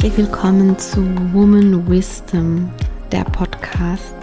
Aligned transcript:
herzlich 0.00 0.28
willkommen 0.28 0.78
zu 0.78 1.00
Woman 1.32 1.90
Wisdom, 1.90 2.70
der 3.10 3.24
Podcast. 3.24 4.14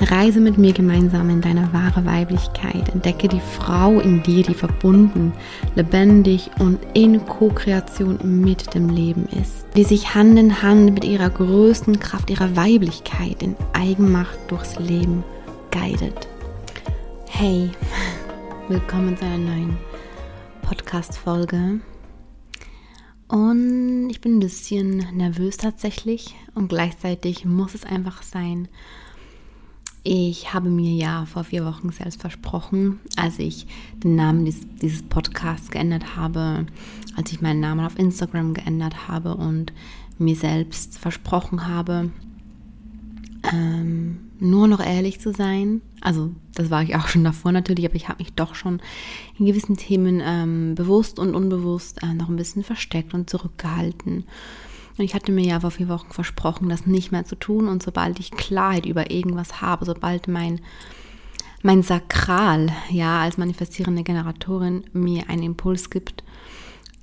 Reise 0.00 0.40
mit 0.40 0.58
mir 0.58 0.72
gemeinsam 0.72 1.30
in 1.30 1.40
deine 1.40 1.72
wahre 1.72 2.04
Weiblichkeit. 2.04 2.88
Entdecke 2.88 3.28
die 3.28 3.40
Frau 3.40 4.00
in 4.00 4.24
dir, 4.24 4.42
die 4.42 4.54
verbunden, 4.54 5.32
lebendig 5.76 6.50
und 6.58 6.80
in 6.94 7.24
Co-Kreation 7.26 8.18
mit 8.24 8.74
dem 8.74 8.88
Leben 8.88 9.28
ist. 9.40 9.66
Die 9.76 9.84
sich 9.84 10.16
Hand 10.16 10.36
in 10.36 10.62
Hand 10.62 10.94
mit 10.94 11.04
ihrer 11.04 11.30
größten 11.30 12.00
Kraft, 12.00 12.28
ihrer 12.28 12.56
Weiblichkeit 12.56 13.40
in 13.40 13.54
Eigenmacht 13.72 14.36
durchs 14.48 14.80
Leben 14.80 15.22
guidet. 15.70 16.26
Hey, 17.28 17.70
willkommen 18.68 19.16
zu 19.16 19.24
einer 19.26 19.38
neuen 19.38 19.76
Podcast-Folge. 20.62 21.78
Und 23.30 24.10
ich 24.10 24.20
bin 24.20 24.36
ein 24.36 24.40
bisschen 24.40 24.96
nervös 25.16 25.56
tatsächlich 25.56 26.34
und 26.56 26.68
gleichzeitig 26.68 27.44
muss 27.44 27.76
es 27.76 27.84
einfach 27.84 28.24
sein. 28.24 28.66
Ich 30.02 30.52
habe 30.52 30.68
mir 30.68 30.92
ja 30.96 31.26
vor 31.26 31.44
vier 31.44 31.64
Wochen 31.64 31.92
selbst 31.92 32.20
versprochen, 32.20 32.98
als 33.14 33.38
ich 33.38 33.68
den 34.02 34.16
Namen 34.16 34.46
dieses, 34.46 34.62
dieses 34.82 35.04
Podcasts 35.04 35.70
geändert 35.70 36.16
habe, 36.16 36.66
als 37.14 37.30
ich 37.30 37.40
meinen 37.40 37.60
Namen 37.60 37.86
auf 37.86 38.00
Instagram 38.00 38.52
geändert 38.52 39.06
habe 39.06 39.36
und 39.36 39.72
mir 40.18 40.34
selbst 40.34 40.98
versprochen 40.98 41.68
habe, 41.68 42.10
ähm, 43.52 44.29
nur 44.40 44.66
noch 44.68 44.80
ehrlich 44.80 45.20
zu 45.20 45.32
sein. 45.32 45.82
Also 46.00 46.30
das 46.54 46.70
war 46.70 46.82
ich 46.82 46.96
auch 46.96 47.08
schon 47.08 47.24
davor 47.24 47.52
natürlich, 47.52 47.84
aber 47.84 47.94
ich 47.94 48.08
habe 48.08 48.22
mich 48.22 48.32
doch 48.32 48.54
schon 48.54 48.80
in 49.38 49.46
gewissen 49.46 49.76
Themen 49.76 50.20
ähm, 50.24 50.74
bewusst 50.74 51.18
und 51.18 51.34
unbewusst 51.34 52.02
äh, 52.02 52.14
noch 52.14 52.28
ein 52.28 52.36
bisschen 52.36 52.64
versteckt 52.64 53.14
und 53.14 53.28
zurückgehalten. 53.28 54.24
Und 54.98 55.04
ich 55.04 55.14
hatte 55.14 55.32
mir 55.32 55.44
ja 55.44 55.60
vor 55.60 55.70
vier 55.70 55.88
Wochen 55.88 56.12
versprochen, 56.12 56.68
das 56.68 56.86
nicht 56.86 57.12
mehr 57.12 57.24
zu 57.24 57.36
tun. 57.36 57.68
Und 57.68 57.82
sobald 57.82 58.18
ich 58.18 58.32
Klarheit 58.32 58.86
über 58.86 59.10
irgendwas 59.10 59.60
habe, 59.60 59.84
sobald 59.84 60.28
mein, 60.28 60.60
mein 61.62 61.82
Sakral, 61.82 62.70
ja, 62.90 63.20
als 63.20 63.38
manifestierende 63.38 64.02
Generatorin 64.02 64.84
mir 64.92 65.28
einen 65.30 65.42
Impuls 65.42 65.90
gibt, 65.90 66.24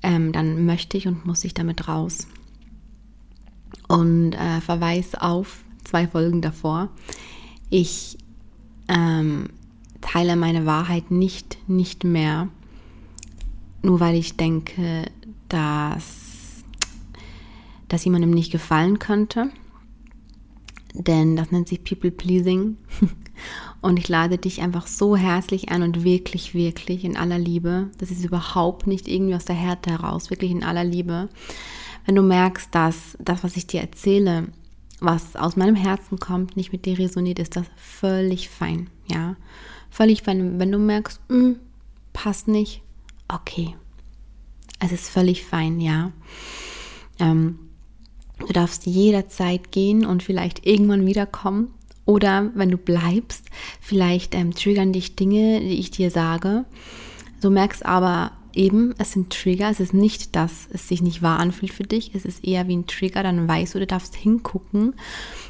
ähm, 0.03 0.31
dann 0.31 0.65
möchte 0.65 0.97
ich 0.97 1.08
und 1.08 1.25
muss 1.25 1.43
ich 1.43 1.53
damit 1.53 1.88
raus. 1.88 2.27
Und 3.88 4.33
äh, 4.33 4.61
Verweis 4.61 5.15
auf 5.15 5.63
zwei 5.88 6.07
Folgen 6.07 6.41
davor. 6.41 6.89
Ich 7.69 8.17
ähm, 8.88 9.49
teile 10.02 10.35
meine 10.35 10.66
Wahrheit 10.66 11.11
nicht, 11.11 11.57
nicht 11.67 12.03
mehr, 12.03 12.49
nur 13.81 13.99
weil 13.99 14.15
ich 14.15 14.38
denke, 14.38 15.05
dass 15.49 16.63
das 17.88 18.03
jemandem 18.05 18.31
nicht 18.31 18.52
gefallen 18.52 18.99
könnte. 18.99 19.49
Denn 20.93 21.35
das 21.35 21.52
nennt 21.52 21.67
sich 21.67 21.83
People 21.83 22.11
Pleasing. 22.11 22.77
Und 23.81 23.99
ich 23.99 24.08
lade 24.08 24.38
dich 24.38 24.61
einfach 24.61 24.88
so 24.88 25.15
herzlich 25.15 25.69
ein 25.69 25.83
und 25.83 26.03
wirklich, 26.03 26.55
wirklich 26.55 27.05
in 27.05 27.15
aller 27.15 27.38
Liebe. 27.38 27.91
Das 27.99 28.09
ist 28.09 28.25
überhaupt 28.25 28.88
nicht 28.88 29.08
irgendwie 29.08 29.35
aus 29.35 29.45
der 29.45 29.55
Härte 29.55 29.91
heraus, 29.91 30.31
wirklich 30.31 30.49
in 30.49 30.63
aller 30.63 30.83
Liebe. 30.83 31.30
Wenn 32.05 32.15
du 32.15 32.23
merkst, 32.23 32.73
dass 32.73 33.15
das, 33.19 33.43
was 33.43 33.55
ich 33.55 33.67
dir 33.67 33.81
erzähle, 33.81 34.47
was 35.00 35.36
aus 35.36 35.56
meinem 35.56 35.76
Herzen 35.76 36.20
kommt, 36.20 36.58
nicht 36.58 36.72
mit 36.72 36.86
dir 36.86 36.98
resoniert, 36.98 37.40
ist 37.40 37.56
das 37.56 37.66
völlig 37.76 38.50
fein, 38.50 38.90
ja. 39.08 39.36
Völlig 39.89 40.23
fein. 40.23 40.59
Wenn 40.59 40.72
du 40.72 40.80
merkst, 40.80 41.22
mh, 41.30 41.38
hm, 41.38 41.55
passt 42.14 42.48
nicht, 42.48 42.82
okay. 43.27 43.76
Es 44.80 44.92
ist 44.92 45.10
völlig 45.10 45.44
fein, 45.44 45.80
ja. 45.80 46.11
Ähm, 47.20 47.60
du 48.39 48.54
darfst 48.54 48.86
jederzeit 48.86 49.71
gehen 49.71 50.05
und 50.05 50.23
vielleicht 50.23 50.66
irgendwann 50.66 51.05
wiederkommen. 51.05 51.73
Oder 52.05 52.52
wenn 52.55 52.71
du 52.71 52.77
bleibst, 52.77 53.45
vielleicht 53.82 54.33
ähm, 54.33 54.54
triggern 54.54 54.94
dich 54.94 55.16
Dinge, 55.16 55.60
die 55.60 55.80
ich 55.80 55.92
dir 55.92 56.10
sage. 56.10 56.66
Du 57.42 57.50
merkst 57.50 57.86
aber, 57.86 58.32
eben, 58.53 58.93
es 58.97 59.11
sind 59.11 59.31
Trigger, 59.31 59.69
es 59.69 59.80
ist 59.80 59.93
nicht, 59.93 60.35
dass 60.35 60.67
es 60.71 60.87
sich 60.87 61.02
nicht 61.02 61.21
wahr 61.21 61.39
anfühlt 61.39 61.73
für 61.73 61.83
dich, 61.83 62.13
es 62.15 62.25
ist 62.25 62.43
eher 62.43 62.67
wie 62.67 62.75
ein 62.75 62.87
Trigger, 62.87 63.23
dann 63.23 63.47
weißt 63.47 63.75
du, 63.75 63.80
du 63.80 63.87
darfst 63.87 64.15
hingucken. 64.15 64.93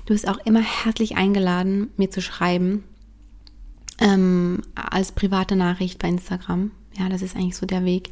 Du 0.06 0.14
bist 0.14 0.28
auch 0.28 0.38
immer 0.46 0.62
herzlich 0.62 1.16
eingeladen, 1.18 1.90
mir 1.98 2.10
zu 2.10 2.22
schreiben, 2.22 2.84
ähm, 4.00 4.62
als 4.76 5.12
private 5.12 5.56
Nachricht 5.56 6.00
bei 6.00 6.10
Instagram. 6.10 6.72
Ja, 6.98 7.10
das 7.10 7.22
ist 7.22 7.36
eigentlich 7.36 7.58
so 7.58 7.66
der 7.66 7.86
Weg, 7.86 8.12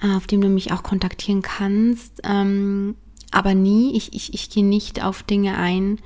äh, 0.00 0.14
auf 0.14 0.26
dem 0.26 0.40
du 0.40 0.48
mich 0.48 0.72
auch 0.72 0.82
kontaktieren 0.82 1.42
kannst. 1.42 2.20
Ähm, 2.24 2.94
aber 3.30 3.54
nie, 3.54 3.96
ich, 3.96 4.14
ich, 4.14 4.34
ich 4.34 4.50
gehe 4.50 4.64
nicht 4.64 5.04
auf 5.04 5.22
Dinge 5.22 5.58
ein, 5.58 5.98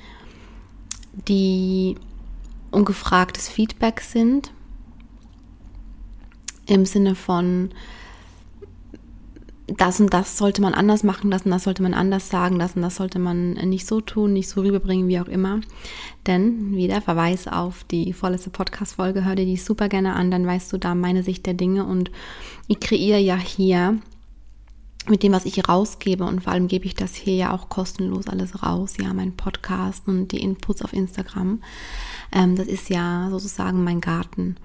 die 1.28 1.96
ungefragtes 2.70 3.48
Feedback 3.48 4.00
sind 4.00 4.52
im 6.72 6.86
Sinne 6.86 7.14
von, 7.14 7.70
das 9.66 10.00
und 10.00 10.12
das 10.12 10.38
sollte 10.38 10.62
man 10.62 10.74
anders 10.74 11.02
machen, 11.02 11.30
das 11.30 11.42
und 11.42 11.50
das 11.50 11.64
sollte 11.64 11.82
man 11.82 11.94
anders 11.94 12.28
sagen, 12.28 12.58
das 12.58 12.76
und 12.76 12.82
das 12.82 12.96
sollte 12.96 13.18
man 13.18 13.52
nicht 13.52 13.86
so 13.86 14.00
tun, 14.00 14.32
nicht 14.32 14.48
so 14.48 14.62
rüberbringen, 14.62 15.08
wie 15.08 15.20
auch 15.20 15.28
immer. 15.28 15.60
Denn 16.26 16.74
wieder 16.74 17.00
Verweis 17.00 17.46
auf 17.46 17.84
die 17.84 18.12
vorletzte 18.12 18.50
Podcast-Folge, 18.50 19.24
hör 19.24 19.36
dir 19.36 19.44
die 19.44 19.56
super 19.56 19.88
gerne 19.88 20.14
an, 20.14 20.30
dann 20.30 20.46
weißt 20.46 20.72
du 20.72 20.78
da 20.78 20.94
meine 20.94 21.22
Sicht 21.22 21.46
der 21.46 21.54
Dinge 21.54 21.84
und 21.84 22.10
ich 22.68 22.80
kreiere 22.80 23.18
ja 23.18 23.36
hier 23.36 23.98
mit 25.08 25.22
dem, 25.22 25.32
was 25.32 25.44
ich 25.44 25.68
rausgebe 25.68 26.24
und 26.24 26.44
vor 26.44 26.52
allem 26.52 26.68
gebe 26.68 26.86
ich 26.86 26.94
das 26.94 27.14
hier 27.14 27.34
ja 27.34 27.52
auch 27.52 27.68
kostenlos 27.68 28.28
alles 28.28 28.62
raus, 28.62 28.94
ja, 29.00 29.12
mein 29.12 29.36
Podcast 29.36 30.06
und 30.06 30.28
die 30.28 30.40
Inputs 30.40 30.82
auf 30.82 30.92
Instagram. 30.92 31.60
Ähm, 32.32 32.56
das 32.56 32.68
ist 32.68 32.88
ja 32.88 33.28
sozusagen 33.30 33.84
mein 33.84 34.00
Garten. 34.00 34.56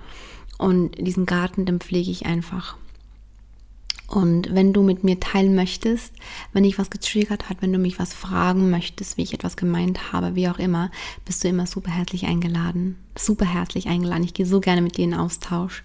Und 0.57 0.95
diesen 0.97 1.25
Garten, 1.25 1.65
den 1.65 1.79
pflege 1.79 2.11
ich 2.11 2.25
einfach. 2.25 2.77
Und 4.07 4.55
wenn 4.55 4.71
du 4.71 4.83
mit 4.83 5.03
mir 5.03 5.19
teilen 5.19 5.53
möchtest, 5.53 6.13
wenn 6.53 6.63
dich 6.63 6.79
was 6.79 6.89
getriggert 6.89 7.49
hat, 7.49 7.61
wenn 7.61 7.73
du 7.73 7.77
mich 7.77 7.99
was 7.99 8.13
fragen 8.13 8.69
möchtest, 8.69 9.17
wie 9.17 9.23
ich 9.23 9.33
etwas 9.33 9.57
gemeint 9.57 10.13
habe, 10.13 10.33
wie 10.33 10.47
auch 10.47 10.59
immer, 10.59 10.91
bist 11.25 11.43
du 11.43 11.49
immer 11.49 11.67
super 11.67 11.91
herzlich 11.91 12.25
eingeladen. 12.25 12.97
Super 13.17 13.45
herzlich 13.45 13.87
eingeladen. 13.87 14.23
Ich 14.23 14.33
gehe 14.33 14.45
so 14.45 14.61
gerne 14.61 14.81
mit 14.81 14.95
dir 14.95 15.03
in 15.03 15.13
Austausch. 15.13 15.83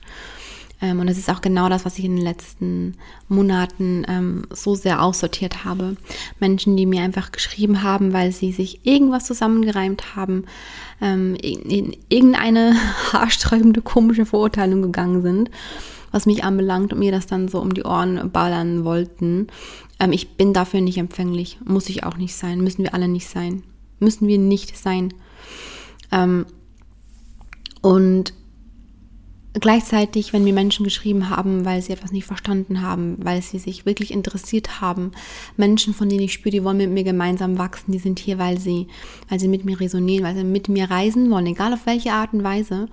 Ähm, 0.83 0.99
und 0.99 1.07
das 1.09 1.17
ist 1.17 1.31
auch 1.31 1.41
genau 1.41 1.69
das, 1.69 1.87
was 1.87 1.99
ich 1.99 2.05
in 2.05 2.17
den 2.17 2.25
letzten 2.25 2.97
Monaten 3.29 4.05
ähm, 4.09 4.43
so 4.51 4.75
sehr 4.75 5.03
aussortiert 5.03 5.65
habe. 5.65 5.97
Menschen, 6.41 6.77
die 6.77 6.87
mir 6.87 7.03
einfach 7.03 7.31
geschrieben 7.33 7.83
haben, 7.83 8.13
weil 8.13 8.33
sie 8.33 8.53
sich 8.53 8.85
irgendwas 8.85 9.25
zusammengereimt 9.25 10.17
haben, 10.17 10.45
ähm, 11.01 11.37
in 11.37 11.97
irgendeine 12.09 12.75
haarsträubende, 13.13 13.81
komische 13.81 14.27
Verurteilung 14.27 14.83
gegangen 14.83 15.23
sind, 15.23 15.51
was 16.11 16.27
mich 16.27 16.43
anbelangt 16.45 16.93
und 16.93 16.99
mir 16.99 17.13
das 17.13 17.27
dann 17.27 17.49
so 17.49 17.61
um 17.61 17.73
die 17.73 17.85
Ohren 17.85 18.31
ballern 18.31 18.85
wollten. 18.85 19.47
ich 20.11 20.31
bin 20.37 20.53
dafür 20.53 20.81
nicht 20.81 20.99
empfänglich. 20.99 21.59
Muss 21.65 21.89
ich 21.89 22.05
auch 22.05 22.17
nicht 22.17 22.35
sein. 22.35 22.61
Müssen 22.61 22.83
wir 22.83 22.93
alle 22.93 23.09
nicht 23.09 23.29
sein. 23.29 23.63
Müssen 24.01 24.27
wir 24.27 24.37
nicht 24.37 24.77
sein. 24.77 25.15
und 27.81 28.35
gleichzeitig, 29.61 30.33
wenn 30.33 30.45
mir 30.45 30.53
Menschen 30.53 30.85
geschrieben 30.85 31.29
haben, 31.29 31.65
weil 31.65 31.83
sie 31.83 31.93
etwas 31.93 32.13
nicht 32.13 32.25
verstanden 32.25 32.81
haben, 32.81 33.17
weil 33.23 33.43
sie 33.43 33.59
sich 33.59 33.85
wirklich 33.85 34.11
interessiert 34.11 34.81
haben, 34.81 35.13
Menschen, 35.57 35.95
von 35.95 36.09
denen 36.09 36.23
ich 36.23 36.33
spüre, 36.33 36.53
die 36.53 36.65
wollen 36.65 36.79
mit 36.79 36.91
mir 36.91 37.05
gemeinsam 37.05 37.59
wachsen, 37.59 37.93
die 37.93 37.99
sind 37.99 38.19
hier, 38.19 38.39
weil 38.39 38.59
sie, 38.59 38.89
weil 39.29 39.39
sie 39.39 39.49
mit 39.49 39.65
mir 39.65 39.79
resonieren, 39.79 40.25
weil 40.25 40.35
sie 40.35 40.45
mit 40.45 40.69
mir 40.69 40.91
reisen 40.91 41.31
wollen, 41.31 41.47
egal 41.47 41.75
auf 41.75 41.87
welche 41.87 42.13
Art 42.13 42.33
und 42.33 42.45
Weise, 42.45 42.89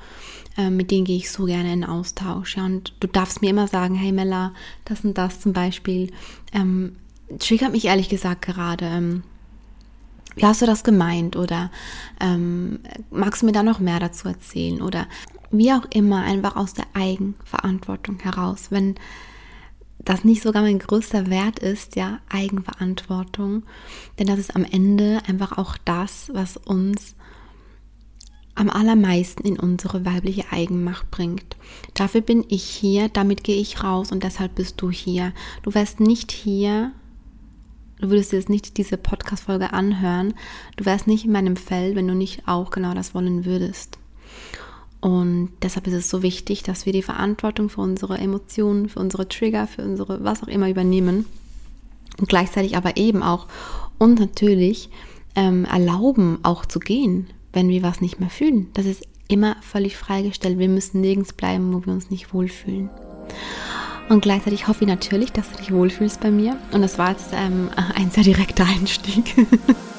äh, 0.58 0.70
mit 0.70 0.92
denen 0.92 1.06
gehe 1.06 1.18
ich 1.18 1.32
so 1.32 1.46
gerne 1.46 1.72
in 1.72 1.86
Austausch. 1.86 2.58
Ja, 2.58 2.66
und 2.66 2.94
du 3.00 3.08
darfst 3.08 3.42
mir 3.42 3.50
immer 3.50 3.68
sagen, 3.68 3.96
hey 3.96 4.12
Mella, 4.12 4.54
das 4.84 5.06
und 5.06 5.18
das 5.18 5.40
zum 5.40 5.54
Beispiel, 5.54 6.12
ähm, 6.54 6.98
triggert 7.38 7.72
mich 7.72 7.86
ehrlich 7.86 8.10
gesagt 8.10 8.42
gerade. 8.42 8.86
Ähm, 8.86 9.24
wie 10.36 10.46
hast 10.46 10.62
du 10.62 10.66
das 10.66 10.84
gemeint? 10.84 11.36
Oder 11.36 11.72
ähm, 12.20 12.80
magst 13.12 13.42
du 13.42 13.46
mir 13.46 13.52
da 13.52 13.64
noch 13.64 13.80
mehr 13.80 14.00
dazu 14.00 14.28
erzählen? 14.28 14.82
Oder 14.82 15.08
wie 15.52 15.74
auch 15.74 15.86
immer, 15.94 16.24
einfach 16.24 16.56
aus 16.56 16.74
der 16.74 16.86
Eigenverantwortung 16.94 18.20
heraus. 18.20 18.68
Wenn 18.70 18.96
das 20.00 20.24
nicht 20.24 20.42
sogar 20.42 20.62
mein 20.62 20.80
größter 20.80 21.30
Wert 21.30 21.60
ist, 21.60 21.96
ja, 21.96 22.20
Eigenverantwortung, 22.30 23.64
denn 24.18 24.28
das 24.28 24.40
ist 24.40 24.56
am 24.56 24.66
Ende 24.66 25.22
einfach 25.28 25.58
auch 25.58 25.78
das, 25.86 26.32
was 26.34 26.58
uns 26.58 27.16
am 28.56 28.70
allermeisten 28.70 29.46
in 29.46 29.58
unsere 29.58 30.06
weibliche 30.06 30.52
Eigenmacht 30.52 31.10
bringt. 31.12 31.56
Dafür 31.94 32.22
bin 32.22 32.44
ich 32.50 32.64
hier, 32.64 33.08
damit 33.08 33.44
gehe 33.44 33.60
ich 33.60 33.84
raus 33.84 34.12
und 34.12 34.24
deshalb 34.24 34.56
bist 34.56 34.82
du 34.82 34.92
hier. 34.92 35.34
Du 35.64 35.74
wärst 35.74 36.02
nicht 36.02 36.32
hier, 36.32 36.92
du 38.00 38.10
würdest 38.10 38.34
jetzt 38.34 38.50
nicht 38.50 38.78
diese 38.78 38.98
Podcast-Folge 38.98 39.72
anhören, 39.72 40.34
du 40.76 40.86
wärst 40.86 41.08
nicht 41.08 41.24
in 41.24 41.32
meinem 41.32 41.56
Feld, 41.56 41.96
wenn 41.96 42.08
du 42.08 42.16
nicht 42.16 42.48
auch 42.48 42.70
genau 42.70 42.94
das 42.94 43.16
wollen 43.16 43.46
würdest. 43.46 43.98
Und 45.02 45.52
deshalb 45.62 45.88
ist 45.88 45.94
es 45.94 46.10
so 46.10 46.22
wichtig, 46.24 46.64
dass 46.64 46.86
wir 46.86 46.94
die 46.94 47.02
Verantwortung 47.02 47.70
für 47.70 47.82
unsere 47.82 48.18
Emotionen, 48.18 48.90
für 48.90 49.00
unsere 49.00 49.30
Trigger, 49.30 49.66
für 49.68 49.84
unsere 49.84 50.24
was 50.24 50.44
auch 50.44 50.48
immer 50.48 50.70
übernehmen 50.70 51.26
und 52.18 52.28
gleichzeitig 52.28 52.76
aber 52.76 52.98
eben 52.98 53.24
auch 53.24 53.48
Und 53.98 54.20
natürlich 54.20 54.90
ähm, 55.36 55.66
erlauben, 55.66 56.40
auch 56.44 56.66
zu 56.66 56.80
gehen, 56.80 57.28
wenn 57.54 57.70
wir 57.70 57.84
was 57.84 58.02
nicht 58.02 58.20
mehr 58.20 58.30
fühlen. 58.30 58.68
Das 58.74 58.86
ist 58.86 59.08
immer 59.28 59.56
völlig 59.62 59.98
freigestellt. 59.98 60.58
Wir 60.58 60.70
müssen 60.70 61.02
nirgends 61.02 61.34
bleiben, 61.34 61.74
wo 61.74 61.86
wir 61.86 61.94
uns 61.94 62.10
nicht 62.10 62.34
wohlfühlen. 62.34 62.90
Und 64.10 64.22
gleichzeitig 64.22 64.68
hoffe 64.68 64.86
ich 64.86 64.88
natürlich, 64.88 65.32
dass 65.32 65.52
du 65.52 65.58
dich 65.58 65.72
wohlfühlst 65.72 66.20
bei 66.20 66.32
mir. 66.32 66.58
Und 66.72 66.82
das 66.82 66.98
war 66.98 67.12
jetzt 67.12 67.32
ähm, 67.34 67.70
ein 67.96 68.10
sehr 68.10 68.24
direkter 68.24 68.66
Einstieg. 68.66 69.36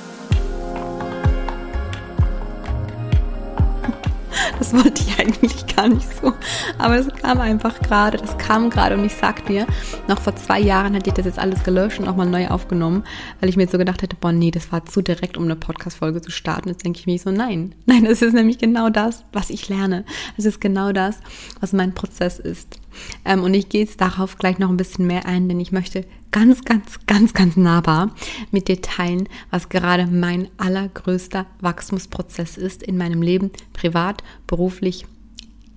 Das 4.59 4.73
wollte 4.73 5.03
ich 5.03 5.19
eigentlich 5.19 5.67
gar 5.75 5.89
nicht 5.89 6.09
so. 6.21 6.33
Aber 6.79 6.97
es 6.97 7.09
kam 7.09 7.41
einfach 7.41 7.81
gerade, 7.81 8.19
das 8.19 8.37
kam 8.39 8.71
gerade 8.71 8.97
und 8.97 9.05
ich 9.05 9.15
sag 9.15 9.47
dir, 9.47 9.67
noch 10.09 10.21
vor 10.21 10.37
zwei 10.37 10.61
Jahren 10.61 10.95
hätte 10.95 11.11
ich 11.11 11.15
das 11.15 11.27
jetzt 11.27 11.39
alles 11.39 11.63
gelöscht 11.65 11.99
und 11.99 12.07
nochmal 12.07 12.27
neu 12.27 12.49
aufgenommen, 12.49 13.05
weil 13.41 13.49
ich 13.49 13.57
mir 13.57 13.63
jetzt 13.63 13.73
so 13.73 13.79
gedacht 13.79 14.03
hätte, 14.03 14.17
boah, 14.17 14.33
nee, 14.33 14.51
das 14.51 14.73
war 14.73 14.85
zu 14.85 15.03
direkt, 15.03 15.37
um 15.37 15.45
eine 15.45 15.57
Podcast-Folge 15.57 16.21
zu 16.21 16.31
starten. 16.31 16.69
Jetzt 16.69 16.85
denke 16.85 16.99
ich 16.99 17.07
mir 17.07 17.19
so, 17.19 17.31
nein, 17.31 17.75
nein, 17.87 18.05
das 18.05 18.23
ist 18.23 18.35
nämlich 18.35 18.59
genau 18.59 18.91
das, 18.91 19.25
was 19.33 19.51
ich 19.51 19.69
lerne. 19.69 20.05
Es 20.37 20.45
ist 20.45 20.61
genau 20.61 20.93
das, 20.93 21.19
was 21.61 21.73
mein 21.73 21.95
Prozess 21.95 22.39
ist. 22.39 22.79
Ähm, 23.25 23.43
und 23.43 23.55
ich 23.55 23.69
gehe 23.69 23.83
jetzt 23.83 24.01
darauf 24.01 24.39
gleich 24.39 24.59
noch 24.59 24.71
ein 24.71 24.77
bisschen 24.77 25.07
mehr 25.07 25.27
ein, 25.27 25.49
denn 25.49 25.61
ich 25.61 25.73
möchte 25.73 26.05
ganz, 26.31 26.65
ganz, 26.65 26.99
ganz, 27.07 27.35
ganz 27.35 27.57
nahbar 27.57 28.15
mit 28.51 28.69
dir 28.69 28.81
teilen, 28.81 29.29
was 29.51 29.69
gerade 29.69 30.07
mein 30.07 30.49
allergrößter 30.59 31.47
Wachstumsprozess 31.61 32.57
ist 32.57 32.83
in 32.83 32.97
meinem 32.97 33.23
Leben, 33.23 33.51
privat, 33.73 34.23
beruflich, 34.47 35.07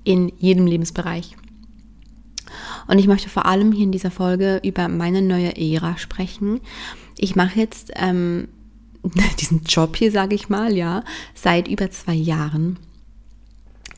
in 0.03 0.31
jedem 0.37 0.67
Lebensbereich. 0.67 1.35
Und 2.87 2.99
ich 2.99 3.07
möchte 3.07 3.29
vor 3.29 3.45
allem 3.45 3.71
hier 3.71 3.83
in 3.83 3.91
dieser 3.91 4.11
Folge 4.11 4.59
über 4.63 4.87
meine 4.87 5.21
neue 5.21 5.55
Ära 5.57 5.97
sprechen. 5.97 6.61
Ich 7.17 7.35
mache 7.35 7.59
jetzt 7.59 7.91
ähm, 7.95 8.47
diesen 9.39 9.63
Job 9.63 9.95
hier, 9.95 10.11
sage 10.11 10.35
ich 10.35 10.49
mal, 10.49 10.75
ja, 10.75 11.03
seit 11.33 11.67
über 11.67 11.89
zwei 11.89 12.13
Jahren. 12.13 12.77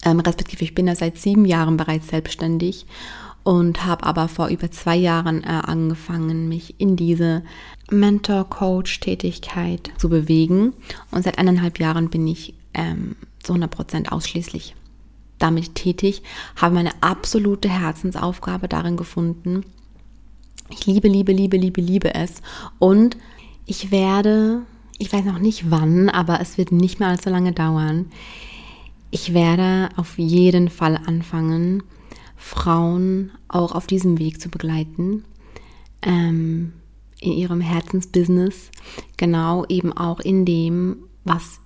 Ähm, 0.03 0.19
respektive, 0.19 0.63
ich 0.63 0.75
bin 0.75 0.87
ja 0.87 0.95
seit 0.95 1.17
sieben 1.17 1.45
Jahren 1.45 1.77
bereits 1.77 2.09
selbstständig 2.09 2.85
und 3.45 3.85
habe 3.85 4.05
aber 4.05 4.27
vor 4.27 4.47
über 4.47 4.69
zwei 4.71 4.95
Jahren 4.95 5.43
äh, 5.43 5.47
angefangen, 5.47 6.49
mich 6.49 6.79
in 6.79 6.95
diese 6.95 7.43
Mentor-Coach-Tätigkeit 7.91 9.91
zu 9.97 10.09
bewegen. 10.09 10.73
Und 11.11 11.23
seit 11.23 11.37
eineinhalb 11.37 11.79
Jahren 11.79 12.09
bin 12.09 12.27
ich 12.27 12.55
ähm, 12.73 13.15
zu 13.43 13.53
100 13.53 13.69
Prozent 13.69 14.11
ausschließlich 14.11 14.75
damit 15.37 15.75
tätig, 15.75 16.23
habe 16.55 16.73
meine 16.73 16.89
absolute 17.01 17.69
Herzensaufgabe 17.69 18.67
darin 18.67 18.97
gefunden. 18.97 19.63
Ich 20.71 20.87
liebe, 20.87 21.07
liebe, 21.07 21.31
liebe, 21.31 21.57
liebe, 21.57 21.81
liebe 21.81 22.15
es. 22.15 22.41
Und 22.79 23.15
ich 23.67 23.91
werde, 23.91 24.63
ich 24.97 25.13
weiß 25.13 25.23
noch 25.23 25.37
nicht 25.37 25.69
wann, 25.69 26.09
aber 26.09 26.41
es 26.41 26.57
wird 26.57 26.71
nicht 26.71 26.99
mehr 26.99 27.09
allzu 27.09 27.29
lange 27.29 27.51
dauern. 27.51 28.07
Ich 29.11 29.35
werde 29.35 29.89
auf 29.97 30.17
jeden 30.17 30.69
Fall 30.69 30.99
anfangen, 31.05 31.83
Frauen 32.45 33.31
auch 33.47 33.71
auf 33.71 33.87
diesem 33.87 34.19
Weg 34.19 34.39
zu 34.39 34.49
begleiten, 34.49 35.25
ähm, 36.03 36.73
in 37.19 37.31
ihrem 37.31 37.59
Herzensbusiness, 37.59 38.69
genau 39.17 39.65
eben 39.65 39.91
auch 39.91 40.19
in 40.19 40.45
dem, 40.45 40.97
was 41.23 41.59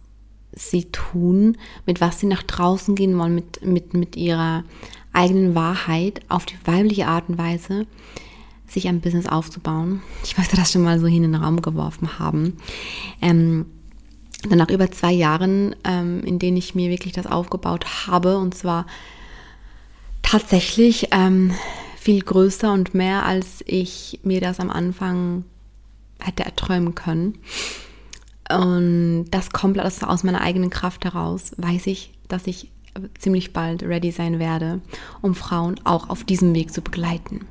sie 0.54 0.86
tun, 0.86 1.58
mit 1.86 2.00
was 2.00 2.22
sie 2.22 2.28
nach 2.28 2.44
draußen 2.44 2.96
gehen 2.96 3.18
wollen, 3.18 3.36
mit, 3.36 3.66
mit, 3.66 3.94
mit 3.94 4.16
ihrer 4.16 4.64
eigenen 5.12 5.54
Wahrheit 5.54 6.22
auf 6.30 6.46
die 6.46 6.56
weibliche 6.64 7.08
Art 7.08 7.28
und 7.28 7.38
Weise, 7.38 7.86
sich 8.66 8.88
ein 8.88 9.02
Business 9.02 9.28
aufzubauen. 9.28 10.02
Ich 10.24 10.38
möchte 10.38 10.56
das 10.56 10.72
schon 10.72 10.84
mal 10.84 10.98
so 10.98 11.08
hin 11.08 11.26
in 11.26 11.34
den 11.34 11.44
Raum 11.44 11.62
geworfen 11.62 12.20
haben. 12.20 12.56
Ähm, 13.22 13.66
dann 14.48 14.60
nach 14.60 14.70
über 14.70 14.90
zwei 14.92 15.12
Jahren, 15.12 15.76
ähm, 15.84 16.24
in 16.24 16.40
denen 16.40 16.56
ich 16.56 16.74
mir 16.74 16.90
wirklich 16.90 17.12
das 17.12 17.28
aufgebaut 17.28 18.08
habe, 18.08 18.38
und 18.38 18.56
zwar 18.56 18.86
tatsächlich 20.30 21.08
ähm, 21.10 21.52
viel 21.98 22.22
größer 22.22 22.72
und 22.72 22.94
mehr, 22.94 23.26
als 23.26 23.64
ich 23.66 24.20
mir 24.24 24.42
das 24.42 24.60
am 24.60 24.70
Anfang 24.70 25.44
hätte 26.20 26.46
erträumen 26.46 26.94
können. 26.94 27.40
Und 28.52 29.26
das 29.32 29.50
aus, 29.54 30.04
aus 30.04 30.24
meiner 30.24 30.42
eigenen 30.42 30.70
Kraft 30.70 31.04
heraus 31.04 31.54
weiß 31.58 31.88
ich, 31.88 32.12
dass 32.28 32.46
ich 32.46 32.70
ziemlich 33.18 33.54
bald 33.54 33.82
ready 33.82 34.12
sein 34.12 34.38
werde, 34.38 34.82
um 35.22 35.34
Frauen 35.34 35.80
auch 35.84 36.10
auf 36.10 36.24
diesem 36.24 36.54
Weg 36.54 36.74
zu 36.74 36.82
begleiten. 36.82 37.48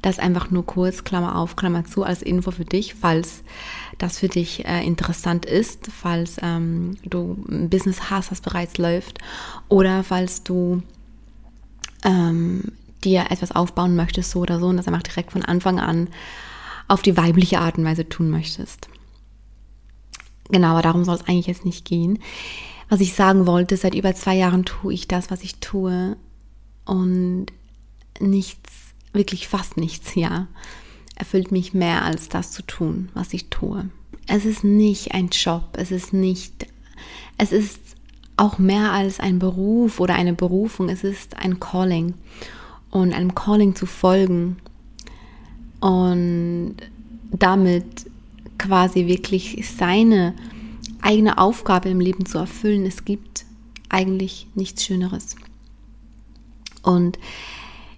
Das 0.00 0.20
einfach 0.20 0.50
nur 0.50 0.66
kurz, 0.66 1.02
Klammer 1.02 1.36
auf, 1.36 1.56
Klammer 1.56 1.84
zu, 1.84 2.04
als 2.04 2.22
Info 2.22 2.52
für 2.52 2.64
dich, 2.64 2.94
falls 2.94 3.42
das 3.98 4.18
für 4.18 4.28
dich 4.28 4.64
äh, 4.66 4.84
interessant 4.84 5.46
ist, 5.46 5.88
falls 5.90 6.36
ähm, 6.42 6.96
du 7.04 7.44
ein 7.48 7.68
Business 7.70 8.08
hast, 8.08 8.30
das 8.30 8.40
bereits 8.40 8.78
läuft, 8.78 9.18
oder 9.68 10.04
falls 10.04 10.44
du 10.44 10.82
ähm, 12.04 12.72
dir 13.04 13.26
etwas 13.30 13.52
aufbauen 13.52 13.96
möchtest, 13.96 14.30
so 14.30 14.40
oder 14.40 14.58
so, 14.58 14.66
und 14.66 14.76
das 14.76 14.88
einfach 14.88 15.02
direkt 15.02 15.32
von 15.32 15.44
Anfang 15.44 15.78
an 15.78 16.08
auf 16.88 17.02
die 17.02 17.16
weibliche 17.16 17.60
Art 17.60 17.78
und 17.78 17.84
Weise 17.84 18.08
tun 18.08 18.30
möchtest. 18.30 18.88
Genau, 20.50 20.68
aber 20.68 20.82
darum 20.82 21.04
soll 21.04 21.16
es 21.16 21.28
eigentlich 21.28 21.46
jetzt 21.46 21.64
nicht 21.64 21.84
gehen. 21.84 22.18
Was 22.88 23.00
ich 23.00 23.14
sagen 23.14 23.46
wollte, 23.46 23.76
seit 23.76 23.94
über 23.94 24.14
zwei 24.14 24.34
Jahren 24.34 24.64
tue 24.64 24.94
ich 24.94 25.06
das, 25.06 25.30
was 25.30 25.42
ich 25.42 25.56
tue 25.56 26.16
und 26.86 27.46
nichts, 28.18 28.72
wirklich 29.12 29.46
fast 29.46 29.76
nichts, 29.76 30.14
ja, 30.14 30.46
erfüllt 31.14 31.52
mich 31.52 31.74
mehr 31.74 32.04
als 32.04 32.30
das 32.30 32.52
zu 32.52 32.62
tun, 32.62 33.10
was 33.12 33.34
ich 33.34 33.50
tue. 33.50 33.90
Es 34.26 34.44
ist 34.44 34.64
nicht 34.64 35.12
ein 35.12 35.28
Job, 35.28 35.64
es 35.74 35.90
ist 35.90 36.12
nicht, 36.14 36.66
es 37.36 37.52
ist 37.52 37.78
auch 38.38 38.58
mehr 38.58 38.92
als 38.92 39.20
ein 39.20 39.38
Beruf 39.38 40.00
oder 40.00 40.14
eine 40.14 40.32
Berufung, 40.32 40.88
es 40.88 41.04
ist 41.04 41.36
ein 41.36 41.60
Calling 41.60 42.14
und 42.90 43.12
einem 43.12 43.34
Calling 43.34 43.74
zu 43.74 43.86
folgen 43.86 44.56
und 45.80 46.76
damit 47.30 47.84
quasi 48.58 49.06
wirklich 49.06 49.68
seine 49.68 50.34
eigene 51.00 51.38
Aufgabe 51.38 51.88
im 51.88 52.00
Leben 52.00 52.26
zu 52.26 52.38
erfüllen. 52.38 52.86
Es 52.86 53.04
gibt 53.04 53.44
eigentlich 53.88 54.46
nichts 54.54 54.84
Schöneres. 54.84 55.36
Und 56.82 57.18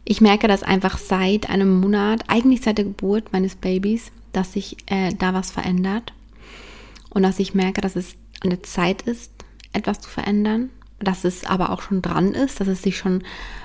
ich 0.04 0.20
merke 0.20 0.48
das 0.48 0.62
einfach 0.62 0.98
seit 0.98 1.48
einem 1.48 1.80
Monat, 1.80 2.24
eigentlich 2.28 2.62
seit 2.62 2.78
der 2.78 2.84
Geburt 2.84 3.32
meines 3.32 3.54
Babys, 3.54 4.10
dass 4.32 4.52
sich 4.52 4.76
äh, 4.86 5.14
da 5.14 5.34
was 5.34 5.50
verändert 5.50 6.12
und 7.10 7.22
dass 7.22 7.38
ich 7.38 7.54
merke, 7.54 7.80
dass 7.80 7.96
es 7.96 8.14
an 8.42 8.50
der 8.50 8.62
Zeit 8.62 9.02
ist, 9.02 9.30
etwas 9.72 10.00
zu 10.00 10.08
verändern, 10.08 10.70
dass 11.00 11.24
es 11.24 11.44
aber 11.44 11.70
auch 11.70 11.82
schon 11.82 12.02
dran 12.02 12.32
ist, 12.32 12.60
dass 12.60 12.68
es 12.68 12.82
sich 12.82 12.96
schon 12.96 13.22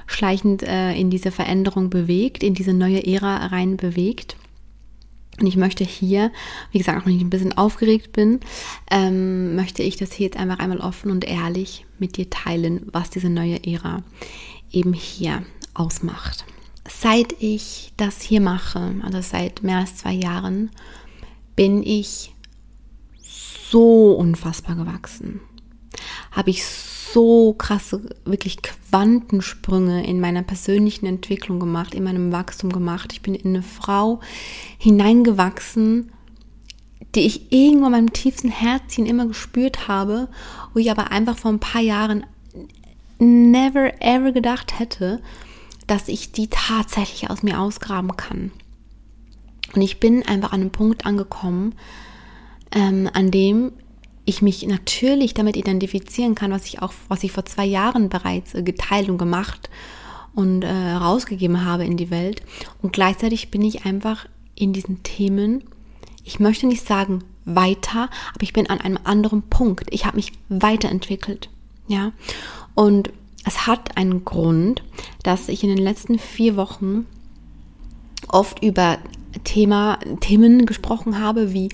schleichend 0.08 0.64
äh, 0.64 0.94
in 0.94 1.10
diese 1.10 1.32
Veränderung 1.32 1.90
bewegt, 1.90 2.44
in 2.44 2.54
diese 2.54 2.74
neue 2.74 3.06
Ära 3.06 3.48
rein 3.48 3.78
bewegt. 3.78 4.38
Und 5.40 5.48
ich 5.48 5.58
möchte 5.58 5.84
hier, 5.84 6.32
wie 6.72 6.78
gesagt, 6.78 7.02
auch 7.02 7.06
wenn 7.06 7.18
ich 7.18 7.22
ein 7.22 7.30
bisschen 7.30 7.58
aufgeregt 7.58 8.14
bin, 8.14 8.40
ähm, 8.90 9.56
möchte 9.56 9.84
ich 9.84 9.98
das 9.98 10.14
hier 10.14 10.28
jetzt 10.28 10.38
einfach 10.38 10.60
einmal 10.60 10.80
offen 10.80 11.12
und 11.12 11.26
ehrlich 11.26 11.86
mit 12.00 12.16
dir 12.16 12.30
teilen, 12.30 12.88
was 12.94 13.10
diese 13.10 13.30
neue 13.30 13.66
Ära 13.66 14.02
eben 14.72 14.94
hier 14.94 15.44
ausmacht. 15.74 16.46
Seit 16.88 17.36
ich 17.40 17.92
das 17.98 18.22
hier 18.22 18.40
mache, 18.40 18.96
also 19.04 19.20
seit 19.22 19.62
mehr 19.62 19.80
als 19.80 19.98
zwei 19.98 20.14
Jahren, 20.14 20.70
bin 21.58 21.84
ich 21.84 22.34
so 23.22 24.14
unfassbar 24.14 24.76
gewachsen 24.76 25.42
habe 26.32 26.50
ich 26.50 26.66
so 26.66 27.54
krasse, 27.54 28.02
wirklich 28.26 28.62
Quantensprünge 28.62 30.06
in 30.06 30.20
meiner 30.20 30.44
persönlichen 30.44 31.06
Entwicklung 31.06 31.60
gemacht, 31.60 31.96
in 31.96 32.04
meinem 32.04 32.32
Wachstum 32.32 32.72
gemacht. 32.74 33.14
Ich 33.14 33.22
bin 33.22 33.36
in 33.36 33.52
eine 33.52 33.64
Frau 33.64 34.20
hineingewachsen, 34.78 36.12
die 37.16 37.22
ich 37.22 37.54
irgendwo 37.54 37.86
in 37.86 37.92
meinem 37.94 38.14
tiefsten 38.14 38.50
Herzchen 38.50 39.06
immer 39.06 39.26
gespürt 39.28 39.88
habe, 39.88 40.28
wo 40.74 40.80
ich 40.80 40.92
aber 40.92 41.12
einfach 41.12 41.38
vor 41.38 41.52
ein 41.52 41.60
paar 41.60 41.82
Jahren 41.82 42.26
never 43.18 44.02
ever 44.02 44.32
gedacht 44.34 44.78
hätte, 44.78 45.22
dass 45.88 46.10
ich 46.10 46.32
die 46.32 46.50
tatsächlich 46.50 47.30
aus 47.30 47.44
mir 47.44 47.60
ausgraben 47.60 48.18
kann. 48.18 48.52
Und 49.74 49.82
ich 49.82 50.00
bin 50.00 50.26
einfach 50.28 50.52
an 50.52 50.62
einem 50.62 50.72
Punkt 50.72 51.06
angekommen, 51.06 51.76
ähm, 52.72 53.10
an 53.14 53.32
dem 53.32 53.72
ich 54.26 54.42
mich 54.42 54.66
natürlich 54.68 55.34
damit 55.34 55.56
identifizieren 55.56 56.36
kann, 56.36 56.52
was 56.52 56.66
ich 56.66 56.82
auch, 56.82 56.94
was 57.08 57.24
ich 57.24 57.32
vor 57.32 57.46
zwei 57.46 57.66
Jahren 57.66 58.10
bereits 58.10 58.54
äh, 58.54 58.64
geteilt 58.64 59.10
und 59.10 59.18
gemacht 59.18 59.70
und 60.34 60.64
äh, 60.64 60.92
rausgegeben 60.92 61.64
habe 61.64 61.86
in 61.86 61.98
die 61.98 62.10
Welt. 62.10 62.42
Und 62.82 62.94
gleichzeitig 62.94 63.52
bin 63.52 63.62
ich 63.62 63.86
einfach 63.86 64.28
in 64.56 64.74
diesen 64.74 65.04
Themen, 65.04 65.64
ich 66.24 66.40
möchte 66.40 66.68
nicht 66.68 66.86
sagen 66.86 67.24
weiter, 67.46 68.10
aber 68.34 68.42
ich 68.42 68.54
bin 68.54 68.70
an 68.70 68.82
einem 68.82 69.00
anderen 69.04 69.44
Punkt. 69.44 69.88
Ich 69.92 70.06
habe 70.06 70.16
mich 70.16 70.34
weiterentwickelt. 70.50 71.50
Ja. 71.88 72.12
Und 72.74 73.12
es 73.46 73.68
hat 73.68 73.96
einen 73.96 74.26
Grund, 74.26 74.84
dass 75.22 75.50
ich 75.50 75.64
in 75.64 75.70
den 75.70 75.78
letzten 75.78 76.18
vier 76.18 76.56
Wochen 76.56 77.06
oft 78.28 78.64
über 78.64 78.98
Thema, 79.44 80.00
Themen 80.20 80.66
gesprochen 80.66 81.20
habe, 81.20 81.54
wie 81.54 81.70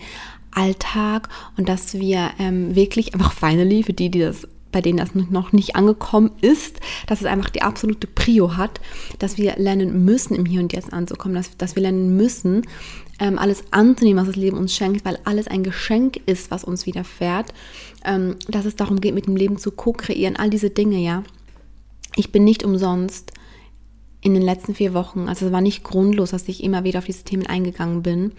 Alltag 0.52 1.30
und 1.58 1.70
dass 1.70 1.94
wir 1.94 2.32
ähm, 2.40 2.76
wirklich 2.76 3.14
einfach 3.14 3.34
finally, 3.34 3.84
für 3.84 3.94
die, 3.94 4.10
die 4.10 4.20
das 4.20 4.48
bei 4.72 4.82
denen 4.82 4.98
das 4.98 5.14
noch 5.14 5.52
nicht 5.52 5.76
angekommen 5.76 6.32
ist, 6.42 6.80
dass 7.08 7.20
es 7.20 7.26
einfach 7.26 7.50
die 7.50 7.62
absolute 7.62 8.08
Prio 8.08 8.56
hat, 8.58 8.80
dass 9.20 9.38
wir 9.38 9.56
lernen 9.58 10.06
müssen, 10.06 10.36
im 10.36 10.46
Hier 10.46 10.62
und 10.62 10.74
Jetzt 10.74 10.94
anzukommen, 10.94 11.36
dass, 11.36 11.58
dass 11.58 11.76
wir 11.76 11.84
lernen 11.84 12.16
müssen, 12.16 12.64
ähm, 13.20 13.38
alles 13.38 13.64
anzunehmen, 13.72 14.22
was 14.22 14.28
das 14.28 14.42
Leben 14.42 14.58
uns 14.58 14.74
schenkt, 14.74 15.06
weil 15.06 15.20
alles 15.26 15.48
ein 15.48 15.64
Geschenk 15.64 16.22
ist, 16.26 16.52
was 16.52 16.64
uns 16.64 16.86
widerfährt, 16.86 17.54
ähm, 18.06 18.38
dass 18.48 18.66
es 18.66 18.76
darum 18.76 19.02
geht, 19.02 19.14
mit 19.14 19.28
dem 19.28 19.36
Leben 19.36 19.58
zu 19.58 19.72
co-kreieren, 19.72 20.38
all 20.38 20.50
diese 20.50 20.70
Dinge, 20.70 21.00
ja. 21.00 21.24
Ich 22.16 22.32
bin 22.32 22.44
nicht 22.44 22.64
umsonst 22.64 23.32
in 24.22 24.34
den 24.34 24.44
letzten 24.44 24.76
vier 24.76 24.94
Wochen, 24.94 25.28
also 25.28 25.48
es 25.48 25.52
war 25.52 25.62
nicht 25.62 25.84
grundlos, 25.84 26.32
dass 26.32 26.48
ich 26.48 26.64
immer 26.64 26.84
wieder 26.84 27.00
auf 27.00 27.06
diese 27.06 27.24
Themen 27.24 27.48
eingegangen 27.48 28.04
bin, 28.04 28.34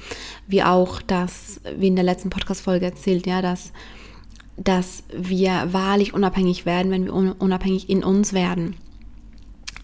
wie 0.46 0.62
auch 0.62 1.02
das, 1.02 1.60
wie 1.76 1.88
in 1.88 1.96
der 1.96 2.04
letzten 2.04 2.30
Podcast-Folge 2.30 2.86
erzählt, 2.86 3.26
ja, 3.26 3.42
dass 3.42 3.72
dass 4.56 5.04
wir 5.12 5.68
wahrlich 5.72 6.14
unabhängig 6.14 6.66
werden, 6.66 6.92
wenn 6.92 7.06
wir 7.06 7.40
unabhängig 7.40 7.88
in 7.88 8.04
uns 8.04 8.32
werden. 8.32 8.76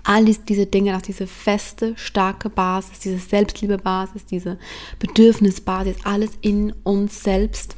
All 0.04 0.24
diese 0.24 0.66
Dinge, 0.66 0.92
dass 0.92 1.02
diese 1.02 1.26
feste, 1.26 1.94
starke 1.96 2.48
Basis, 2.48 2.98
diese 3.00 3.18
Selbstliebebasis, 3.18 4.24
diese 4.24 4.58
Bedürfnisbasis, 4.98 5.96
alles 6.04 6.32
in 6.40 6.72
uns 6.82 7.22
selbst 7.22 7.76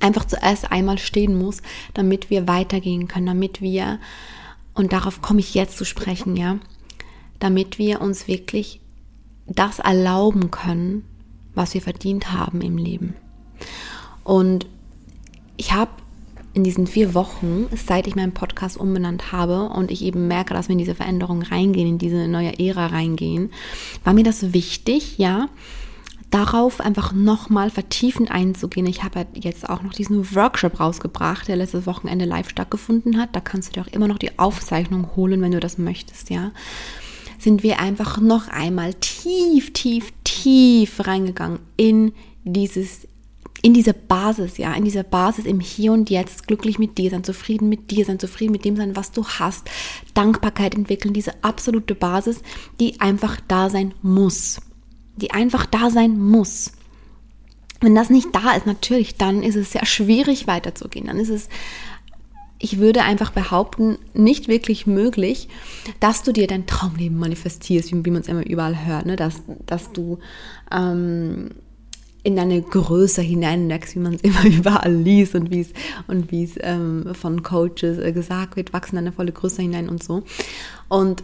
einfach 0.00 0.24
zuerst 0.24 0.72
einmal 0.72 0.98
stehen 0.98 1.36
muss, 1.36 1.62
damit 1.92 2.30
wir 2.30 2.48
weitergehen 2.48 3.06
können, 3.06 3.26
damit 3.26 3.60
wir, 3.60 4.00
und 4.74 4.92
darauf 4.92 5.22
komme 5.22 5.40
ich 5.40 5.54
jetzt 5.54 5.76
zu 5.76 5.84
sprechen, 5.84 6.36
ja, 6.36 6.58
damit 7.44 7.78
wir 7.78 8.00
uns 8.00 8.26
wirklich 8.26 8.80
das 9.46 9.78
erlauben 9.78 10.50
können, 10.50 11.04
was 11.54 11.74
wir 11.74 11.82
verdient 11.82 12.32
haben 12.32 12.62
im 12.62 12.78
Leben. 12.78 13.12
Und 14.24 14.66
ich 15.58 15.74
habe 15.74 15.90
in 16.54 16.64
diesen 16.64 16.86
vier 16.86 17.12
Wochen, 17.12 17.66
seit 17.76 18.06
ich 18.06 18.16
meinen 18.16 18.32
Podcast 18.32 18.78
umbenannt 18.78 19.30
habe 19.30 19.64
und 19.64 19.90
ich 19.90 20.00
eben 20.00 20.26
merke, 20.26 20.54
dass 20.54 20.68
wir 20.68 20.72
in 20.72 20.78
diese 20.78 20.94
Veränderung 20.94 21.42
reingehen, 21.42 21.86
in 21.86 21.98
diese 21.98 22.28
neue 22.28 22.58
Ära 22.58 22.86
reingehen, 22.86 23.52
war 24.04 24.14
mir 24.14 24.24
das 24.24 24.54
wichtig, 24.54 25.18
ja, 25.18 25.50
darauf 26.30 26.80
einfach 26.80 27.12
nochmal 27.12 27.68
vertiefend 27.68 28.30
einzugehen. 28.30 28.86
Ich 28.86 29.04
habe 29.04 29.26
jetzt 29.34 29.68
auch 29.68 29.82
noch 29.82 29.92
diesen 29.92 30.34
Workshop 30.34 30.80
rausgebracht, 30.80 31.46
der 31.46 31.56
letztes 31.56 31.86
Wochenende 31.86 32.24
live 32.24 32.48
stattgefunden 32.48 33.20
hat. 33.20 33.36
Da 33.36 33.40
kannst 33.40 33.68
du 33.68 33.72
dir 33.74 33.86
auch 33.86 33.92
immer 33.92 34.08
noch 34.08 34.18
die 34.18 34.38
Aufzeichnung 34.38 35.14
holen, 35.14 35.42
wenn 35.42 35.52
du 35.52 35.60
das 35.60 35.76
möchtest, 35.76 36.30
ja. 36.30 36.52
Sind 37.44 37.62
wir 37.62 37.78
einfach 37.78 38.18
noch 38.22 38.48
einmal 38.48 38.94
tief, 38.94 39.74
tief, 39.74 40.14
tief 40.24 41.06
reingegangen 41.06 41.58
in 41.76 42.14
dieses 42.42 43.06
in 43.60 43.74
diese 43.74 43.92
Basis, 43.92 44.56
ja, 44.56 44.72
in 44.72 44.84
diese 44.84 45.04
Basis 45.04 45.44
im 45.44 45.60
Hier 45.60 45.92
und 45.92 46.08
Jetzt, 46.08 46.46
glücklich 46.46 46.78
mit 46.78 46.96
dir 46.96 47.10
sein, 47.10 47.22
zufrieden 47.22 47.68
mit 47.68 47.90
dir 47.90 48.06
sein, 48.06 48.18
zufrieden 48.18 48.52
mit 48.52 48.64
dem 48.64 48.76
sein, 48.76 48.96
was 48.96 49.12
du 49.12 49.26
hast, 49.26 49.68
Dankbarkeit 50.14 50.74
entwickeln, 50.74 51.12
diese 51.12 51.44
absolute 51.44 51.94
Basis, 51.94 52.40
die 52.80 52.98
einfach 53.02 53.38
da 53.46 53.68
sein 53.68 53.92
muss. 54.00 54.62
Die 55.16 55.32
einfach 55.32 55.66
da 55.66 55.90
sein 55.90 56.18
muss. 56.18 56.72
Wenn 57.82 57.94
das 57.94 58.08
nicht 58.08 58.28
da 58.32 58.52
ist, 58.52 58.64
natürlich, 58.64 59.16
dann 59.16 59.42
ist 59.42 59.56
es 59.56 59.72
sehr 59.72 59.84
schwierig 59.84 60.46
weiterzugehen. 60.46 61.08
Dann 61.08 61.18
ist 61.18 61.28
es 61.28 61.50
ich 62.58 62.78
würde 62.78 63.02
einfach 63.02 63.30
behaupten, 63.30 63.98
nicht 64.14 64.48
wirklich 64.48 64.86
möglich, 64.86 65.48
dass 66.00 66.22
du 66.22 66.32
dir 66.32 66.46
dein 66.46 66.66
Traumleben 66.66 67.18
manifestierst, 67.18 67.92
wie, 67.92 68.04
wie 68.04 68.10
man 68.10 68.22
es 68.22 68.28
immer 68.28 68.46
überall 68.46 68.86
hört, 68.86 69.06
ne? 69.06 69.16
dass, 69.16 69.42
dass 69.66 69.92
du 69.92 70.18
ähm, 70.70 71.50
in 72.22 72.36
deine 72.36 72.62
Größe 72.62 73.22
hineinwächst, 73.22 73.94
wie 73.94 74.00
man 74.00 74.14
es 74.14 74.20
immer 74.22 74.44
überall 74.46 74.94
liest 74.94 75.34
und 75.34 75.50
wie 75.50 75.60
es 75.60 75.72
und 76.06 76.32
es 76.32 76.52
ähm, 76.60 77.14
von 77.14 77.42
Coaches 77.42 77.98
äh, 77.98 78.12
gesagt 78.12 78.56
wird, 78.56 78.72
wachsen 78.72 78.96
in 78.96 79.04
eine 79.04 79.12
volle 79.12 79.32
Größe 79.32 79.62
hinein 79.62 79.88
und 79.88 80.02
so. 80.02 80.22
Und 80.88 81.22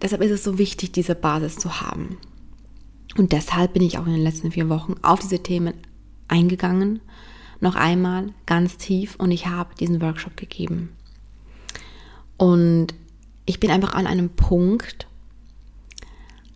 deshalb 0.00 0.22
ist 0.22 0.30
es 0.30 0.42
so 0.44 0.58
wichtig, 0.58 0.92
diese 0.92 1.14
Basis 1.14 1.56
zu 1.56 1.80
haben. 1.80 2.16
Und 3.18 3.32
deshalb 3.32 3.74
bin 3.74 3.82
ich 3.82 3.98
auch 3.98 4.06
in 4.06 4.12
den 4.12 4.22
letzten 4.22 4.50
vier 4.50 4.68
Wochen 4.68 4.94
auf 5.02 5.20
diese 5.20 5.40
Themen 5.40 5.74
eingegangen, 6.28 7.00
noch 7.60 7.74
einmal 7.74 8.32
ganz 8.46 8.78
tief 8.78 9.16
und 9.16 9.30
ich 9.30 9.46
habe 9.46 9.74
diesen 9.74 10.00
Workshop 10.00 10.36
gegeben. 10.36 10.90
Und 12.36 12.94
ich 13.44 13.60
bin 13.60 13.70
einfach 13.70 13.94
an 13.94 14.06
einem 14.06 14.30
Punkt, 14.30 15.06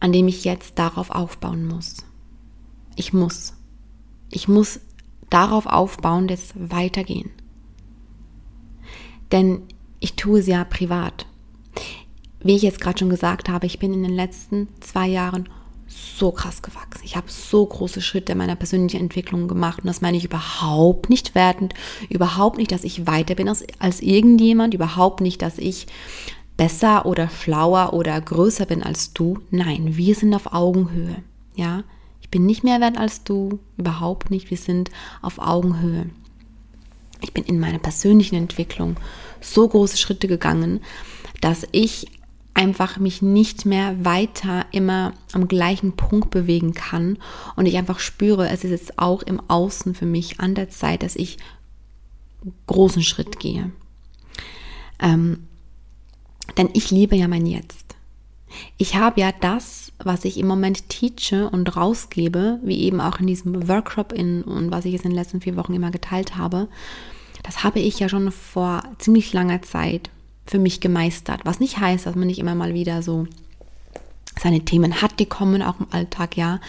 an 0.01 0.13
dem 0.13 0.29
ich 0.29 0.45
jetzt 0.45 0.79
darauf 0.79 1.11
aufbauen 1.11 1.67
muss. 1.67 1.97
Ich 2.97 3.13
muss. 3.13 3.55
Ich 4.31 4.49
muss 4.49 4.81
darauf 5.31 5.67
aufbauen, 5.67 6.29
jetzt 6.29 6.55
weitergehen. 6.57 7.31
Denn 9.33 9.63
ich 10.01 10.17
tue 10.17 10.41
es 10.41 10.47
ja 10.47 10.65
privat. 10.65 11.27
Wie 12.41 12.57
ich 12.57 12.63
jetzt 12.63 12.81
gerade 12.81 12.99
schon 12.99 13.11
gesagt 13.11 13.49
habe, 13.49 13.67
ich 13.67 13.79
bin 13.79 13.95
in 13.95 14.03
den 14.03 14.15
letzten 14.15 14.69
zwei 14.81 15.09
Jahren 15.09 15.49
so 16.19 16.33
krass 16.33 16.63
gewachsen. 16.63 17.03
Ich 17.05 17.17
habe 17.17 17.31
so 17.31 17.65
große 17.65 18.01
Schritte 18.01 18.33
in 18.33 18.39
meiner 18.39 18.57
persönlichen 18.57 19.01
Entwicklung 19.01 19.49
gemacht 19.49 19.81
und 19.81 19.87
das 19.87 20.01
meine 20.01 20.17
ich 20.17 20.25
überhaupt 20.25 21.11
nicht 21.11 21.35
wertend, 21.35 21.75
überhaupt 22.09 22.59
nicht, 22.59 22.73
dass 22.73 22.85
ich 22.85 23.07
weiter 23.07 23.35
bin 23.35 23.49
als, 23.49 23.65
als 23.79 24.01
irgendjemand, 24.01 24.75
überhaupt 24.75 25.21
nicht, 25.21 25.43
dass 25.43 25.59
ich 25.59 25.87
besser 26.57 27.07
oder 27.07 27.29
schlauer 27.29 27.93
oder 27.93 28.21
größer 28.21 28.67
bin 28.67 28.83
als 28.83 29.13
du. 29.13 29.39
Nein, 29.51 29.97
wir 29.97 30.15
sind 30.15 30.35
auf 30.35 30.53
Augenhöhe. 30.53 31.17
Ja, 31.57 31.85
bin 32.35 32.47
nicht 32.47 32.65
mehr 32.65 32.81
wert 32.81 32.99
als 32.99 33.23
du, 33.23 33.61
überhaupt 33.77 34.33
nicht. 34.33 34.51
Wir 34.51 34.57
sind 34.57 34.91
auf 35.23 35.39
Augenhöhe. 35.39 36.07
Ich 37.21 37.33
bin 37.33 37.45
in 37.45 37.61
meiner 37.61 37.79
persönlichen 37.79 38.35
Entwicklung 38.35 38.97
so 39.41 39.69
große 39.69 39.97
Schritte 39.97 40.27
gegangen, 40.27 40.81
dass 41.41 41.65
ich 41.71 42.09
einfach 42.55 42.99
mich 42.99 43.21
nicht 43.21 43.67
mehr 43.67 44.05
weiter 44.05 44.65
immer 44.71 45.13
am 45.33 45.49
gleichen 45.49 45.93
Punkt 45.93 46.31
bewegen 46.31 46.73
kann 46.73 47.19
und 47.57 47.67
ich 47.67 47.77
einfach 47.77 47.99
spüre, 47.99 48.49
es 48.49 48.65
ist 48.65 48.71
jetzt 48.71 48.99
auch 48.99 49.23
im 49.23 49.41
Außen 49.49 49.95
für 49.95 50.07
mich 50.07 50.41
an 50.41 50.55
der 50.55 50.71
Zeit, 50.71 51.03
dass 51.03 51.17
ich 51.17 51.37
großen 52.67 53.03
Schritt 53.03 53.41
gehe. 53.41 53.73
Ähm, 55.01 55.49
denn 56.57 56.71
ich 56.75 56.91
liebe 56.91 57.17
ja 57.17 57.27
mein 57.27 57.47
Jetzt. 57.47 57.97
Ich 58.77 58.95
habe 58.95 59.21
ja 59.21 59.33
das, 59.33 59.93
was 59.99 60.25
ich 60.25 60.39
im 60.39 60.47
Moment 60.47 60.89
teache 60.89 61.51
und 61.51 61.77
rausgebe, 61.77 62.61
wie 62.63 62.83
eben 62.83 63.01
auch 63.01 63.19
in 63.19 63.27
diesem 63.27 63.67
Workshop 63.69 64.13
in, 64.13 64.43
und 64.43 64.71
was 64.71 64.85
ich 64.85 64.93
jetzt 64.93 65.05
in 65.05 65.11
den 65.11 65.19
letzten 65.19 65.41
vier 65.41 65.57
Wochen 65.57 65.75
immer 65.75 65.91
geteilt 65.91 66.37
habe, 66.37 66.69
das 67.43 67.65
habe 67.65 67.81
ich 67.81 67.99
ja 67.99 68.09
schon 68.09 68.31
vor 68.31 68.85
ziemlich 68.99 69.33
langer 69.33 69.63
Zeit 69.63 70.11
für 70.47 70.59
mich 70.59 70.81
gemeistert. 70.81 71.41
Was 71.45 71.61
nicht 71.61 71.79
heißt, 71.79 72.07
dass 72.07 72.17
man 72.17 72.27
nicht 72.27 72.39
immer 72.39 72.55
mal 72.55 72.75
wieder 72.75 73.03
so 73.03 73.27
seine 74.41 74.65
Themen 74.65 75.01
hat, 75.01 75.21
die 75.21 75.27
kommen 75.27 75.63
auch 75.63 75.81
im 75.81 75.87
Alltag, 75.91 76.37
ja. 76.37 76.61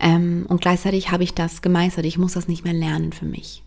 Ähm, 0.00 0.44
und 0.48 0.60
gleichzeitig 0.60 1.10
habe 1.10 1.24
ich 1.24 1.34
das 1.34 1.62
gemeistert. 1.62 2.04
Ich 2.04 2.18
muss 2.18 2.32
das 2.32 2.48
nicht 2.48 2.64
mehr 2.64 2.72
lernen 2.72 3.12
für 3.12 3.24
mich. 3.24 3.62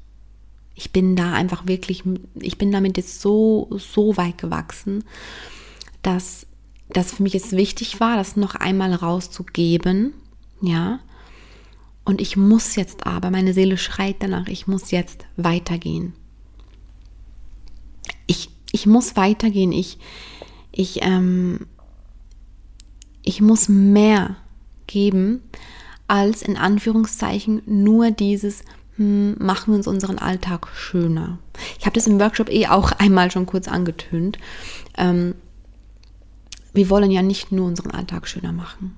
Ich 0.76 0.92
bin 0.92 1.16
da 1.16 1.34
einfach 1.34 1.66
wirklich, 1.68 2.04
ich 2.36 2.58
bin 2.58 2.72
damit 2.72 2.98
jetzt 2.98 3.22
so, 3.22 3.68
so 3.72 4.16
weit 4.18 4.38
gewachsen, 4.38 5.04
dass 6.04 6.46
das 6.90 7.14
für 7.14 7.24
mich 7.24 7.34
jetzt 7.34 7.54
wichtig 7.54 8.00
war, 8.00 8.16
das 8.16 8.36
noch 8.36 8.56
einmal 8.56 8.94
rauszugeben, 8.94 10.14
ja. 10.62 11.00
Und 12.06 12.22
ich 12.22 12.38
muss 12.38 12.76
jetzt 12.76 13.06
aber, 13.06 13.32
meine 13.32 13.54
Seele 13.54 13.78
schreit 13.78 14.18
danach, 14.20 14.48
ich 14.48 14.68
muss 14.68 14.92
jetzt 14.92 15.26
weitergehen. 15.36 16.14
Ich, 18.78 18.86
muss 18.86 19.16
weitergehen. 19.16 19.72
Ich, 19.72 19.98
ich, 20.72 21.00
ähm, 21.02 21.66
ich 23.24 23.42
muss 23.42 23.70
mehr 23.70 24.36
geben 24.86 25.42
als 26.08 26.44
in 26.44 26.58
Anführungszeichen 26.58 27.64
nur 27.66 28.12
dieses, 28.12 28.62
hm, 28.98 29.36
machen 29.40 29.74
wir 29.74 29.78
uns 29.78 29.88
unseren 29.88 30.20
Alltag 30.20 30.68
schöner. 30.76 31.40
Ich 31.80 31.88
habe 31.88 31.96
das 31.96 32.06
im 32.06 32.20
Workshop 32.20 32.52
eh 32.52 32.68
auch 32.68 32.92
einmal 33.00 33.32
schon 33.32 33.48
kurz 33.48 33.68
angetönt. 33.68 34.38
Ähm, 34.96 35.34
wir 36.74 36.92
wollen 36.92 37.10
ja 37.10 37.24
nicht 37.24 37.52
nur 37.52 37.66
unseren 37.66 37.90
Alltag 37.90 38.28
schöner 38.28 38.52
machen. 38.52 38.96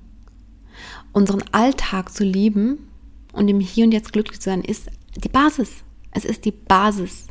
Unseren 1.12 1.42
Alltag 1.52 2.12
zu 2.12 2.22
lieben 2.22 2.90
und 3.32 3.48
im 3.48 3.60
Hier 3.60 3.86
und 3.86 3.92
Jetzt 3.92 4.12
glücklich 4.12 4.40
zu 4.40 4.50
sein, 4.50 4.60
ist 4.60 4.90
die 5.16 5.30
Basis. 5.30 5.76
Es 6.10 6.26
ist 6.26 6.44
die 6.44 6.52
Basis. 6.52 7.29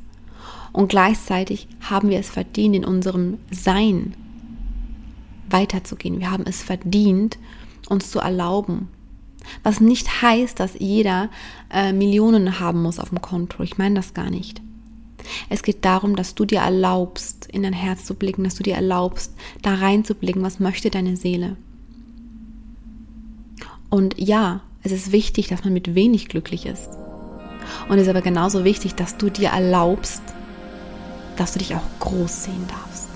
Und 0.72 0.90
gleichzeitig 0.90 1.68
haben 1.82 2.10
wir 2.10 2.20
es 2.20 2.30
verdient, 2.30 2.76
in 2.76 2.86
unserem 2.86 3.38
Sein 3.52 4.14
weiterzugehen. 5.50 6.20
Wir 6.20 6.32
haben 6.32 6.46
es 6.46 6.62
verdient, 6.62 7.40
uns 7.88 8.12
zu 8.12 8.20
erlauben. 8.20 8.88
Was 9.64 9.80
nicht 9.80 10.22
heißt, 10.22 10.60
dass 10.60 10.78
jeder 10.78 11.30
äh, 11.72 11.92
Millionen 11.92 12.60
haben 12.60 12.82
muss 12.82 13.00
auf 13.00 13.10
dem 13.10 13.22
Konto. 13.22 13.64
Ich 13.64 13.78
meine 13.78 13.96
das 13.96 14.14
gar 14.14 14.30
nicht. 14.30 14.62
Es 15.50 15.64
geht 15.64 15.86
darum, 15.86 16.16
dass 16.16 16.36
du 16.36 16.46
dir 16.46 16.60
erlaubst, 16.60 17.48
in 17.52 17.64
dein 17.64 17.74
Herz 17.74 18.06
zu 18.06 18.14
blicken, 18.14 18.44
dass 18.44 18.56
du 18.56 18.64
dir 18.64 18.76
erlaubst, 18.76 19.34
da 19.62 19.76
reinzublicken, 19.76 20.42
was 20.42 20.60
möchte 20.60 20.90
deine 20.90 21.18
Seele. 21.18 21.56
Und 23.90 24.16
ja, 24.18 24.62
es 24.84 24.92
ist 24.92 25.12
wichtig, 25.12 25.48
dass 25.48 25.64
man 25.64 25.74
mit 25.74 25.96
wenig 25.96 26.30
glücklich 26.30 26.66
ist. 26.66 26.90
Und 27.90 27.98
es 27.98 28.04
ist 28.04 28.10
aber 28.10 28.22
genauso 28.22 28.64
wichtig, 28.64 28.96
dass 28.96 29.18
du 29.18 29.30
dir 29.30 29.50
erlaubst, 29.50 30.22
dass 31.40 31.54
du 31.54 31.60
dich 31.60 31.76
auch 31.76 31.82
groß 32.00 32.44
sehen 32.44 32.66
darfst. 32.68 33.08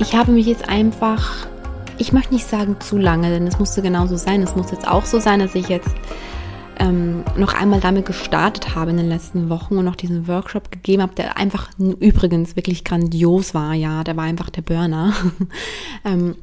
Ich 0.00 0.14
habe 0.14 0.32
mich 0.32 0.46
jetzt 0.46 0.68
einfach, 0.68 1.46
ich 1.98 2.12
möchte 2.12 2.32
nicht 2.32 2.48
sagen 2.48 2.80
zu 2.80 2.98
lange, 2.98 3.30
denn 3.30 3.46
es 3.46 3.58
musste 3.58 3.82
genauso 3.82 4.16
sein. 4.16 4.42
Es 4.42 4.56
muss 4.56 4.70
jetzt 4.70 4.86
auch 4.86 5.04
so 5.04 5.20
sein, 5.20 5.40
dass 5.40 5.54
ich 5.54 5.68
jetzt 5.68 5.94
ähm, 6.78 7.24
noch 7.36 7.54
einmal 7.54 7.80
damit 7.80 8.06
gestartet 8.06 8.74
habe 8.74 8.90
in 8.90 8.96
den 8.96 9.08
letzten 9.08 9.48
Wochen 9.48 9.76
und 9.76 9.84
noch 9.84 9.96
diesen 9.96 10.28
Workshop 10.28 10.70
gegeben 10.70 11.02
habe, 11.02 11.14
der 11.14 11.36
einfach 11.36 11.70
übrigens 11.78 12.56
wirklich 12.56 12.84
grandios 12.84 13.54
war. 13.54 13.74
Ja, 13.74 14.04
der 14.04 14.16
war 14.16 14.24
einfach 14.24 14.50
der 14.50 14.62
Burner. 14.62 15.12
ähm, 16.04 16.36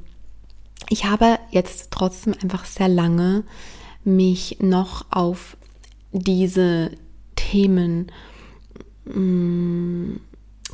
ich 0.89 1.05
habe 1.05 1.39
jetzt 1.51 1.91
trotzdem 1.91 2.35
einfach 2.41 2.65
sehr 2.65 2.89
lange 2.89 3.43
mich 4.03 4.57
noch 4.61 5.05
auf 5.09 5.57
diese 6.11 6.91
Themen 7.51 8.11
mh, 9.05 9.19
mm, 9.19 10.19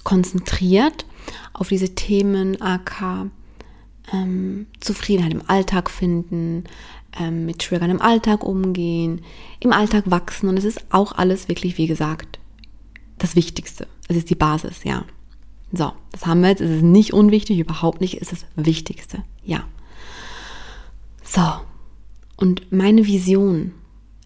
konzentriert, 0.04 1.06
auf 1.54 1.70
diese 1.70 1.94
Themen 1.96 2.62
AK 2.62 3.30
ähm, 4.12 4.68
Zufriedenheit 4.80 5.34
im 5.34 5.48
Alltag 5.48 5.90
finden, 5.90 6.64
ähm, 7.20 7.46
mit 7.46 7.60
Triggern 7.60 7.90
im 7.90 8.02
Alltag 8.02 8.44
umgehen, 8.44 9.22
im 9.60 9.74
Alltag 9.74 10.10
wachsen. 10.10 10.50
Und 10.50 10.58
es 10.58 10.66
ist 10.66 10.82
auch 10.90 11.12
alles 11.14 11.48
wirklich, 11.48 11.78
wie 11.78 11.88
gesagt, 11.88 12.40
das 13.18 13.36
Wichtigste. 13.36 13.88
Es 14.08 14.18
ist 14.18 14.30
die 14.30 14.36
Basis, 14.36 14.84
ja. 14.84 15.06
So, 15.72 15.94
das 16.12 16.26
haben 16.26 16.42
wir 16.42 16.50
jetzt. 16.50 16.62
Es 16.62 16.72
ist 16.72 16.84
nicht 16.84 17.14
unwichtig, 17.14 17.60
überhaupt 17.60 18.02
nicht. 18.02 18.22
Es 18.22 18.34
ist 18.34 18.46
das 18.56 18.66
Wichtigste, 18.66 19.24
ja. 19.44 19.64
So, 21.24 21.44
und 22.38 22.72
meine 22.72 23.06
Vision. 23.06 23.74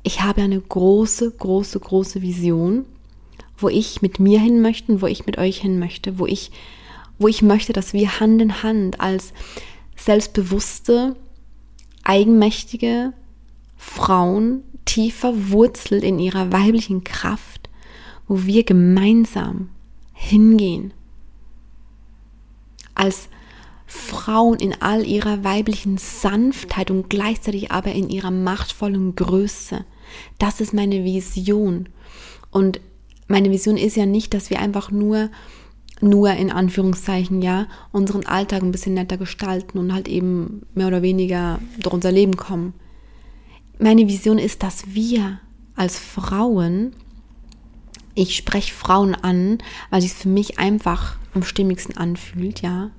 Ich 0.08 0.22
habe 0.22 0.44
eine 0.44 0.62
große, 0.62 1.32
große, 1.32 1.80
große 1.80 2.22
Vision, 2.22 2.86
wo 3.58 3.70
ich 3.70 4.04
mit 4.04 4.20
mir 4.20 4.40
hin 4.40 4.62
möchte 4.62 4.92
und 4.92 5.02
wo 5.02 5.08
ich 5.08 5.26
mit 5.26 5.40
euch 5.40 5.58
hin 5.58 5.80
möchte, 5.80 6.20
wo 6.20 6.28
ich, 6.28 6.52
wo 7.18 7.28
ich 7.28 7.42
möchte, 7.42 7.74
dass 7.74 7.92
wir 7.92 8.20
Hand 8.20 8.40
in 8.40 8.62
Hand 8.62 9.00
als 9.00 9.34
selbstbewusste, 9.96 11.16
eigenmächtige 12.04 13.14
Frauen 13.78 14.62
tief 14.86 15.16
verwurzelt 15.16 16.04
in 16.04 16.20
ihrer 16.20 16.52
weiblichen 16.52 17.04
Kraft, 17.04 17.68
wo 18.28 18.44
wir 18.44 18.64
gemeinsam 18.64 19.70
hingehen. 20.14 20.94
Als 22.94 23.28
Frauen 23.88 24.60
in 24.60 24.80
all 24.84 25.04
ihrer 25.04 25.44
weiblichen 25.44 25.98
Sanftheit 25.98 26.92
und 26.92 27.10
gleichzeitig 27.10 27.72
aber 27.72 27.92
in 27.94 28.08
ihrer 28.12 28.30
machtvollen 28.30 29.16
Größe. 29.16 29.84
Das 30.38 30.62
ist 30.62 30.74
meine 30.74 31.04
Vision. 31.04 31.90
Und 32.52 32.80
meine 33.28 33.52
Vision 33.52 33.78
ist 33.78 33.96
ja 33.96 34.06
nicht, 34.06 34.34
dass 34.34 34.50
wir 34.50 34.60
einfach 34.60 34.92
nur 34.92 35.30
nur 36.02 36.32
in 36.32 36.52
Anführungszeichen 36.52 37.42
ja 37.42 37.68
unseren 37.92 38.26
Alltag 38.26 38.62
ein 38.62 38.72
bisschen 38.72 38.96
netter 38.96 39.18
gestalten 39.18 39.78
und 39.78 39.94
halt 39.94 40.08
eben 40.08 40.64
mehr 40.74 40.88
oder 40.88 41.02
weniger 41.02 41.60
durch 41.80 41.94
unser 41.94 42.12
Leben 42.12 42.36
kommen. 42.36 42.74
Meine 43.80 44.08
Vision 44.08 44.38
ist, 44.38 44.62
dass 44.62 44.94
wir 44.94 45.40
als 45.76 45.98
Frauen, 45.98 46.94
ich 48.14 48.36
spreche 48.36 48.74
Frauen 48.74 49.16
an, 49.16 49.58
weil 49.90 50.03
es 50.03 50.14
für 50.14 50.29
mich 50.29 50.60
einfach 50.60 51.18
am 51.34 51.44
stimmigsten 51.44 51.98
anfühlt, 51.98 52.62
ja, 52.62 52.92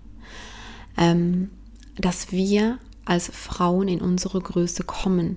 ähm, 0.97 1.51
dass 1.97 2.33
wir 2.33 2.79
als 3.05 3.29
Frauen 3.29 3.89
in 3.89 4.01
unsere 4.01 4.41
Größe 4.41 4.85
kommen, 4.85 5.37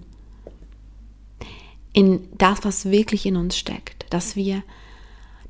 in 1.99 2.29
das, 2.37 2.59
was 2.63 2.85
wirklich 2.85 3.25
in 3.25 3.35
uns 3.35 3.57
steckt, 3.57 4.05
dass 4.09 4.37
wir 4.37 4.63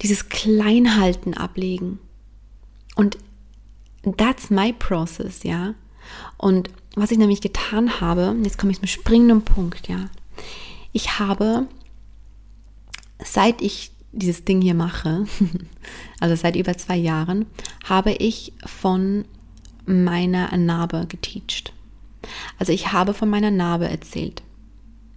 dieses 0.01 0.29
Kleinhalten 0.29 1.35
ablegen. 1.35 1.99
Und 2.95 3.19
that's 4.17 4.49
my 4.49 4.73
process, 4.73 5.43
ja. 5.43 5.75
Und 6.37 6.71
was 6.95 7.11
ich 7.11 7.19
nämlich 7.19 7.41
getan 7.41 8.01
habe, 8.01 8.35
jetzt 8.43 8.57
komme 8.57 8.71
ich 8.71 8.79
zum 8.79 8.87
springenden 8.87 9.43
Punkt, 9.43 9.89
ja. 9.89 10.09
Ich 10.91 11.19
habe, 11.19 11.67
seit 13.23 13.61
ich 13.61 13.91
dieses 14.11 14.43
Ding 14.43 14.59
hier 14.59 14.73
mache, 14.73 15.25
also 16.19 16.35
seit 16.35 16.55
über 16.55 16.75
zwei 16.77 16.97
Jahren, 16.97 17.45
habe 17.87 18.13
ich 18.13 18.53
von 18.65 19.25
meiner 19.85 20.57
Narbe 20.57 21.05
geteacht. 21.07 21.73
Also 22.57 22.73
ich 22.73 22.91
habe 22.91 23.13
von 23.13 23.29
meiner 23.29 23.51
Narbe 23.51 23.87
erzählt. 23.87 24.41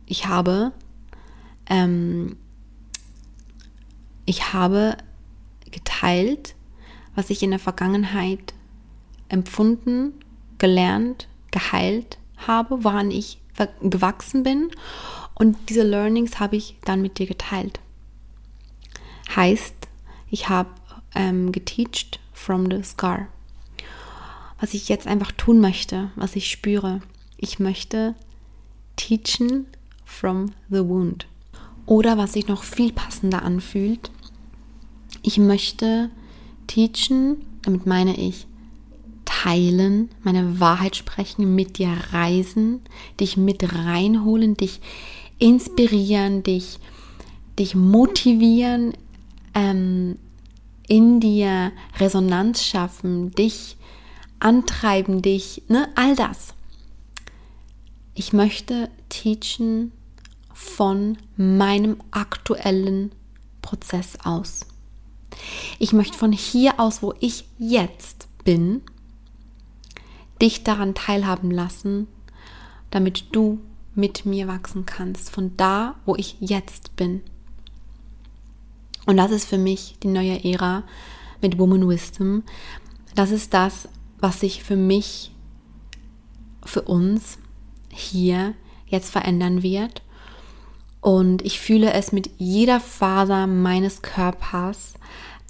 Ich 0.05 0.27
habe 0.27 0.73
ähm, 1.72 2.37
ich 4.26 4.52
habe 4.52 4.96
geteilt, 5.70 6.54
was 7.14 7.30
ich 7.30 7.42
in 7.42 7.50
der 7.50 7.58
Vergangenheit 7.58 8.52
empfunden, 9.28 10.12
gelernt, 10.58 11.28
geheilt 11.50 12.18
habe, 12.37 12.85
woran 12.85 13.11
ich 13.11 13.38
gewachsen 13.80 14.42
bin. 14.42 14.70
Und 15.35 15.56
diese 15.70 15.82
Learnings 15.82 16.38
habe 16.40 16.56
ich 16.56 16.76
dann 16.85 17.00
mit 17.00 17.18
dir 17.18 17.26
geteilt. 17.26 17.80
Heißt, 19.35 19.74
ich 20.30 20.48
habe 20.50 20.68
ähm, 21.14 21.52
geteacht 21.52 22.20
from 22.32 22.70
the 22.70 22.82
scar. 22.82 23.28
Was 24.61 24.74
ich 24.74 24.88
jetzt 24.88 25.06
einfach 25.06 25.32
tun 25.32 25.61
möchte, 25.61 26.11
was 26.16 26.37
ich 26.37 26.50
spüre. 26.50 27.00
Ich 27.38 27.58
möchte 27.58 28.14
teachen 28.96 29.66
from 30.04 30.52
the 30.68 30.87
wound. 30.87 31.26
Oder 31.87 32.16
was 32.16 32.35
sich 32.35 32.49
noch 32.49 32.62
viel 32.62 32.92
passender 32.92 33.42
anfühlt, 33.42 34.11
ich 35.23 35.38
möchte 35.38 36.11
teachen, 36.66 37.45
damit 37.62 37.87
meine 37.87 38.16
ich 38.16 38.47
teilen, 39.25 40.11
meine 40.23 40.61
Wahrheit 40.61 40.97
sprechen, 40.97 41.55
mit 41.55 41.79
dir 41.79 41.92
reisen, 42.12 42.81
dich 43.18 43.37
mit 43.37 43.75
reinholen, 43.75 44.57
dich 44.57 44.81
inspirieren, 45.38 46.42
dich, 46.42 46.79
dich 47.59 47.75
motivieren, 47.75 48.92
ähm, 49.55 50.16
in 50.88 51.21
dir 51.21 51.73
Resonanz 51.99 52.64
schaffen, 52.64 53.33
dich 53.33 53.77
antreiben, 54.38 55.23
dich, 55.23 55.62
ne, 55.68 55.88
all 55.95 56.16
das. 56.16 56.55
Ich 58.14 58.33
möchte 58.33 58.90
teachen 59.09 59.92
von 60.62 61.18
meinem 61.37 61.96
aktuellen 62.12 63.12
Prozess 63.62 64.16
aus. 64.25 64.66
Ich 65.79 65.92
möchte 65.92 66.16
von 66.16 66.33
hier 66.33 66.79
aus, 66.79 67.03
wo 67.03 67.14
ich 67.20 67.44
jetzt 67.59 68.29
bin, 68.44 68.81
dich 70.40 70.64
daran 70.64 70.94
teilhaben 70.94 71.51
lassen, 71.51 72.07
damit 72.90 73.35
du 73.35 73.61
mit 73.94 74.25
mir 74.25 74.46
wachsen 74.48 74.87
kannst, 74.87 75.31
von 75.31 75.57
da, 75.57 75.96
wo 76.07 76.16
ich 76.16 76.37
jetzt 76.40 76.96
bin. 76.96 77.22
Und 79.05 79.16
das 79.16 79.31
ist 79.31 79.46
für 79.46 79.59
mich 79.59 79.96
die 80.03 80.09
neue 80.09 80.44
Ära 80.44 80.85
mit 81.40 81.59
Woman 81.59 81.88
Wisdom. 81.88 82.44
Das 83.14 83.31
ist 83.31 83.53
das, 83.53 83.88
was 84.18 84.40
sich 84.40 84.62
für 84.62 84.77
mich, 84.77 85.33
für 86.64 86.83
uns 86.83 87.38
hier 87.90 88.55
jetzt 88.87 89.11
verändern 89.11 89.62
wird 89.62 90.03
und 91.02 91.42
ich 91.44 91.60
fühle 91.60 91.92
es 91.92 92.12
mit 92.12 92.30
jeder 92.38 92.80
Faser 92.80 93.48
meines 93.48 94.00
Körpers, 94.02 94.94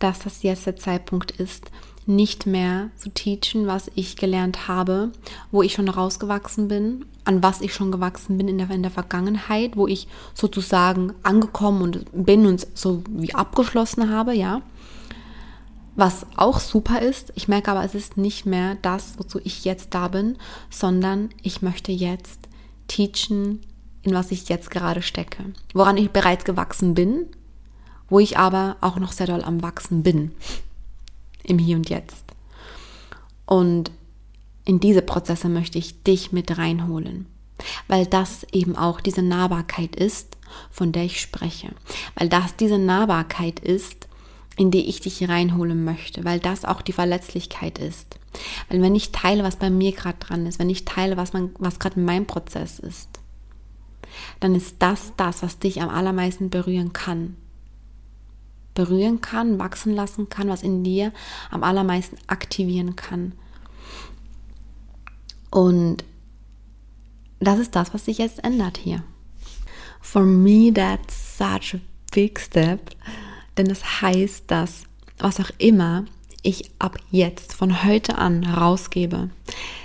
dass 0.01 0.21
das 0.21 0.43
jetzt 0.43 0.67
der 0.67 0.77
Zeitpunkt 0.77 1.31
ist, 1.31 1.71
nicht 2.07 2.47
mehr 2.47 2.91
zu 2.97 3.11
teachen, 3.11 3.67
was 3.67 3.91
ich 3.95 4.17
gelernt 4.17 4.67
habe, 4.67 5.13
wo 5.53 5.63
ich 5.63 5.75
schon 5.75 5.89
rausgewachsen 5.89 6.69
bin, 6.69 7.05
an 7.25 7.43
was 7.43 7.61
ich 7.61 7.75
schon 7.75 7.93
gewachsen 7.93 8.39
bin 8.39 8.49
in 8.49 8.59
der, 8.59 8.71
in 8.71 8.83
der 8.83 8.91
Vergangenheit, 8.91 9.77
wo 9.77 9.87
ich 9.87 10.09
sozusagen 10.35 11.13
angekommen 11.23 11.83
und 11.83 12.07
bin 12.13 12.47
und 12.47 12.67
so 12.75 13.05
wie 13.11 13.35
abgeschlossen 13.35 14.11
habe, 14.11 14.35
ja. 14.35 14.63
Was 15.95 16.27
auch 16.37 16.61
super 16.61 17.03
ist, 17.03 17.31
ich 17.37 17.47
merke 17.47 17.71
aber, 17.71 17.85
es 17.85 17.95
ist 17.95 18.17
nicht 18.17 18.47
mehr 18.47 18.79
das, 18.81 19.19
wozu 19.19 19.39
ich 19.45 19.67
jetzt 19.67 19.93
da 19.93 20.09
bin, 20.09 20.39
sondern 20.71 21.29
ich 21.43 21.61
möchte 21.61 21.93
jetzt 21.93 22.49
teachen, 22.89 23.61
in 24.03 24.15
was 24.15 24.31
ich 24.31 24.49
jetzt 24.49 24.71
gerade 24.71 25.03
stecke, 25.03 25.45
woran 25.75 25.97
ich 25.97 26.11
bereits 26.11 26.45
gewachsen 26.45 26.95
bin, 26.95 27.27
wo 28.09 28.19
ich 28.19 28.39
aber 28.39 28.77
auch 28.81 28.99
noch 28.99 29.13
sehr 29.13 29.27
doll 29.27 29.43
am 29.43 29.63
Wachsen 29.63 30.03
bin, 30.03 30.33
im 31.45 31.59
Hier 31.59 31.77
und 31.77 31.89
Jetzt. 31.89 32.25
Und 33.47 33.91
in 34.65 34.81
diese 34.81 35.03
Prozesse 35.03 35.49
möchte 35.49 35.79
ich 35.79 36.03
dich 36.03 36.33
mit 36.33 36.57
reinholen, 36.57 37.27
weil 37.89 38.07
das 38.07 38.45
eben 38.53 38.77
auch 38.77 39.01
diese 39.01 39.23
Nahbarkeit 39.23 39.97
ist, 39.97 40.37
von 40.71 40.93
der 40.93 41.05
ich 41.05 41.21
spreche, 41.21 41.71
weil 42.15 42.29
das 42.29 42.57
diese 42.57 42.79
Nahbarkeit 42.79 43.61
ist, 43.61 44.09
in 44.57 44.71
die 44.71 44.89
ich 44.89 45.01
dich 45.01 45.29
reinholen 45.29 45.85
möchte, 45.85 46.25
weil 46.25 46.39
das 46.39 46.65
auch 46.65 46.83
die 46.83 46.93
Verletzlichkeit 46.93 47.79
ist. 47.79 48.19
Weil 48.69 48.83
wenn 48.83 48.95
ich 48.95 49.13
teile, 49.13 49.43
was 49.45 49.57
bei 49.57 49.71
mir 49.71 49.93
gerade 49.93 50.19
dran 50.19 50.47
ist, 50.47 50.59
wenn 50.59 50.71
ich 50.71 50.85
teile, 50.85 51.17
was, 51.17 51.33
was 51.59 51.79
gerade 51.79 52.01
mein 52.01 52.27
Prozess 52.27 52.79
ist, 52.79 53.12
dann 54.41 54.55
ist 54.55 54.77
das 54.79 55.13
das, 55.17 55.43
was 55.43 55.59
dich 55.59 55.83
am 55.83 55.89
allermeisten 55.89 56.51
berühren 56.51 56.93
kann. 56.93 57.37
Berühren 58.75 59.21
kann, 59.21 59.59
wachsen 59.59 59.95
lassen 59.95 60.29
kann, 60.29 60.49
was 60.49 60.63
in 60.63 60.83
dir 60.83 61.13
am 61.51 61.63
allermeisten 61.63 62.17
aktivieren 62.27 62.97
kann. 62.97 63.33
Und 65.51 66.05
das 67.39 67.59
ist 67.59 67.77
das, 67.77 67.93
was 67.93 68.07
sich 68.07 68.19
jetzt 68.19 68.43
ändert 68.43 68.79
hier. 68.79 69.03
For 70.01 70.23
me, 70.23 70.73
that's 70.73 71.39
such 71.39 71.75
a 71.75 71.81
big 72.13 72.41
step. 72.41 72.91
Denn 73.57 73.67
das 73.67 74.01
heißt, 74.01 74.45
dass 74.51 74.85
was 75.19 75.41
auch 75.41 75.51
immer 75.59 76.05
ich 76.43 76.71
ab 76.79 76.99
jetzt 77.11 77.53
von 77.53 77.85
heute 77.85 78.19
an 78.19 78.45
rausgebe, 78.45 79.31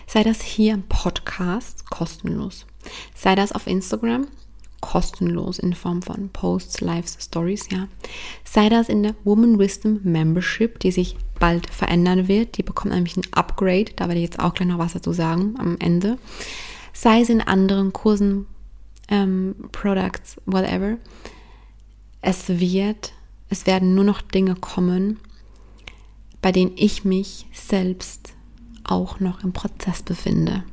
sei 0.07 0.23
das 0.23 0.41
hier 0.41 0.73
im 0.73 0.83
Podcast 0.83 1.89
kostenlos, 1.89 2.65
sei 3.15 3.35
das 3.35 3.51
auf 3.51 3.67
Instagram 3.67 4.27
kostenlos 4.81 5.59
in 5.59 5.73
Form 5.73 6.01
von 6.01 6.29
Posts, 6.29 6.81
Lives, 6.81 7.17
Stories, 7.19 7.67
ja, 7.71 7.87
sei 8.43 8.69
das 8.69 8.89
in 8.89 9.03
der 9.03 9.15
Woman 9.23 9.59
Wisdom 9.59 9.99
Membership, 10.03 10.79
die 10.79 10.91
sich 10.91 11.15
bald 11.39 11.69
verändern 11.69 12.27
wird, 12.27 12.57
die 12.57 12.63
bekommt 12.63 12.93
nämlich 12.93 13.17
ein 13.17 13.27
Upgrade, 13.31 13.91
da 13.95 14.07
werde 14.07 14.19
ich 14.19 14.25
jetzt 14.25 14.39
auch 14.39 14.53
gleich 14.53 14.69
noch 14.69 14.77
was 14.77 14.93
dazu 14.93 15.13
sagen 15.13 15.55
am 15.57 15.77
Ende, 15.79 16.17
sei 16.93 17.21
es 17.21 17.29
in 17.29 17.41
anderen 17.41 17.91
Kursen, 17.93 18.45
ähm, 19.09 19.55
Products, 19.71 20.37
whatever, 20.45 20.97
es 22.21 22.47
wird, 22.49 23.13
es 23.49 23.65
werden 23.65 23.95
nur 23.95 24.03
noch 24.03 24.21
Dinge 24.21 24.55
kommen, 24.55 25.19
bei 26.41 26.51
denen 26.51 26.73
ich 26.75 27.03
mich 27.03 27.47
selbst 27.51 28.33
auch 28.83 29.19
noch 29.19 29.43
im 29.43 29.53
Prozess 29.53 30.01
befinde. 30.01 30.63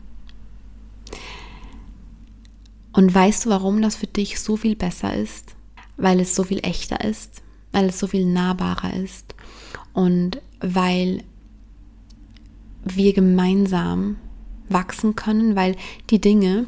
Und 2.95 3.13
weißt 3.13 3.45
du, 3.45 3.51
warum 3.51 3.83
das 3.83 3.97
für 3.97 4.07
dich 4.07 4.41
so 4.41 4.57
viel 4.57 4.77
besser 4.77 5.15
ist? 5.15 5.55
Weil 5.97 6.21
es 6.21 6.35
so 6.35 6.45
viel 6.45 6.61
echter 6.63 7.05
ist, 7.05 7.43
weil 7.73 7.87
es 7.87 7.99
so 7.99 8.07
viel 8.07 8.25
nahbarer 8.25 8.95
ist 8.95 9.35
und 9.93 10.41
weil 10.61 11.23
wir 12.85 13.13
gemeinsam 13.13 14.17
wachsen 14.69 15.17
können, 15.17 15.57
weil 15.57 15.77
die 16.11 16.21
Dinge, 16.21 16.67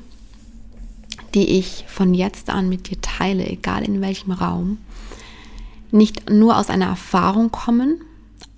die 1.35 1.59
ich 1.59 1.85
von 1.87 2.13
jetzt 2.13 2.51
an 2.51 2.69
mit 2.69 2.91
dir 2.91 3.01
teile, 3.01 3.47
egal 3.47 3.85
in 3.85 4.01
welchem 4.01 4.33
Raum, 4.33 4.79
nicht 5.93 6.29
nur 6.31 6.59
aus 6.59 6.71
einer 6.71 6.87
Erfahrung 6.87 7.51
kommen, 7.51 8.01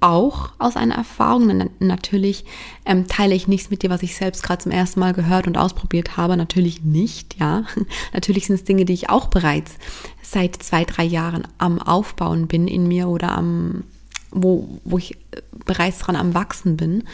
auch 0.01 0.51
aus 0.59 0.77
einer 0.77 0.95
Erfahrung. 0.95 1.71
Natürlich 1.79 2.45
ähm, 2.85 3.09
teile 3.09 3.35
ich 3.35 3.49
nichts 3.49 3.71
mit 3.71 3.83
dir, 3.83 3.91
was 3.91 4.03
ich 4.03 4.17
selbst 4.17 4.43
gerade 4.43 4.63
zum 4.63 4.73
ersten 4.73 5.01
Mal 5.01 5.13
gehört 5.13 5.47
und 5.47 5.59
ausprobiert 5.59 6.17
habe. 6.17 6.37
Natürlich 6.37 6.83
nicht, 6.83 7.39
ja. 7.41 7.65
Natürlich 8.13 8.47
sind 8.47 8.57
es 8.57 8.65
Dinge, 8.65 8.85
die 8.85 8.95
ich 8.95 9.11
auch 9.11 9.27
bereits 9.27 9.75
seit 10.23 10.63
zwei, 10.63 10.85
drei 10.85 11.05
Jahren 11.05 11.47
am 11.59 11.81
Aufbauen 11.81 12.47
bin 12.47 12.69
in 12.69 12.87
mir 12.87 13.09
oder 13.09 13.37
am, 13.37 13.85
wo, 14.31 14.81
wo 14.85 14.99
ich 14.99 15.15
äh, 15.33 15.43
bereits 15.65 15.99
dran 15.99 16.17
am 16.17 16.35
Wachsen 16.35 16.77
bin 16.77 17.05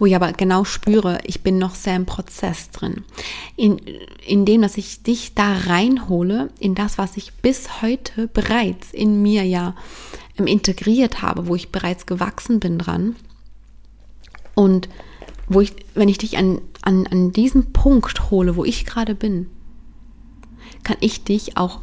wo 0.00 0.06
ich 0.06 0.16
aber 0.16 0.32
genau 0.32 0.64
spüre, 0.64 1.18
ich 1.24 1.42
bin 1.42 1.58
noch 1.58 1.74
sehr 1.74 1.94
im 1.94 2.06
Prozess 2.06 2.70
drin. 2.70 3.04
In, 3.54 3.78
in 4.26 4.46
dem, 4.46 4.62
dass 4.62 4.78
ich 4.78 5.02
dich 5.02 5.34
da 5.34 5.52
reinhole, 5.52 6.48
in 6.58 6.74
das, 6.74 6.96
was 6.96 7.18
ich 7.18 7.34
bis 7.34 7.82
heute 7.82 8.26
bereits 8.26 8.92
in 8.92 9.20
mir 9.20 9.44
ja 9.44 9.74
integriert 10.46 11.22
habe, 11.22 11.46
wo 11.46 11.54
ich 11.54 11.70
bereits 11.70 12.06
gewachsen 12.06 12.60
bin 12.60 12.78
dran. 12.78 13.16
Und 14.54 14.88
wo 15.48 15.60
ich, 15.60 15.74
wenn 15.94 16.08
ich 16.08 16.18
dich 16.18 16.38
an, 16.38 16.60
an, 16.82 17.06
an 17.06 17.32
diesen 17.32 17.72
Punkt 17.72 18.30
hole, 18.30 18.56
wo 18.56 18.64
ich 18.64 18.86
gerade 18.86 19.14
bin, 19.14 19.46
kann 20.84 20.96
ich 21.00 21.24
dich 21.24 21.56
auch 21.56 21.80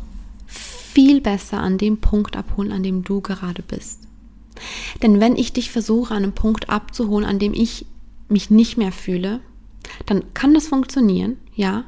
viel 0.47 1.21
besser 1.21 1.59
an 1.59 1.77
dem 1.77 1.97
Punkt 1.97 2.35
abholen, 2.35 2.71
an 2.71 2.83
dem 2.83 3.03
du 3.03 3.21
gerade 3.21 3.61
bist. 3.61 4.07
Denn 5.01 5.19
wenn 5.19 5.35
ich 5.35 5.53
dich 5.53 5.69
versuche, 5.69 6.13
an 6.13 6.23
einem 6.23 6.33
Punkt 6.33 6.69
abzuholen, 6.69 7.27
an 7.27 7.39
dem 7.39 7.53
ich 7.53 7.85
mich 8.29 8.49
nicht 8.49 8.77
mehr 8.77 8.91
fühle, 8.91 9.41
dann 10.05 10.33
kann 10.33 10.53
das 10.53 10.67
funktionieren, 10.67 11.37
ja. 11.53 11.85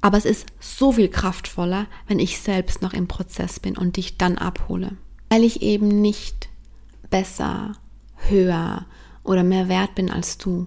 Aber 0.00 0.16
es 0.16 0.24
ist 0.24 0.46
so 0.60 0.92
viel 0.92 1.08
kraftvoller, 1.08 1.86
wenn 2.06 2.18
ich 2.18 2.38
selbst 2.40 2.80
noch 2.80 2.94
im 2.94 3.08
Prozess 3.08 3.60
bin 3.60 3.76
und 3.76 3.96
dich 3.96 4.16
dann 4.16 4.38
abhole. 4.38 4.92
Weil 5.30 5.44
ich 5.44 5.62
eben 5.62 5.88
nicht 5.88 6.48
besser, 7.08 7.72
höher 8.28 8.84
oder 9.24 9.42
mehr 9.42 9.68
wert 9.68 9.94
bin 9.94 10.10
als 10.10 10.36
du, 10.36 10.66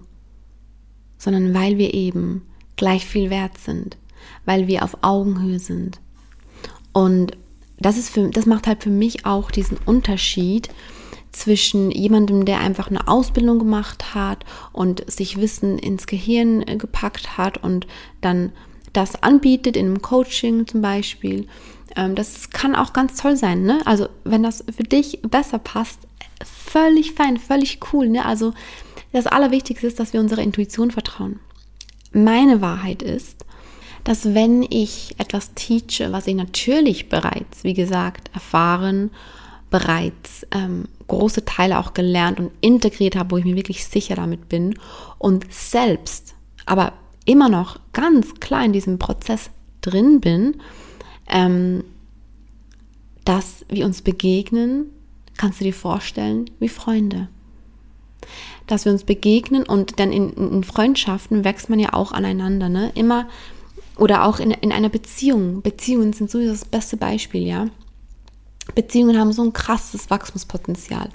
sondern 1.18 1.54
weil 1.54 1.78
wir 1.78 1.94
eben 1.94 2.42
gleich 2.76 3.06
viel 3.06 3.30
wert 3.30 3.58
sind, 3.58 3.96
weil 4.44 4.66
wir 4.66 4.82
auf 4.82 4.98
Augenhöhe 5.02 5.58
sind. 5.58 6.00
Und 6.92 7.36
das, 7.78 7.96
ist 7.96 8.10
für, 8.10 8.28
das 8.28 8.46
macht 8.46 8.66
halt 8.66 8.82
für 8.82 8.90
mich 8.90 9.26
auch 9.26 9.50
diesen 9.50 9.78
Unterschied 9.84 10.68
zwischen 11.32 11.90
jemandem, 11.90 12.44
der 12.44 12.60
einfach 12.60 12.88
eine 12.88 13.08
Ausbildung 13.08 13.58
gemacht 13.58 14.14
hat 14.14 14.44
und 14.72 15.10
sich 15.10 15.40
Wissen 15.40 15.78
ins 15.78 16.06
Gehirn 16.06 16.62
äh, 16.62 16.76
gepackt 16.76 17.36
hat 17.36 17.58
und 17.58 17.86
dann 18.20 18.52
das 18.92 19.20
anbietet 19.22 19.76
in 19.76 19.86
einem 19.86 20.02
Coaching 20.02 20.66
zum 20.66 20.80
Beispiel. 20.80 21.48
Ähm, 21.96 22.14
das 22.14 22.50
kann 22.50 22.74
auch 22.74 22.92
ganz 22.92 23.16
toll 23.16 23.36
sein. 23.36 23.62
Ne? 23.62 23.80
Also 23.84 24.08
wenn 24.24 24.42
das 24.42 24.64
für 24.74 24.82
dich 24.82 25.20
besser 25.22 25.58
passt, 25.58 26.00
völlig 26.44 27.12
fein, 27.12 27.36
völlig 27.36 27.80
cool. 27.92 28.08
Ne? 28.08 28.24
Also 28.24 28.52
das 29.12 29.26
Allerwichtigste 29.26 29.86
ist, 29.86 30.00
dass 30.00 30.12
wir 30.12 30.20
unserer 30.20 30.42
Intuition 30.42 30.90
vertrauen. 30.90 31.40
Meine 32.12 32.60
Wahrheit 32.60 33.02
ist, 33.02 33.44
dass 34.04 34.34
wenn 34.34 34.62
ich 34.62 35.14
etwas 35.18 35.54
teache, 35.54 36.12
was 36.12 36.26
ich 36.26 36.34
natürlich 36.34 37.08
bereits, 37.08 37.64
wie 37.64 37.74
gesagt, 37.74 38.30
erfahren, 38.34 39.10
bereits 39.70 40.46
ähm, 40.52 40.84
große 41.08 41.44
Teile 41.44 41.78
auch 41.78 41.94
gelernt 41.94 42.38
und 42.38 42.52
integriert 42.60 43.16
habe, 43.16 43.32
wo 43.32 43.38
ich 43.38 43.44
mir 43.44 43.56
wirklich 43.56 43.84
sicher 43.86 44.14
damit 44.14 44.48
bin 44.48 44.78
und 45.18 45.52
selbst, 45.52 46.34
aber 46.66 46.92
immer 47.24 47.48
noch 47.48 47.80
ganz 47.92 48.34
klar 48.40 48.64
in 48.64 48.72
diesem 48.72 48.98
Prozess 48.98 49.50
drin 49.80 50.20
bin, 50.20 50.60
ähm, 51.28 51.84
dass 53.24 53.64
wir 53.68 53.86
uns 53.86 54.02
begegnen, 54.02 54.86
kannst 55.36 55.60
du 55.60 55.64
dir 55.64 55.74
vorstellen, 55.74 56.50
wie 56.60 56.68
Freunde. 56.68 57.28
Dass 58.66 58.84
wir 58.84 58.92
uns 58.92 59.04
begegnen 59.04 59.64
und 59.64 59.98
dann 59.98 60.12
in, 60.12 60.32
in 60.32 60.64
Freundschaften 60.64 61.44
wächst 61.44 61.68
man 61.68 61.78
ja 61.78 61.92
auch 61.92 62.12
aneinander, 62.12 62.68
ne? 62.68 62.92
Immer 62.94 63.28
oder 63.96 64.24
auch 64.24 64.40
in, 64.40 64.50
in 64.50 64.72
einer 64.72 64.88
Beziehung. 64.88 65.62
Beziehungen 65.62 66.12
sind 66.12 66.30
sowieso 66.30 66.52
das 66.52 66.64
beste 66.64 66.96
Beispiel, 66.96 67.46
ja. 67.46 67.68
Beziehungen 68.74 69.18
haben 69.18 69.32
so 69.32 69.42
ein 69.42 69.52
krasses 69.52 70.08
Wachstumspotenzial. 70.08 71.10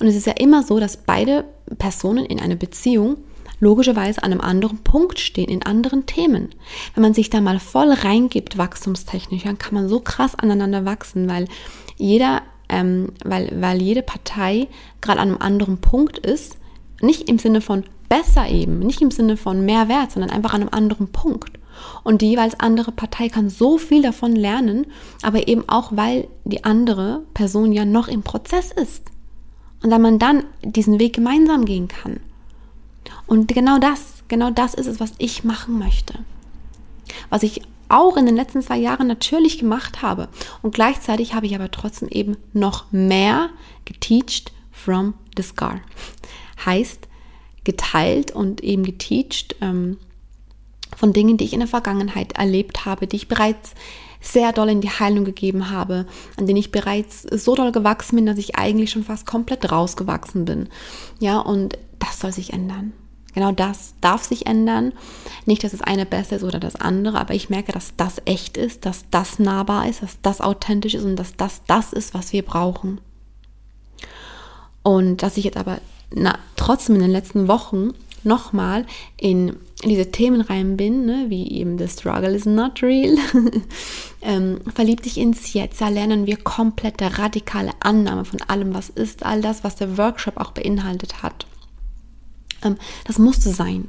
Und 0.00 0.06
es 0.06 0.16
ist 0.16 0.26
ja 0.26 0.32
immer 0.32 0.62
so, 0.62 0.80
dass 0.80 0.96
beide 0.96 1.44
Personen 1.78 2.24
in 2.24 2.40
einer 2.40 2.56
Beziehung 2.56 3.18
logischerweise 3.60 4.22
an 4.22 4.32
einem 4.32 4.40
anderen 4.40 4.78
Punkt 4.78 5.18
stehen, 5.18 5.48
in 5.48 5.62
anderen 5.62 6.06
Themen. 6.06 6.50
Wenn 6.94 7.02
man 7.02 7.14
sich 7.14 7.30
da 7.30 7.40
mal 7.40 7.58
voll 7.58 7.92
reingibt, 7.92 8.58
wachstumstechnisch, 8.58 9.44
dann 9.44 9.58
kann 9.58 9.74
man 9.74 9.88
so 9.88 10.00
krass 10.00 10.34
aneinander 10.34 10.84
wachsen, 10.84 11.28
weil 11.28 11.46
jeder, 11.96 12.42
ähm, 12.68 13.12
weil, 13.24 13.50
weil 13.60 13.80
jede 13.80 14.02
Partei 14.02 14.68
gerade 15.00 15.20
an 15.20 15.28
einem 15.28 15.42
anderen 15.42 15.78
Punkt 15.78 16.18
ist, 16.18 16.58
nicht 17.00 17.28
im 17.28 17.38
Sinne 17.38 17.60
von 17.60 17.84
besser 18.08 18.48
eben, 18.48 18.78
nicht 18.80 19.00
im 19.00 19.10
Sinne 19.10 19.36
von 19.36 19.64
mehr 19.64 19.88
Wert, 19.88 20.12
sondern 20.12 20.30
einfach 20.30 20.54
an 20.54 20.62
einem 20.62 20.72
anderen 20.72 21.08
Punkt. 21.08 21.58
Und 22.02 22.22
die 22.22 22.30
jeweils 22.30 22.58
andere 22.60 22.92
Partei 22.92 23.28
kann 23.28 23.48
so 23.48 23.78
viel 23.78 24.02
davon 24.02 24.36
lernen, 24.36 24.86
aber 25.22 25.48
eben 25.48 25.68
auch, 25.68 25.92
weil 25.94 26.28
die 26.44 26.64
andere 26.64 27.22
Person 27.34 27.72
ja 27.72 27.84
noch 27.84 28.08
im 28.08 28.22
Prozess 28.22 28.70
ist. 28.70 29.10
Und 29.82 29.90
da 29.90 29.98
man 29.98 30.18
dann 30.18 30.44
diesen 30.62 30.98
Weg 30.98 31.14
gemeinsam 31.14 31.64
gehen 31.64 31.88
kann. 31.88 32.20
Und 33.26 33.48
genau 33.48 33.78
das, 33.78 34.24
genau 34.28 34.50
das 34.50 34.74
ist 34.74 34.86
es, 34.86 35.00
was 35.00 35.12
ich 35.18 35.44
machen 35.44 35.78
möchte. 35.78 36.18
Was 37.30 37.42
ich 37.42 37.62
auch 37.88 38.16
in 38.16 38.26
den 38.26 38.36
letzten 38.36 38.62
zwei 38.62 38.78
Jahren 38.78 39.06
natürlich 39.06 39.58
gemacht 39.58 40.02
habe. 40.02 40.28
Und 40.62 40.74
gleichzeitig 40.74 41.34
habe 41.34 41.46
ich 41.46 41.54
aber 41.54 41.70
trotzdem 41.70 42.08
eben 42.08 42.36
noch 42.52 42.90
mehr 42.92 43.50
geteacht 43.84 44.52
from 44.72 45.14
the 45.36 45.42
scar. 45.42 45.80
Heißt, 46.64 47.08
geteilt 47.64 48.30
und 48.30 48.62
eben 48.62 48.84
geteacht 48.84 49.56
ähm, 49.60 49.98
von 50.96 51.12
Dingen, 51.12 51.36
die 51.36 51.44
ich 51.44 51.52
in 51.52 51.60
der 51.60 51.68
Vergangenheit 51.68 52.32
erlebt 52.32 52.84
habe, 52.84 53.06
die 53.06 53.16
ich 53.16 53.28
bereits 53.28 53.74
sehr 54.20 54.52
doll 54.52 54.70
in 54.70 54.80
die 54.80 54.90
Heilung 54.90 55.24
gegeben 55.24 55.70
habe, 55.70 56.06
an 56.36 56.46
denen 56.46 56.56
ich 56.56 56.72
bereits 56.72 57.22
so 57.22 57.54
doll 57.54 57.72
gewachsen 57.72 58.16
bin, 58.16 58.26
dass 58.26 58.38
ich 58.38 58.56
eigentlich 58.56 58.90
schon 58.90 59.04
fast 59.04 59.26
komplett 59.26 59.70
rausgewachsen 59.70 60.44
bin. 60.44 60.68
Ja, 61.20 61.38
und 61.40 61.78
das 61.98 62.20
soll 62.20 62.32
sich 62.32 62.52
ändern. 62.52 62.92
Genau 63.34 63.52
das 63.52 63.94
darf 64.00 64.24
sich 64.24 64.46
ändern. 64.46 64.92
Nicht, 65.44 65.64
dass 65.64 65.72
das 65.72 65.82
eine 65.82 66.06
besser 66.06 66.36
ist 66.36 66.44
oder 66.44 66.60
das 66.60 66.76
andere, 66.76 67.18
aber 67.18 67.34
ich 67.34 67.50
merke, 67.50 67.72
dass 67.72 67.96
das 67.96 68.22
echt 68.24 68.56
ist, 68.56 68.86
dass 68.86 69.04
das 69.10 69.38
nahbar 69.38 69.88
ist, 69.88 70.02
dass 70.02 70.20
das 70.22 70.40
authentisch 70.40 70.94
ist 70.94 71.04
und 71.04 71.16
dass 71.16 71.36
das 71.36 71.62
das 71.66 71.92
ist, 71.92 72.14
was 72.14 72.32
wir 72.32 72.42
brauchen. 72.42 73.00
Und 74.82 75.22
dass 75.22 75.36
ich 75.36 75.44
jetzt 75.44 75.56
aber 75.56 75.80
na, 76.14 76.38
trotzdem 76.56 76.96
in 76.96 77.02
den 77.02 77.10
letzten 77.10 77.48
Wochen 77.48 77.92
nochmal 78.22 78.86
in 79.16 79.56
diese 79.84 80.10
Themen 80.10 80.40
rein 80.40 80.76
bin, 80.76 81.04
ne, 81.04 81.26
wie 81.28 81.50
eben 81.50 81.78
The 81.78 81.88
Struggle 81.88 82.34
is 82.34 82.46
not 82.46 82.82
real, 82.82 83.16
ähm, 84.22 84.60
verlieb 84.74 85.02
dich 85.02 85.18
ins 85.18 85.52
Jetzt, 85.52 85.80
da 85.80 85.88
lernen 85.88 86.26
wir 86.26 86.36
komplette 86.36 87.18
radikale 87.18 87.72
Annahme 87.80 88.24
von 88.24 88.40
allem, 88.42 88.74
was 88.74 88.88
ist, 88.88 89.24
all 89.24 89.42
das, 89.42 89.64
was 89.64 89.76
der 89.76 89.98
Workshop 89.98 90.38
auch 90.38 90.52
beinhaltet 90.52 91.22
hat. 91.22 91.46
Ähm, 92.64 92.76
das 93.04 93.18
musste 93.18 93.50
sein. 93.50 93.88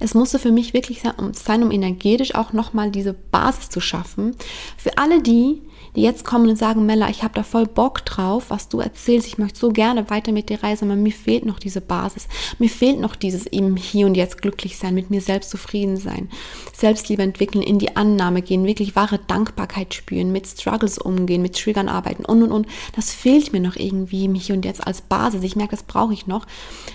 Es 0.00 0.14
musste 0.14 0.38
für 0.38 0.52
mich 0.52 0.74
wirklich 0.74 1.02
sein, 1.32 1.62
um 1.62 1.70
energetisch 1.70 2.34
auch 2.34 2.52
nochmal 2.52 2.90
diese 2.90 3.14
Basis 3.14 3.70
zu 3.70 3.80
schaffen. 3.80 4.36
Für 4.76 4.98
alle 4.98 5.22
die, 5.22 5.62
die 5.96 6.02
jetzt 6.02 6.24
kommen 6.24 6.48
und 6.48 6.56
sagen, 6.56 6.86
Mella, 6.86 7.10
ich 7.10 7.22
habe 7.22 7.34
da 7.34 7.42
voll 7.42 7.66
Bock 7.66 8.04
drauf, 8.04 8.44
was 8.48 8.68
du 8.68 8.80
erzählst, 8.80 9.26
ich 9.26 9.38
möchte 9.38 9.58
so 9.58 9.70
gerne 9.70 10.08
weiter 10.08 10.32
mit 10.32 10.48
dir 10.48 10.62
reisen, 10.62 10.90
aber 10.90 10.96
mir 10.96 11.12
fehlt 11.12 11.44
noch 11.44 11.58
diese 11.58 11.80
Basis. 11.80 12.28
Mir 12.58 12.70
fehlt 12.70 12.98
noch 12.98 13.14
dieses 13.14 13.46
eben 13.46 13.76
hier 13.76 14.06
und 14.06 14.14
jetzt 14.14 14.40
glücklich 14.40 14.78
sein, 14.78 14.94
mit 14.94 15.10
mir 15.10 15.20
selbst 15.20 15.50
zufrieden 15.50 15.96
sein, 15.96 16.30
Selbstliebe 16.74 17.22
entwickeln, 17.22 17.62
in 17.62 17.78
die 17.78 17.96
Annahme 17.96 18.40
gehen, 18.40 18.66
wirklich 18.66 18.96
wahre 18.96 19.18
Dankbarkeit 19.18 19.92
spüren, 19.92 20.32
mit 20.32 20.46
Struggles 20.46 20.98
umgehen, 20.98 21.42
mit 21.42 21.58
Triggern 21.58 21.88
arbeiten 21.88 22.24
und 22.24 22.42
und 22.42 22.52
und. 22.52 22.66
Das 22.94 23.12
fehlt 23.12 23.52
mir 23.52 23.60
noch 23.60 23.76
irgendwie 23.76 24.24
im 24.24 24.34
hier 24.34 24.54
und 24.54 24.64
jetzt 24.64 24.86
als 24.86 25.02
Basis. 25.02 25.42
Ich 25.42 25.56
merke, 25.56 25.72
das 25.72 25.82
brauche 25.82 26.14
ich 26.14 26.26
noch. 26.26 26.46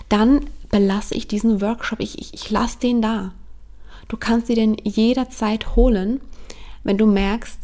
Dann 0.09 0.41
belasse 0.69 1.15
ich 1.15 1.27
diesen 1.27 1.61
Workshop, 1.61 1.99
ich, 1.99 2.19
ich, 2.19 2.33
ich 2.33 2.49
lasse 2.49 2.79
den 2.79 3.01
da. 3.01 3.33
Du 4.07 4.17
kannst 4.17 4.49
dir 4.49 4.55
den 4.55 4.77
jederzeit 4.83 5.75
holen, 5.75 6.21
wenn 6.83 6.97
du 6.97 7.05
merkst, 7.05 7.59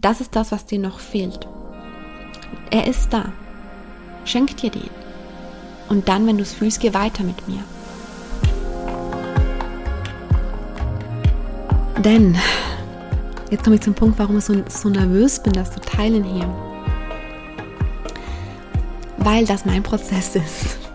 das 0.00 0.20
ist 0.20 0.36
das, 0.36 0.52
was 0.52 0.66
dir 0.66 0.78
noch 0.78 0.98
fehlt. 0.98 1.46
Er 2.70 2.86
ist 2.86 3.12
da. 3.12 3.32
Schenk 4.24 4.56
dir 4.56 4.70
den. 4.70 4.90
Und 5.88 6.08
dann, 6.08 6.26
wenn 6.26 6.36
du 6.36 6.42
es 6.42 6.52
fühlst, 6.52 6.80
geh 6.80 6.92
weiter 6.92 7.22
mit 7.22 7.46
mir. 7.48 7.62
Denn, 11.98 12.36
jetzt 13.50 13.64
komme 13.64 13.76
ich 13.76 13.82
zum 13.82 13.94
Punkt, 13.94 14.18
warum 14.18 14.38
ich 14.38 14.44
so, 14.44 14.54
so 14.68 14.88
nervös 14.88 15.42
bin, 15.42 15.52
das 15.52 15.72
zu 15.72 15.80
teilen 15.80 16.24
hier. 16.24 16.48
Weil 19.18 19.44
das 19.44 19.64
mein 19.64 19.82
Prozess 19.82 20.36
ist. 20.36 20.85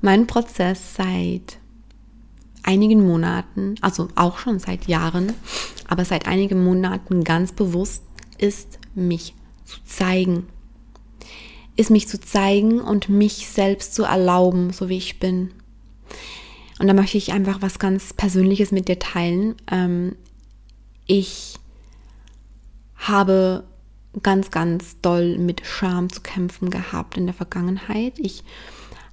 Mein 0.00 0.26
Prozess 0.26 0.94
seit 0.94 1.58
einigen 2.62 3.06
Monaten, 3.06 3.76
also 3.80 4.08
auch 4.14 4.38
schon 4.38 4.58
seit 4.58 4.86
Jahren, 4.86 5.32
aber 5.88 6.04
seit 6.04 6.26
einigen 6.26 6.62
Monaten 6.62 7.24
ganz 7.24 7.52
bewusst 7.52 8.02
ist, 8.36 8.78
mich 8.94 9.34
zu 9.64 9.78
zeigen. 9.84 10.46
Ist 11.76 11.90
mich 11.90 12.08
zu 12.08 12.20
zeigen 12.20 12.80
und 12.80 13.08
mich 13.08 13.48
selbst 13.48 13.94
zu 13.94 14.04
erlauben, 14.04 14.72
so 14.72 14.88
wie 14.88 14.98
ich 14.98 15.18
bin. 15.18 15.52
Und 16.78 16.86
da 16.86 16.94
möchte 16.94 17.18
ich 17.18 17.32
einfach 17.32 17.62
was 17.62 17.78
ganz 17.78 18.12
Persönliches 18.12 18.70
mit 18.70 18.88
dir 18.88 18.98
teilen. 18.98 19.56
Ähm, 19.70 20.14
ich 21.06 21.54
habe 22.96 23.64
ganz, 24.22 24.50
ganz 24.50 25.00
doll 25.00 25.38
mit 25.38 25.64
Scham 25.64 26.10
zu 26.12 26.20
kämpfen 26.20 26.70
gehabt 26.70 27.16
in 27.16 27.26
der 27.26 27.34
Vergangenheit. 27.34 28.18
Ich 28.18 28.44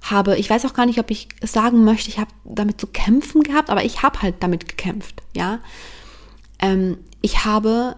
habe, 0.02 0.36
ich 0.36 0.48
weiß 0.48 0.64
auch 0.66 0.74
gar 0.74 0.86
nicht, 0.86 0.98
ob 0.98 1.10
ich 1.10 1.28
sagen 1.42 1.84
möchte, 1.84 2.08
ich 2.08 2.18
habe 2.18 2.30
damit 2.44 2.80
zu 2.80 2.86
kämpfen 2.86 3.42
gehabt, 3.42 3.70
aber 3.70 3.84
ich 3.84 4.02
habe 4.02 4.22
halt 4.22 4.36
damit 4.40 4.68
gekämpft, 4.68 5.22
ja. 5.34 5.60
Ähm, 6.58 6.98
ich 7.22 7.44
habe 7.44 7.96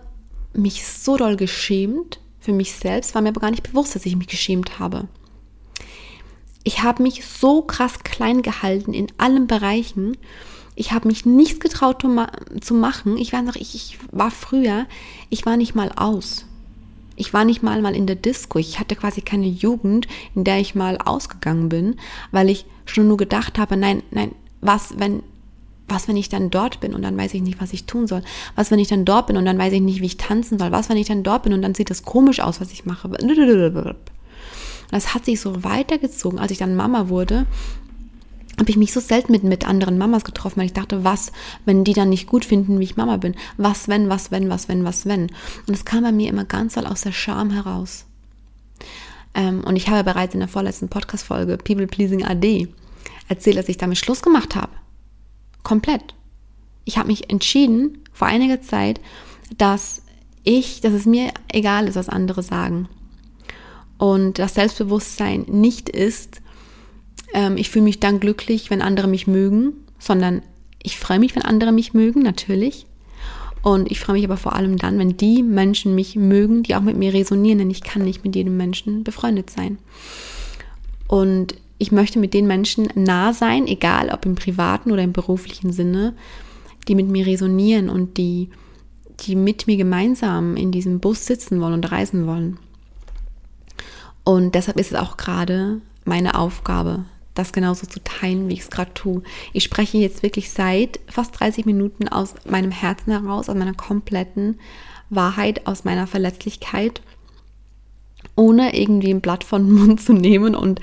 mich 0.53 0.87
so 0.87 1.17
doll 1.17 1.37
geschämt 1.37 2.21
für 2.41 2.53
mich 2.53 2.73
selbst, 2.73 3.15
war 3.15 3.23
mir 3.23 3.29
aber 3.29 3.41
gar 3.41 3.51
nicht 3.51 3.63
bewusst, 3.63 3.95
dass 3.95 4.07
ich 4.07 4.17
mich 4.17 4.29
geschämt 4.29 4.79
habe. 4.79 5.09
Ich 6.65 6.83
habe 6.83 7.03
mich 7.03 7.25
so 7.27 7.63
krass 7.63 8.01
klein 8.05 8.43
gehalten 8.43 8.93
in 8.93 9.07
allen 9.17 9.47
Bereichen. 9.47 10.17
Ich 10.75 10.93
habe 10.93 11.09
mich 11.09 11.25
nichts 11.25 11.61
getraut 11.61 12.03
zu 12.61 12.75
machen. 12.75 13.17
Ich 13.17 13.33
weiß 13.33 13.43
noch, 13.43 13.57
ich, 13.57 13.75
ich 13.75 13.99
war 14.11 14.31
früher, 14.31 14.87
ich 15.29 15.47
war 15.47 15.57
nicht 15.57 15.75
mal 15.75 15.91
aus. 15.97 16.47
Ich 17.19 17.35
war 17.35 17.45
nicht 17.45 17.63
mal 17.63 17.83
mal 17.83 17.97
in 17.97 18.07
der 18.07 18.17
Disco. 18.17 18.59
Ich 18.59 18.79
hatte 18.79 18.95
quasi 18.97 19.21
keine 19.21 19.49
Jugend, 19.49 20.07
in 20.35 20.45
der 20.45 20.59
ich 20.59 20.75
mal 20.75 20.99
ausgegangen 20.99 21.69
bin, 21.69 21.97
weil 22.31 22.49
ich 22.49 22.65
schon 22.87 23.09
nur 23.09 23.17
gedacht 23.17 23.59
habe, 23.59 23.77
nein, 23.77 24.03
nein, 24.11 24.33
was, 24.61 24.99
wenn 24.99 25.23
was, 25.89 26.07
wenn 26.07 26.17
ich 26.17 26.29
dann 26.29 26.51
dort 26.51 26.81
bin 26.81 26.95
und 26.95 27.03
dann 27.03 27.17
weiß 27.17 27.35
ich 27.35 27.43
nicht, 27.43 27.61
was 27.61 27.73
ich 27.73 27.85
tun 27.85 28.07
soll? 28.07 28.23
Was, 28.55 28.71
wenn 28.71 28.79
ich 28.79 28.89
dann 28.89 29.07
dort 29.07 29.27
bin 29.27 29.37
und 29.37 29.47
dann 29.47 29.59
weiß 29.59 29.73
ich 29.73 29.81
nicht, 29.81 30.03
wie 30.03 30.07
ich 30.07 30.19
tanzen 30.19 30.59
soll? 30.59 30.71
Was, 30.71 30.91
wenn 30.91 30.99
ich 30.99 31.09
dann 31.09 31.23
dort 31.23 31.45
bin 31.45 31.55
und 31.55 31.63
dann 31.63 31.75
sieht 31.75 31.89
das 31.91 32.03
komisch 32.03 32.41
aus, 32.41 32.61
was 32.61 32.73
ich 32.73 32.85
mache? 32.85 33.09
Das 34.91 35.15
hat 35.15 35.25
sich 35.25 35.41
so 35.41 35.65
weitergezogen, 35.65 36.39
als 36.39 36.53
ich 36.53 36.59
dann 36.59 36.77
Mama 36.77 37.09
wurde. 37.09 37.47
Habe 38.59 38.71
ich 38.71 38.77
mich 38.77 38.93
so 38.93 39.01
selten 39.01 39.33
mit, 39.33 39.45
mit 39.45 39.67
anderen 39.67 39.99
Mamas 39.99 40.25
getroffen, 40.25 40.59
weil 40.59 40.67
ich 40.67 40.73
dachte, 40.73 41.05
was, 41.05 41.33
wenn 41.65 41.85
die 41.85 41.93
dann 41.93 42.09
nicht 42.09 42.27
gut 42.27 42.45
finden, 42.45 42.81
wie 42.81 42.85
ich 42.85 42.97
Mama 42.97 43.17
bin? 43.17 43.35
Was, 43.57 43.89
wenn, 43.89 44.09
was, 44.09 44.31
wenn, 44.31 44.49
was, 44.49 44.69
wenn, 44.69 44.85
was, 44.85 45.07
wenn? 45.07 45.31
Und 45.67 45.75
es 45.75 45.85
kam 45.85 46.03
bei 46.03 46.13
mir 46.13 46.29
immer 46.29 46.45
ganz 46.45 46.75
doll 46.75 46.87
aus 46.87 47.03
der 47.03 47.13
Scham 47.13 47.51
heraus. 47.51 48.07
Ähm, 49.35 49.63
und 49.65 49.77
ich 49.77 49.89
habe 49.89 50.03
bereits 50.03 50.35
in 50.35 50.41
der 50.41 50.49
vorletzten 50.49 50.89
Podcast-Folge 50.89 51.59
People 51.59 51.87
Pleasing 51.87 52.25
AD 52.25 52.69
erzählt, 53.29 53.57
dass 53.57 53.69
ich 53.69 53.77
damit 53.77 53.99
Schluss 53.99 54.23
gemacht 54.23 54.57
habe. 54.57 54.73
Komplett. 55.63 56.15
Ich 56.85 56.99
habe 56.99 57.09
mich 57.09 57.31
entschieden 57.31 57.99
vor 58.13 58.27
einiger 58.27 58.61
Zeit, 58.63 59.01
dass 59.57 60.03
ich, 60.43 60.81
dass 60.81 60.93
es 60.93 61.07
mir 61.07 61.33
egal 61.53 61.87
ist, 61.87 61.97
was 61.97 62.09
andere 62.09 62.43
sagen. 62.43 62.89
Und 63.99 64.39
das 64.39 64.55
Selbstbewusstsein 64.55 65.45
nicht 65.49 65.89
ist, 65.89 66.41
ähm, 67.33 67.57
ich 67.57 67.71
fühle 67.71 67.85
mich 67.85 68.01
dann 68.01 68.21
glücklich, 68.21 68.71
wenn 68.71 68.83
andere 68.83 69.09
mich 69.09 69.27
mögen, 69.27 69.73
sondern 69.99 70.43
ich 70.83 70.99
freue 70.99 71.19
mich, 71.19 71.35
wenn 71.35 71.43
andere 71.43 71.73
mich 71.73 71.95
mögen, 71.95 72.23
natürlich. 72.23 72.87
Und 73.63 73.91
ich 73.91 74.01
freue 74.01 74.17
mich 74.17 74.25
aber 74.25 74.37
vor 74.37 74.55
allem 74.55 74.79
dann, 74.79 74.99
wenn 74.99 75.17
die 75.17 75.43
Menschen 75.43 75.95
mich 75.95 76.17
mögen, 76.17 76.63
die 76.63 76.75
auch 76.77 76.81
mit 76.81 76.97
mir 76.97 77.13
resonieren, 77.13 77.59
denn 77.59 77.71
ich 77.71 77.83
kann 77.83 78.03
nicht 78.03 78.25
mit 78.25 78.37
jedem 78.37 78.57
Menschen 78.57 79.05
befreundet 79.05 79.51
sein. 79.51 79.79
Und 81.09 81.57
ich 81.79 81.93
möchte 81.93 82.19
mit 82.19 82.35
den 82.35 82.47
Menschen 82.47 82.89
nah 82.95 83.33
sein, 83.33 83.67
egal 83.67 84.11
ob 84.11 84.27
im 84.27 84.35
privaten 84.35 84.93
oder 84.93 85.03
im 85.03 85.13
beruflichen 85.13 85.73
Sinne, 85.73 86.15
die 86.87 86.95
mit 86.95 87.09
mir 87.09 87.27
resonieren 87.27 87.89
und 87.89 88.17
die, 88.17 88.51
die 89.21 89.37
mit 89.37 89.67
mir 89.67 89.77
gemeinsam 89.77 90.57
in 90.57 90.73
diesem 90.73 91.01
Bus 91.01 91.27
sitzen 91.27 91.61
wollen 91.61 91.75
und 91.75 91.91
reisen 91.91 92.27
wollen. 92.27 92.59
Und 94.25 94.55
deshalb 94.55 94.79
ist 94.79 94.93
es 94.93 94.99
auch 94.99 95.17
gerade 95.17 95.81
meine 96.05 96.39
Aufgabe, 96.39 97.05
das 97.39 97.53
genauso 97.53 97.87
zu 97.87 98.03
teilen, 98.03 98.49
wie 98.49 98.55
ich 98.55 98.61
es 98.61 98.71
gerade 98.71 98.93
tue. 98.95 99.23
Ich 99.53 99.65
spreche 99.65 99.99
jetzt 99.99 100.23
wirklich 100.23 100.51
seit 100.51 101.01
fast 101.07 101.39
30 101.39 101.67
Minuten 101.67 102.09
aus 102.09 102.35
meinem 102.49 102.71
Herzen 102.71 103.13
heraus, 103.13 103.49
aus 103.49 103.57
meiner 103.57 103.75
kompletten 103.75 104.59
Wahrheit, 105.11 105.67
aus 105.67 105.85
meiner 105.85 106.07
Verletzlichkeit, 106.07 107.01
ohne 108.35 108.77
irgendwie 108.77 109.11
ein 109.11 109.21
Blatt 109.21 109.45
von 109.45 109.71
Mund 109.73 110.01
zu 110.01 110.13
nehmen 110.13 110.55
und 110.55 110.81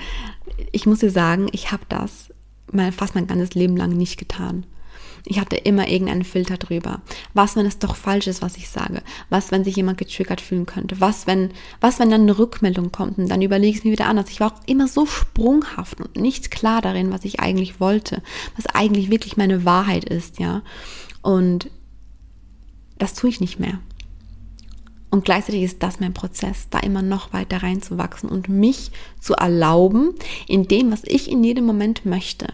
ich 0.72 0.86
muss 0.86 1.00
dir 1.00 1.12
sagen, 1.12 1.48
ich 1.52 1.72
habe 1.72 1.84
das 1.90 2.34
mein, 2.72 2.92
fast 2.92 3.16
mein 3.16 3.28
ganzes 3.28 3.54
Leben 3.54 3.76
lang 3.76 3.92
nicht 3.92 4.18
getan. 4.18 4.66
Ich 5.26 5.40
hatte 5.40 5.56
immer 5.56 5.88
irgendeinen 5.88 6.24
Filter 6.24 6.58
drüber. 6.58 7.02
Was, 7.34 7.56
wenn 7.56 7.66
es 7.66 7.80
doch 7.80 7.96
falsch 7.96 8.28
ist, 8.28 8.42
was 8.42 8.58
ich 8.58 8.70
sage? 8.70 9.02
Was, 9.30 9.52
wenn 9.52 9.64
sich 9.64 9.76
jemand 9.76 9.98
getriggert 9.98 10.40
fühlen 10.40 10.68
könnte? 10.68 11.02
Was, 11.02 11.26
wenn, 11.26 11.50
was, 11.82 12.00
wenn 12.00 12.12
dann 12.12 12.22
eine 12.22 12.38
Rückmeldung 12.38 12.92
kommt 12.92 13.18
und 13.18 13.30
dann 13.30 13.42
überlege 13.42 13.72
ich 13.72 13.78
es 13.80 13.84
mir 13.84 13.92
wieder 13.92 14.08
anders? 14.08 14.30
Ich 14.30 14.40
war 14.40 14.54
auch 14.54 14.68
immer 14.68 14.88
so 14.88 15.06
sprunghaft 15.06 16.00
und 16.00 16.16
nicht 16.16 16.52
klar 16.52 16.82
darin, 16.82 17.12
was 17.12 17.26
ich 17.26 17.40
eigentlich 17.40 17.80
wollte, 17.80 18.22
was 18.56 18.68
eigentlich 18.68 19.10
wirklich 19.10 19.36
meine 19.36 19.66
Wahrheit 19.66 20.06
ist, 20.06 20.40
ja. 20.40 20.62
Und 21.22 21.72
das 23.00 23.16
tue 23.16 23.30
ich 23.30 23.42
nicht 23.42 23.60
mehr. 23.60 23.80
Und 25.10 25.24
gleichzeitig 25.24 25.64
ist 25.64 25.82
das 25.82 26.00
mein 26.00 26.14
Prozess, 26.14 26.68
da 26.70 26.80
immer 26.80 27.02
noch 27.02 27.32
weiter 27.34 27.64
reinzuwachsen 27.64 28.30
und 28.30 28.50
mich 28.50 28.92
zu 29.20 29.34
erlauben 29.34 30.14
in 30.48 30.68
dem, 30.68 30.92
was 30.92 31.04
ich 31.06 31.32
in 31.32 31.44
jedem 31.44 31.66
Moment 31.66 32.06
möchte. 32.06 32.48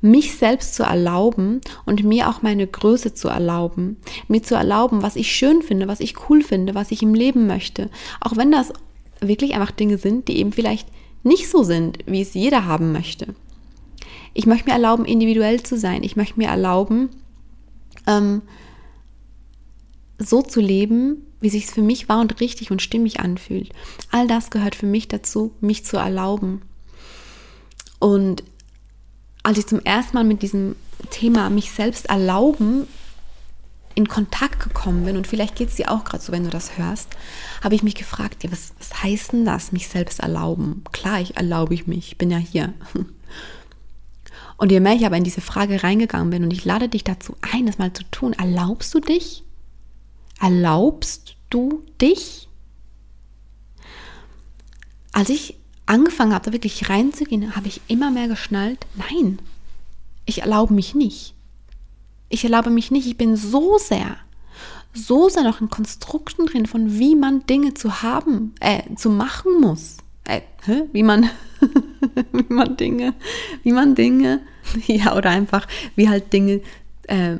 Mich 0.00 0.36
selbst 0.36 0.74
zu 0.74 0.82
erlauben 0.82 1.60
und 1.86 2.04
mir 2.04 2.28
auch 2.28 2.42
meine 2.42 2.66
Größe 2.66 3.14
zu 3.14 3.28
erlauben. 3.28 3.96
Mir 4.28 4.42
zu 4.42 4.54
erlauben, 4.54 5.02
was 5.02 5.16
ich 5.16 5.34
schön 5.34 5.62
finde, 5.62 5.88
was 5.88 6.00
ich 6.00 6.28
cool 6.28 6.42
finde, 6.42 6.74
was 6.74 6.90
ich 6.90 7.02
im 7.02 7.14
Leben 7.14 7.46
möchte. 7.46 7.90
Auch 8.20 8.36
wenn 8.36 8.52
das 8.52 8.72
wirklich 9.20 9.54
einfach 9.54 9.70
Dinge 9.70 9.98
sind, 9.98 10.28
die 10.28 10.38
eben 10.38 10.52
vielleicht 10.52 10.88
nicht 11.22 11.48
so 11.48 11.62
sind, 11.62 11.98
wie 12.06 12.20
es 12.20 12.34
jeder 12.34 12.66
haben 12.66 12.92
möchte. 12.92 13.34
Ich 14.34 14.46
möchte 14.46 14.68
mir 14.68 14.74
erlauben, 14.74 15.04
individuell 15.04 15.62
zu 15.62 15.78
sein. 15.78 16.02
Ich 16.02 16.16
möchte 16.16 16.38
mir 16.38 16.48
erlauben, 16.48 17.08
ähm, 18.06 18.42
so 20.18 20.42
zu 20.42 20.60
leben, 20.60 21.24
wie 21.40 21.50
sich 21.50 21.64
es 21.64 21.72
für 21.72 21.82
mich 21.82 22.08
wahr 22.08 22.20
und 22.20 22.40
richtig 22.40 22.70
und 22.70 22.82
stimmig 22.82 23.20
anfühlt. 23.20 23.70
All 24.10 24.26
das 24.26 24.50
gehört 24.50 24.74
für 24.74 24.86
mich 24.86 25.08
dazu, 25.08 25.52
mich 25.60 25.84
zu 25.84 25.96
erlauben. 25.96 26.62
Und 27.98 28.42
als 29.44 29.58
ich 29.58 29.66
zum 29.66 29.80
ersten 29.80 30.16
Mal 30.16 30.24
mit 30.24 30.42
diesem 30.42 30.74
Thema 31.10 31.50
mich 31.50 31.70
selbst 31.70 32.06
erlauben 32.06 32.88
in 33.94 34.08
Kontakt 34.08 34.58
gekommen 34.58 35.04
bin, 35.04 35.16
und 35.16 35.28
vielleicht 35.28 35.54
geht 35.54 35.68
es 35.68 35.76
dir 35.76 35.92
auch 35.92 36.02
gerade 36.02 36.24
so, 36.24 36.32
wenn 36.32 36.42
du 36.42 36.50
das 36.50 36.76
hörst, 36.76 37.10
habe 37.62 37.76
ich 37.76 37.84
mich 37.84 37.94
gefragt, 37.94 38.42
ja, 38.42 38.50
was, 38.50 38.72
was 38.78 39.04
heißt 39.04 39.32
denn 39.32 39.44
das, 39.44 39.70
mich 39.70 39.86
selbst 39.86 40.18
erlauben? 40.18 40.82
Klar, 40.90 41.20
ich 41.20 41.36
erlaube 41.36 41.74
ich 41.74 41.86
mich, 41.86 42.08
ich 42.08 42.18
bin 42.18 42.30
ja 42.30 42.38
hier. 42.38 42.72
Und 44.56 44.72
je 44.72 44.80
mehr 44.80 44.94
ich 44.94 45.06
aber 45.06 45.16
in 45.16 45.24
diese 45.24 45.40
Frage 45.40 45.82
reingegangen 45.82 46.30
bin 46.30 46.44
und 46.44 46.52
ich 46.52 46.64
lade 46.64 46.88
dich 46.88 47.02
dazu 47.02 47.34
ein, 47.40 47.66
das 47.66 47.78
mal 47.78 47.92
zu 47.92 48.04
tun, 48.12 48.34
erlaubst 48.34 48.94
du 48.94 49.00
dich? 49.00 49.42
Erlaubst 50.40 51.34
du 51.50 51.82
dich? 52.00 52.48
Als 55.12 55.28
ich 55.30 55.56
angefangen 55.86 56.32
habe, 56.32 56.46
da 56.46 56.52
wirklich 56.52 56.88
reinzugehen, 56.88 57.56
habe 57.56 57.68
ich 57.68 57.80
immer 57.88 58.10
mehr 58.10 58.28
geschnallt, 58.28 58.86
nein, 58.94 59.38
ich 60.26 60.42
erlaube 60.42 60.74
mich 60.74 60.94
nicht. 60.94 61.34
Ich 62.28 62.44
erlaube 62.44 62.70
mich 62.70 62.90
nicht, 62.90 63.06
ich 63.06 63.16
bin 63.16 63.36
so 63.36 63.78
sehr, 63.78 64.16
so 64.92 65.28
sehr 65.28 65.42
noch 65.42 65.60
in 65.60 65.68
Konstrukten 65.68 66.46
drin, 66.46 66.66
von 66.66 66.98
wie 66.98 67.14
man 67.14 67.46
Dinge 67.46 67.74
zu 67.74 68.02
haben, 68.02 68.54
äh, 68.60 68.82
zu 68.96 69.10
machen 69.10 69.60
muss. 69.60 69.98
Äh, 70.24 70.40
wie 70.92 71.02
man, 71.02 71.28
wie 72.32 72.52
man 72.52 72.76
Dinge, 72.76 73.14
wie 73.62 73.72
man 73.72 73.94
Dinge, 73.94 74.40
ja, 74.86 75.16
oder 75.16 75.30
einfach, 75.30 75.66
wie 75.96 76.08
halt 76.08 76.32
Dinge 76.32 76.62
äh, 77.04 77.36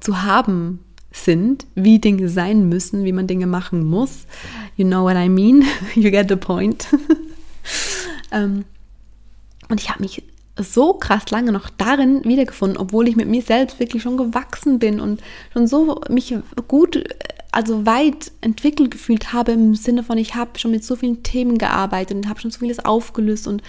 zu 0.00 0.22
haben 0.22 0.80
sind, 1.12 1.66
wie 1.76 2.00
Dinge 2.00 2.28
sein 2.28 2.68
müssen, 2.68 3.04
wie 3.04 3.12
man 3.12 3.28
Dinge 3.28 3.46
machen 3.46 3.84
muss. 3.84 4.26
You 4.76 4.84
know 4.84 5.04
what 5.04 5.16
I 5.16 5.28
mean? 5.28 5.64
You 5.94 6.10
get 6.10 6.28
the 6.28 6.36
point. 6.36 6.88
Ähm, 8.34 8.64
und 9.68 9.80
ich 9.80 9.88
habe 9.88 10.02
mich 10.02 10.22
so 10.58 10.94
krass 10.94 11.30
lange 11.30 11.52
noch 11.52 11.68
darin 11.70 12.24
wiedergefunden, 12.24 12.78
obwohl 12.78 13.08
ich 13.08 13.16
mit 13.16 13.28
mir 13.28 13.42
selbst 13.42 13.80
wirklich 13.80 14.02
schon 14.02 14.16
gewachsen 14.16 14.78
bin 14.78 15.00
und 15.00 15.20
schon 15.52 15.66
so 15.66 16.00
mich 16.08 16.34
gut, 16.68 17.02
also 17.50 17.86
weit 17.86 18.30
entwickelt 18.40 18.90
gefühlt 18.90 19.32
habe 19.32 19.52
im 19.52 19.74
Sinne 19.74 20.04
von, 20.04 20.18
ich 20.18 20.34
habe 20.34 20.58
schon 20.58 20.70
mit 20.70 20.84
so 20.84 20.96
vielen 20.96 21.22
Themen 21.22 21.58
gearbeitet 21.58 22.16
und 22.16 22.28
habe 22.28 22.40
schon 22.40 22.50
so 22.50 22.60
vieles 22.60 22.84
aufgelöst 22.84 23.48
und 23.48 23.62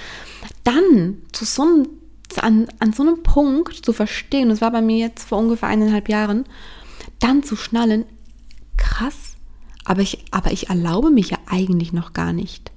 dann 0.64 1.18
zu 1.32 1.46
so 1.46 1.64
einem, 1.64 1.88
an, 2.42 2.68
an 2.80 2.94
so 2.94 3.04
einem 3.04 3.24
Punkt 3.24 3.86
zu 3.86 3.94
verstehen, 3.94 4.50
das 4.50 4.62
war 4.62 4.72
bei 4.72 4.82
mir 4.82 4.98
jetzt 4.98 5.28
vor 5.30 5.40
ungefähr 5.40 5.70
eineinhalb 5.70 6.10
Jahren, 6.10 6.46
dann 7.20 7.44
zu 7.44 7.56
schnallen, 7.56 8.06
krass, 8.78 9.36
aber 9.86 10.02
ich, 10.02 10.26
aber 10.32 10.52
ich 10.52 10.70
erlaube 10.70 11.10
mich 11.10 11.30
ja 11.30 11.38
eigentlich 11.48 11.94
noch 11.94 12.14
gar 12.14 12.34
nicht. 12.34 12.72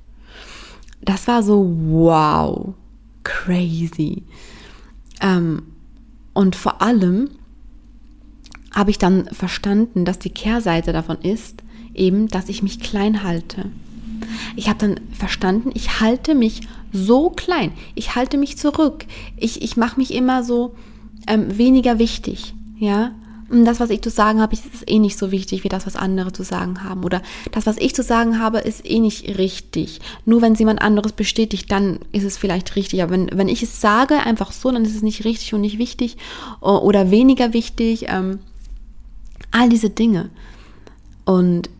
Das 1.01 1.27
war 1.27 1.43
so, 1.43 1.65
wow, 1.91 2.75
crazy. 3.25 4.25
Ähm, 5.21 5.63
und 6.35 6.57
vor 6.57 6.83
allem 6.83 7.31
habe 8.73 8.91
ich 8.91 8.99
dann 8.99 9.27
verstanden, 9.27 10.05
dass 10.05 10.19
die 10.19 10.31
Kehrseite 10.31 10.93
davon 10.93 11.19
ist, 11.23 11.63
eben, 11.95 12.29
dass 12.29 12.49
ich 12.49 12.63
mich 12.63 12.81
klein 12.81 13.23
halte. 13.23 13.67
Ich 14.57 14.69
habe 14.69 14.79
dann 14.79 15.01
verstanden, 15.13 15.71
ich 15.75 16.01
halte 16.01 16.35
mich 16.35 16.63
so 16.93 17.31
klein, 17.31 17.73
ich 17.95 18.15
halte 18.15 18.37
mich 18.37 18.57
zurück, 18.57 19.05
ich, 19.37 19.63
ich 19.63 19.77
mache 19.77 19.99
mich 19.99 20.15
immer 20.15 20.43
so 20.43 20.75
ähm, 21.27 21.59
weniger 21.59 21.99
wichtig, 21.99 22.55
ja, 22.79 23.13
das, 23.51 23.81
was 23.81 23.91
ich 23.91 24.03
zu 24.03 24.11
sagen 24.11 24.41
habe, 24.41 24.55
ist 24.55 24.65
eh 24.87 24.99
nicht 24.99 25.19
so 25.19 25.31
wichtig 25.31 25.65
wie 25.65 25.69
das, 25.69 25.87
was 25.87 25.97
andere 25.97 26.33
zu 26.33 26.43
sagen 26.43 26.85
haben. 26.85 27.05
Oder 27.05 27.23
das, 27.53 27.67
was 27.67 27.79
ich 27.79 27.95
zu 27.95 28.03
sagen 28.03 28.39
habe, 28.39 28.59
ist 28.59 28.89
eh 28.89 29.01
nicht 29.01 29.39
richtig. 29.39 30.01
Nur 30.27 30.43
wenn 30.43 30.53
es 30.53 30.59
jemand 30.59 30.83
anderes 30.83 31.13
bestätigt, 31.13 31.71
dann 31.71 32.01
ist 32.13 32.25
es 32.25 32.37
vielleicht 32.37 32.77
richtig. 32.77 33.03
Aber 33.03 33.13
wenn, 33.13 33.31
wenn 33.33 33.49
ich 33.49 33.63
es 33.63 33.81
sage, 33.81 34.15
einfach 34.15 34.53
so, 34.53 34.71
dann 34.71 34.85
ist 34.85 34.95
es 34.95 35.03
nicht 35.03 35.25
richtig 35.25 35.55
und 35.55 35.63
nicht 35.63 35.79
wichtig 35.79 36.17
oder 36.61 37.11
weniger 37.11 37.55
wichtig. 37.55 38.07
Ähm, 38.09 38.41
all 39.51 39.69
diese 39.69 39.91
Dinge. 39.91 40.31
Und 41.25 41.71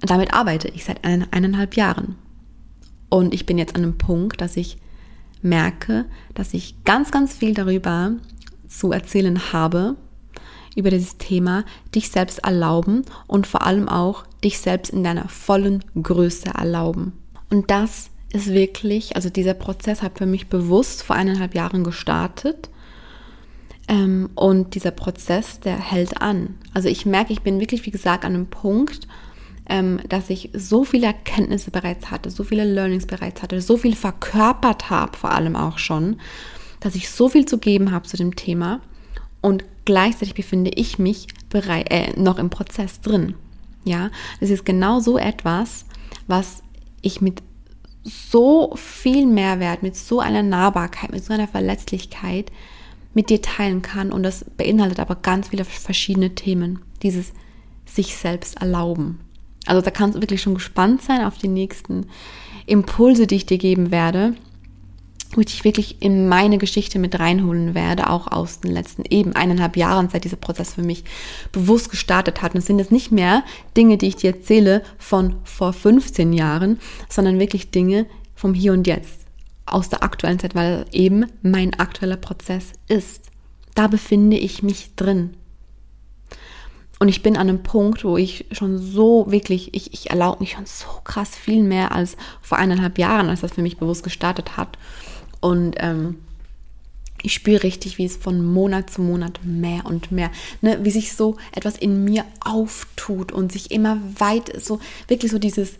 damit 0.00 0.34
arbeite 0.34 0.68
ich 0.68 0.84
seit 0.84 1.04
ein, 1.04 1.26
eineinhalb 1.32 1.76
Jahren. 1.76 2.16
Und 3.08 3.32
ich 3.32 3.46
bin 3.46 3.58
jetzt 3.58 3.76
an 3.76 3.82
einem 3.82 3.98
Punkt, 3.98 4.40
dass 4.40 4.56
ich 4.56 4.76
merke, 5.40 6.06
dass 6.34 6.54
ich 6.54 6.84
ganz, 6.84 7.10
ganz 7.10 7.34
viel 7.34 7.54
darüber 7.54 8.12
zu 8.68 8.92
erzählen 8.92 9.52
habe, 9.52 9.96
über 10.76 10.90
dieses 10.90 11.18
Thema 11.18 11.64
dich 11.94 12.10
selbst 12.10 12.40
erlauben 12.40 13.04
und 13.26 13.46
vor 13.46 13.66
allem 13.66 13.88
auch 13.88 14.24
dich 14.42 14.58
selbst 14.58 14.90
in 14.92 15.04
deiner 15.04 15.28
vollen 15.28 15.84
Größe 16.00 16.48
erlauben. 16.48 17.12
Und 17.50 17.70
das 17.70 18.10
ist 18.32 18.48
wirklich, 18.48 19.16
also 19.16 19.30
dieser 19.30 19.54
Prozess 19.54 20.02
hat 20.02 20.18
für 20.18 20.26
mich 20.26 20.48
bewusst 20.48 21.02
vor 21.02 21.16
eineinhalb 21.16 21.54
Jahren 21.54 21.84
gestartet. 21.84 22.68
Ähm, 23.86 24.30
und 24.34 24.74
dieser 24.74 24.90
Prozess, 24.90 25.60
der 25.60 25.78
hält 25.78 26.20
an. 26.20 26.54
Also 26.72 26.88
ich 26.88 27.06
merke, 27.06 27.32
ich 27.32 27.42
bin 27.42 27.60
wirklich, 27.60 27.86
wie 27.86 27.90
gesagt, 27.90 28.24
an 28.24 28.34
einem 28.34 28.46
Punkt, 28.46 29.06
ähm, 29.68 30.00
dass 30.08 30.30
ich 30.30 30.50
so 30.52 30.84
viele 30.84 31.06
Erkenntnisse 31.06 31.70
bereits 31.70 32.10
hatte, 32.10 32.30
so 32.30 32.44
viele 32.44 32.64
Learnings 32.64 33.06
bereits 33.06 33.42
hatte, 33.42 33.60
so 33.60 33.76
viel 33.76 33.94
verkörpert 33.94 34.90
habe, 34.90 35.16
vor 35.16 35.32
allem 35.32 35.56
auch 35.56 35.78
schon, 35.78 36.16
dass 36.80 36.94
ich 36.94 37.08
so 37.08 37.28
viel 37.28 37.46
zu 37.46 37.58
geben 37.58 37.92
habe 37.92 38.06
zu 38.06 38.16
dem 38.16 38.36
Thema 38.36 38.80
und 39.40 39.64
gleichzeitig 39.84 40.34
befinde 40.34 40.70
ich 40.74 40.98
mich 40.98 41.26
bereit, 41.48 41.90
äh, 41.90 42.18
noch 42.18 42.38
im 42.38 42.50
Prozess 42.50 43.00
drin. 43.00 43.34
Ja, 43.84 44.10
das 44.40 44.50
ist 44.50 44.64
genau 44.64 45.00
so 45.00 45.18
etwas, 45.18 45.84
was 46.26 46.62
ich 47.02 47.20
mit 47.20 47.42
so 48.02 48.74
viel 48.76 49.26
Mehrwert, 49.26 49.82
mit 49.82 49.96
so 49.96 50.20
einer 50.20 50.42
Nahbarkeit, 50.42 51.12
mit 51.12 51.24
so 51.24 51.32
einer 51.32 51.48
Verletzlichkeit 51.48 52.50
mit 53.14 53.30
dir 53.30 53.40
teilen 53.40 53.82
kann. 53.82 54.12
Und 54.12 54.22
das 54.22 54.44
beinhaltet 54.56 55.00
aber 55.00 55.14
ganz 55.16 55.48
viele 55.48 55.64
verschiedene 55.64 56.34
Themen. 56.34 56.80
Dieses 57.02 57.32
sich 57.86 58.16
selbst 58.16 58.60
erlauben. 58.60 59.20
Also 59.66 59.80
da 59.80 59.90
kannst 59.90 60.16
du 60.16 60.22
wirklich 60.22 60.42
schon 60.42 60.54
gespannt 60.54 61.02
sein 61.02 61.24
auf 61.24 61.38
die 61.38 61.48
nächsten 61.48 62.06
Impulse, 62.66 63.26
die 63.26 63.36
ich 63.36 63.46
dir 63.46 63.58
geben 63.58 63.90
werde 63.90 64.34
wo 65.34 65.40
ich 65.40 65.46
dich 65.46 65.64
wirklich 65.64 66.00
in 66.00 66.28
meine 66.28 66.58
Geschichte 66.58 66.98
mit 66.98 67.18
reinholen 67.18 67.74
werde, 67.74 68.08
auch 68.10 68.30
aus 68.30 68.60
den 68.60 68.72
letzten 68.72 69.04
eben 69.04 69.34
eineinhalb 69.34 69.76
Jahren, 69.76 70.08
seit 70.08 70.24
dieser 70.24 70.36
Prozess 70.36 70.74
für 70.74 70.82
mich 70.82 71.04
bewusst 71.52 71.90
gestartet 71.90 72.42
hat. 72.42 72.54
Und 72.54 72.58
es 72.58 72.66
sind 72.66 72.78
jetzt 72.78 72.92
nicht 72.92 73.12
mehr 73.12 73.44
Dinge, 73.76 73.98
die 73.98 74.08
ich 74.08 74.16
dir 74.16 74.34
erzähle 74.34 74.82
von 74.98 75.36
vor 75.44 75.72
15 75.72 76.32
Jahren, 76.32 76.78
sondern 77.08 77.38
wirklich 77.38 77.70
Dinge 77.70 78.06
vom 78.34 78.54
Hier 78.54 78.72
und 78.72 78.86
Jetzt, 78.86 79.26
aus 79.66 79.88
der 79.88 80.02
aktuellen 80.02 80.38
Zeit, 80.38 80.54
weil 80.54 80.86
eben 80.92 81.26
mein 81.42 81.74
aktueller 81.74 82.16
Prozess 82.16 82.72
ist. 82.88 83.30
Da 83.74 83.88
befinde 83.88 84.36
ich 84.36 84.62
mich 84.62 84.94
drin. 84.94 85.36
Und 87.00 87.08
ich 87.08 87.22
bin 87.22 87.36
an 87.36 87.48
einem 87.48 87.62
Punkt, 87.62 88.04
wo 88.04 88.16
ich 88.16 88.46
schon 88.52 88.78
so 88.78 89.26
wirklich, 89.28 89.74
ich, 89.74 89.92
ich 89.92 90.10
erlaube 90.10 90.40
mich 90.40 90.52
schon 90.52 90.66
so 90.66 90.86
krass 91.02 91.34
viel 91.34 91.62
mehr 91.62 91.92
als 91.92 92.16
vor 92.40 92.58
eineinhalb 92.58 92.98
Jahren, 92.98 93.28
als 93.28 93.40
das 93.40 93.52
für 93.52 93.62
mich 93.62 93.78
bewusst 93.78 94.04
gestartet 94.04 94.56
hat. 94.56 94.78
Und 95.44 95.76
ähm, 95.78 96.16
ich 97.22 97.34
spüre 97.34 97.64
richtig, 97.64 97.98
wie 97.98 98.06
es 98.06 98.16
von 98.16 98.42
Monat 98.42 98.88
zu 98.88 99.02
Monat 99.02 99.40
mehr 99.44 99.84
und 99.84 100.10
mehr, 100.10 100.30
ne, 100.62 100.78
wie 100.82 100.90
sich 100.90 101.12
so 101.12 101.36
etwas 101.52 101.76
in 101.76 102.02
mir 102.02 102.24
auftut 102.40 103.30
und 103.30 103.52
sich 103.52 103.70
immer 103.70 104.00
weit, 104.18 104.58
so 104.58 104.80
wirklich 105.06 105.30
so 105.30 105.38
dieses 105.38 105.74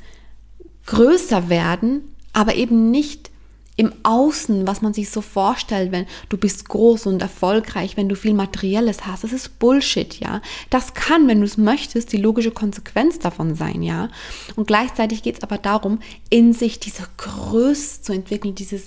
größer 0.85 1.49
werden, 1.49 2.03
aber 2.35 2.57
eben 2.57 2.91
nicht 2.91 3.31
im 3.77 3.93
Außen, 4.05 4.67
was 4.67 4.83
man 4.83 4.95
sich 4.95 5.11
so 5.11 5.21
vorstellt, 5.21 5.91
wenn 5.91 6.07
du 6.29 6.37
bist 6.37 6.69
groß 6.69 7.07
und 7.07 7.21
erfolgreich, 7.21 7.97
wenn 7.97 8.09
du 8.09 8.15
viel 8.15 8.35
Materielles 8.35 9.07
hast. 9.07 9.25
Das 9.25 9.33
ist 9.33 9.59
Bullshit, 9.59 10.21
ja. 10.21 10.41
Das 10.71 10.95
kann, 10.95 11.27
wenn 11.27 11.41
du 11.41 11.45
es 11.45 11.57
möchtest, 11.57 12.13
die 12.13 12.19
logische 12.19 12.53
Konsequenz 12.53 13.19
davon 13.19 13.57
sein, 13.57 13.83
ja. 13.83 14.11
Und 14.55 14.69
gleichzeitig 14.69 15.23
geht 15.23 15.39
es 15.39 15.43
aber 15.43 15.59
darum, 15.59 15.99
in 16.31 16.53
sich 16.53 16.79
diese 16.79 17.03
Größe 17.17 18.03
zu 18.03 18.13
entwickeln, 18.13 18.55
dieses, 18.55 18.85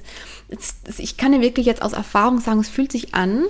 ich 0.97 1.17
kann 1.17 1.33
dir 1.33 1.41
wirklich 1.41 1.65
jetzt 1.65 1.81
aus 1.81 1.93
Erfahrung 1.93 2.39
sagen, 2.39 2.61
es 2.61 2.69
fühlt 2.69 2.91
sich 2.93 3.13
an, 3.13 3.43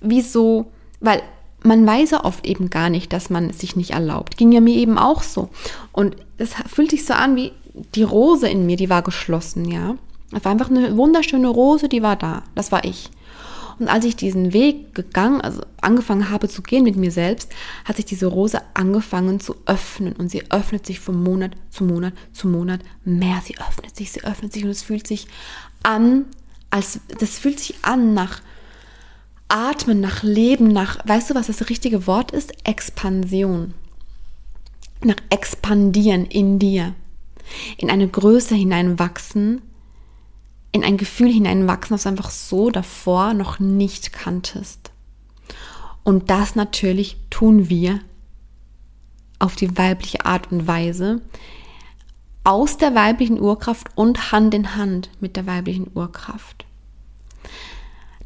wie 0.00 0.20
so, 0.20 0.70
weil 1.00 1.22
man 1.62 1.86
weiß 1.86 2.10
ja 2.10 2.24
oft 2.24 2.46
eben 2.46 2.68
gar 2.70 2.90
nicht, 2.90 3.12
dass 3.12 3.30
man 3.30 3.50
es 3.50 3.58
sich 3.58 3.74
nicht 3.74 3.90
erlaubt. 3.90 4.36
Ging 4.36 4.52
ja 4.52 4.60
mir 4.60 4.76
eben 4.76 4.98
auch 4.98 5.22
so. 5.22 5.48
Und 5.92 6.16
es 6.36 6.50
fühlt 6.66 6.90
sich 6.90 7.04
so 7.04 7.14
an 7.14 7.36
wie 7.36 7.52
die 7.94 8.02
Rose 8.02 8.48
in 8.48 8.66
mir, 8.66 8.76
die 8.76 8.90
war 8.90 9.02
geschlossen, 9.02 9.70
ja. 9.70 9.96
Es 10.32 10.44
war 10.44 10.52
einfach 10.52 10.70
eine 10.70 10.96
wunderschöne 10.96 11.48
Rose, 11.48 11.88
die 11.88 12.02
war 12.02 12.16
da. 12.16 12.42
Das 12.54 12.70
war 12.72 12.84
ich. 12.84 13.10
Und 13.78 13.88
als 13.88 14.04
ich 14.04 14.16
diesen 14.16 14.52
Weg 14.52 14.94
gegangen, 14.94 15.40
also 15.40 15.62
angefangen 15.80 16.30
habe 16.30 16.48
zu 16.48 16.62
gehen 16.62 16.82
mit 16.82 16.96
mir 16.96 17.12
selbst, 17.12 17.52
hat 17.84 17.96
sich 17.96 18.04
diese 18.04 18.26
Rose 18.26 18.60
angefangen 18.74 19.38
zu 19.38 19.54
öffnen 19.66 20.14
und 20.14 20.30
sie 20.30 20.50
öffnet 20.50 20.84
sich 20.84 20.98
von 20.98 21.22
Monat 21.22 21.52
zu 21.70 21.84
Monat 21.84 22.12
zu 22.32 22.48
Monat 22.48 22.80
mehr. 23.04 23.40
Sie 23.44 23.56
öffnet 23.58 23.96
sich, 23.96 24.10
sie 24.10 24.24
öffnet 24.24 24.52
sich 24.52 24.64
und 24.64 24.70
es 24.70 24.82
fühlt 24.82 25.06
sich 25.06 25.28
an, 25.84 26.24
als 26.70 27.00
das 27.18 27.38
fühlt 27.38 27.60
sich 27.60 27.76
an 27.82 28.14
nach 28.14 28.42
Atmen, 29.46 30.00
nach 30.00 30.22
Leben, 30.22 30.68
nach, 30.68 30.98
weißt 31.06 31.30
du, 31.30 31.34
was 31.34 31.46
das 31.46 31.70
richtige 31.70 32.06
Wort 32.06 32.32
ist? 32.32 32.52
Expansion. 32.66 33.72
Nach 35.02 35.16
expandieren 35.30 36.26
in 36.26 36.58
dir, 36.58 36.94
in 37.78 37.90
eine 37.90 38.08
Größe 38.08 38.54
hineinwachsen, 38.56 39.62
in 40.72 40.84
ein 40.84 40.96
Gefühl 40.96 41.32
hineinwachsen, 41.32 41.94
das 41.94 42.02
du 42.04 42.08
einfach 42.10 42.30
so 42.30 42.70
davor 42.70 43.34
noch 43.34 43.58
nicht 43.58 44.12
kanntest. 44.12 44.90
Und 46.04 46.30
das 46.30 46.54
natürlich 46.54 47.16
tun 47.30 47.68
wir 47.68 48.00
auf 49.38 49.56
die 49.56 49.76
weibliche 49.76 50.26
Art 50.26 50.50
und 50.50 50.66
Weise, 50.66 51.20
aus 52.44 52.78
der 52.78 52.94
weiblichen 52.94 53.40
Urkraft 53.40 53.88
und 53.94 54.32
Hand 54.32 54.54
in 54.54 54.74
Hand 54.74 55.10
mit 55.20 55.36
der 55.36 55.46
weiblichen 55.46 55.90
Urkraft. 55.94 56.64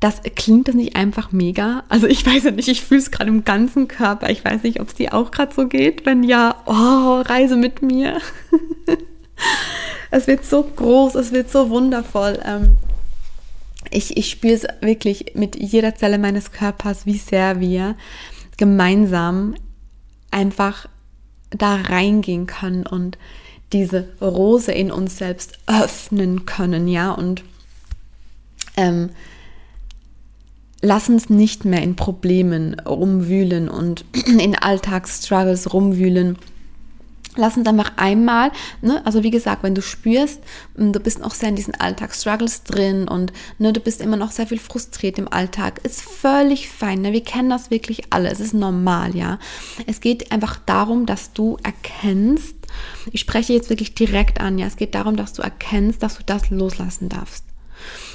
das 0.01 0.21
klingt 0.37 0.67
das 0.67 0.75
nicht 0.75 0.97
einfach 0.97 1.31
mega? 1.33 1.85
Also 1.89 2.07
ich 2.09 2.27
weiß 2.27 2.45
ja 2.45 2.51
nicht, 2.51 2.69
ich 2.69 2.83
fühle 2.83 3.01
es 3.01 3.11
gerade 3.13 3.31
im 3.31 3.45
ganzen 3.45 3.87
Körper. 3.87 4.31
Ich 4.31 4.45
weiß 4.45 4.65
nicht, 4.65 4.81
ob 4.81 4.89
es 4.89 4.95
dir 4.95 5.15
auch 5.15 5.31
gerade 5.31 5.55
so 5.55 5.69
geht. 5.69 6.07
Wenn 6.07 6.25
ja, 6.25 6.57
oh, 6.67 7.21
reise 7.21 7.57
mit 7.57 7.83
mir. 7.83 8.21
es 10.13 10.27
wird 10.27 10.45
so 10.45 10.63
groß, 10.63 11.15
es 11.17 11.33
wird 11.33 11.51
so 11.51 11.71
wundervoll. 11.71 12.39
Ähm, 12.45 12.77
ich, 13.91 14.17
ich 14.17 14.31
spüre 14.31 14.55
es 14.55 14.67
wirklich 14.81 15.33
mit 15.35 15.57
jeder 15.57 15.95
Zelle 15.97 16.19
meines 16.19 16.53
Körpers, 16.53 17.07
wie 17.07 17.17
sehr 17.17 17.61
wir 17.61 17.97
gemeinsam 18.59 19.55
einfach 20.31 20.87
da 21.51 21.77
reingehen 21.77 22.47
können 22.47 22.87
und 22.87 23.19
diese 23.73 24.09
Rose 24.21 24.71
in 24.71 24.93
uns 24.93 25.17
selbst 25.17 25.59
öffnen 25.67 26.45
können, 26.45 26.89
ja, 26.89 27.13
und 27.13 27.43
ähm, 28.77 29.11
lass 30.83 31.09
uns 31.09 31.31
nicht 31.31 31.65
mehr 31.65 31.83
in 31.83 31.97
Problemen 31.97 32.79
rumwühlen 32.81 33.71
und 33.71 34.05
in 34.27 34.57
Alltagsstruggles 34.57 35.73
rumwühlen, 35.73 36.37
Lass 37.37 37.57
uns 37.57 37.67
einfach 37.67 37.93
einmal, 37.97 38.53
ne, 38.83 39.01
also 39.07 39.23
wie 39.23 39.31
gesagt, 39.31 39.63
wenn 39.63 39.75
du 39.75 39.81
spürst, 39.81 40.41
hm, 40.77 40.93
du 40.93 41.01
bist 41.01 41.19
noch 41.19 41.33
sehr 41.33 41.49
in 41.49 41.57
diesen 41.57 41.75
Alltagsstruggles 41.75 42.65
drin 42.65 43.09
und 43.09 43.33
ne, 43.59 43.73
du 43.73 43.81
bist 43.81 44.03
immer 44.03 44.19
noch 44.19 44.31
sehr 44.31 44.47
viel 44.47 44.59
frustriert 44.59 45.19
im 45.19 45.33
Alltag, 45.33 45.81
ist 45.83 46.03
völlig 46.03 46.69
fein. 46.69 47.01
Ne? 47.01 47.13
Wir 47.13 47.25
kennen 47.25 47.49
das 47.49 47.71
wirklich 47.71 48.03
alle, 48.11 48.31
es 48.31 48.41
ist 48.41 48.53
normal, 48.53 49.17
ja. 49.17 49.39
Es 49.87 50.01
geht 50.01 50.31
einfach 50.31 50.59
darum, 50.67 51.07
dass 51.07 51.33
du 51.33 51.57
erkennst, 51.63 52.57
ich 53.11 53.21
spreche 53.21 53.55
jetzt 53.55 53.71
wirklich 53.71 53.95
direkt 53.95 54.41
an, 54.41 54.59
ja, 54.59 54.67
es 54.67 54.77
geht 54.77 54.95
darum, 54.95 55.17
dass 55.17 55.33
du 55.33 55.43
erkennst, 55.43 56.03
dass 56.03 56.19
du 56.19 56.23
das 56.25 56.51
loslassen 56.51 57.09
darfst 57.09 57.45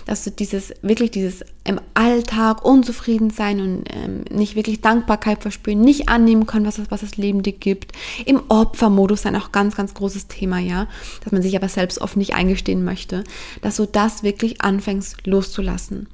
dass 0.08 0.24
du 0.24 0.32
dieses, 0.32 0.74
wirklich 0.82 1.12
dieses 1.12 1.44
im 1.64 1.80
Alltag 1.94 2.64
unzufrieden 2.64 3.30
sein 3.30 3.60
und 3.60 3.84
ähm, 3.94 4.24
nicht 4.32 4.56
wirklich 4.56 4.82
Dankbarkeit 4.82 5.42
verspüren, 5.42 5.82
nicht 5.82 6.10
annehmen 6.10 6.48
können, 6.48 6.66
was, 6.66 6.80
was 6.90 7.02
das 7.02 7.18
Leben 7.18 7.44
dir 7.44 7.54
gibt. 7.54 7.92
Im 8.26 8.42
Opfermodus 8.48 9.24
sein 9.24 9.36
auch 9.36 9.52
ganz, 9.52 9.76
ganz 9.76 9.94
großes 9.94 10.28
Thema, 10.28 10.60
ja, 10.60 10.88
dass 11.24 11.34
man 11.34 11.42
sich 11.42 11.56
aber 11.56 11.68
selbst 11.68 12.02
oft 12.02 12.16
nicht 12.18 12.34
eingestehen 12.34 12.84
möchte, 12.84 13.26
dass 13.62 13.76
du 13.76 13.86
das 13.86 14.24
wirklich 14.24 14.62
anfängst 14.62 15.28
loszulassen 15.28 16.08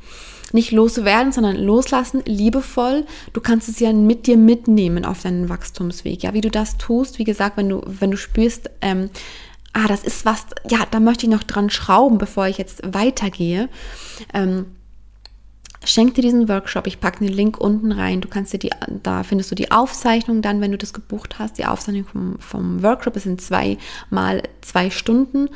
nicht 0.54 0.72
loswerden, 0.72 1.32
sondern 1.32 1.56
loslassen, 1.56 2.22
liebevoll. 2.26 3.06
Du 3.34 3.42
kannst 3.42 3.70
es 3.70 3.80
ja 3.80 3.92
mit 3.92 4.28
dir 4.28 4.38
mitnehmen 4.38 5.04
auf 5.04 5.24
deinen 5.24 5.50
Wachstumsweg. 5.50 6.22
Ja, 6.22 6.34
wie 6.36 6.42
du 6.42 6.52
das 6.52 6.78
tust, 6.78 7.18
wie 7.18 7.24
gesagt, 7.24 7.58
wenn 7.58 7.70
du, 7.70 7.82
wenn 7.86 8.12
du 8.12 8.18
spürst, 8.18 8.70
ähm, 8.82 9.10
ah, 9.74 9.88
das 9.88 10.04
ist 10.04 10.26
was, 10.26 10.46
ja, 10.70 10.80
da 10.90 11.00
möchte 11.00 11.26
ich 11.26 11.32
noch 11.32 11.44
dran 11.44 11.70
schrauben, 11.70 12.18
bevor 12.18 12.48
ich 12.48 12.58
jetzt 12.58 12.82
weitergehe. 12.94 13.70
Ähm, 14.34 14.68
schenk 15.84 16.14
dir 16.14 16.22
diesen 16.22 16.48
Workshop. 16.48 16.88
Ich 16.88 17.00
packe 17.00 17.26
den 17.26 17.34
Link 17.34 17.60
unten 17.60 17.92
rein. 17.92 18.22
Du 18.22 18.28
kannst 18.28 18.54
dir 18.54 18.60
die, 18.60 18.70
da 19.02 19.24
findest 19.24 19.52
du 19.52 19.56
die 19.56 19.72
Aufzeichnung 19.72 20.42
dann, 20.42 20.62
wenn 20.62 20.72
du 20.72 20.78
das 20.78 20.94
gebucht 20.94 21.40
hast. 21.40 21.58
Die 21.58 21.66
Aufzeichnung 21.66 22.06
vom, 22.06 22.40
vom 22.40 22.84
Workshop 22.84 23.16
ist 23.16 23.26
in 23.26 23.40
zwei 23.40 23.78
mal 24.10 24.44
zwei 24.62 24.90
Stunden 24.90 25.50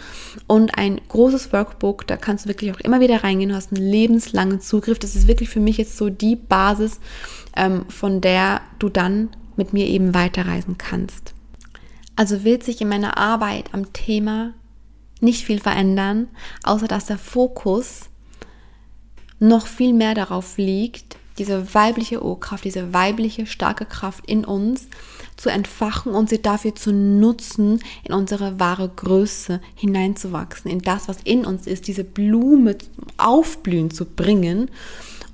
und 0.47 0.77
ein 0.77 0.99
großes 1.07 1.53
Workbook. 1.53 2.07
Da 2.07 2.17
kannst 2.17 2.45
du 2.45 2.49
wirklich 2.49 2.71
auch 2.73 2.79
immer 2.79 2.99
wieder 2.99 3.23
reingehen. 3.23 3.49
Du 3.49 3.55
hast 3.55 3.71
einen 3.71 3.89
lebenslangen 3.89 4.59
Zugriff. 4.59 4.99
Das 4.99 5.15
ist 5.15 5.27
wirklich 5.27 5.49
für 5.49 5.59
mich 5.59 5.77
jetzt 5.77 5.97
so 5.97 6.09
die 6.09 6.35
Basis, 6.35 6.99
ähm, 7.55 7.85
von 7.89 8.21
der 8.21 8.61
du 8.79 8.89
dann 8.89 9.29
mit 9.55 9.73
mir 9.73 9.87
eben 9.87 10.13
weiterreisen 10.13 10.77
kannst. 10.77 11.36
Also 12.17 12.43
wird 12.43 12.63
sich 12.63 12.81
in 12.81 12.89
meiner 12.89 13.17
Arbeit 13.17 13.73
am 13.73 13.93
Thema 13.93 14.53
nicht 15.21 15.45
viel 15.45 15.59
verändern, 15.59 16.27
außer 16.63 16.87
dass 16.87 17.05
der 17.05 17.19
Fokus 17.19 18.09
noch 19.39 19.67
viel 19.67 19.93
mehr 19.93 20.15
darauf 20.15 20.57
liegt, 20.57 21.15
diese 21.37 21.75
weibliche 21.75 22.23
Urkraft, 22.23 22.65
diese 22.65 22.91
weibliche 22.91 23.45
starke 23.45 23.85
Kraft 23.85 24.25
in 24.25 24.45
uns 24.45 24.87
zu 25.35 25.49
entfachen 25.49 26.13
und 26.13 26.29
sie 26.29 26.41
dafür 26.41 26.73
zu 26.73 26.91
nutzen, 26.91 27.79
in 28.03 28.13
unsere 28.13 28.59
wahre 28.59 28.89
Größe 28.89 29.61
hineinzuwachsen, 29.75 30.71
in 30.71 30.81
das, 30.81 31.07
was 31.07 31.17
in 31.23 31.45
uns 31.45 31.67
ist, 31.67 31.87
diese 31.87 32.03
Blume 32.03 32.75
aufblühen 33.17 33.91
zu 33.91 34.05
bringen 34.05 34.71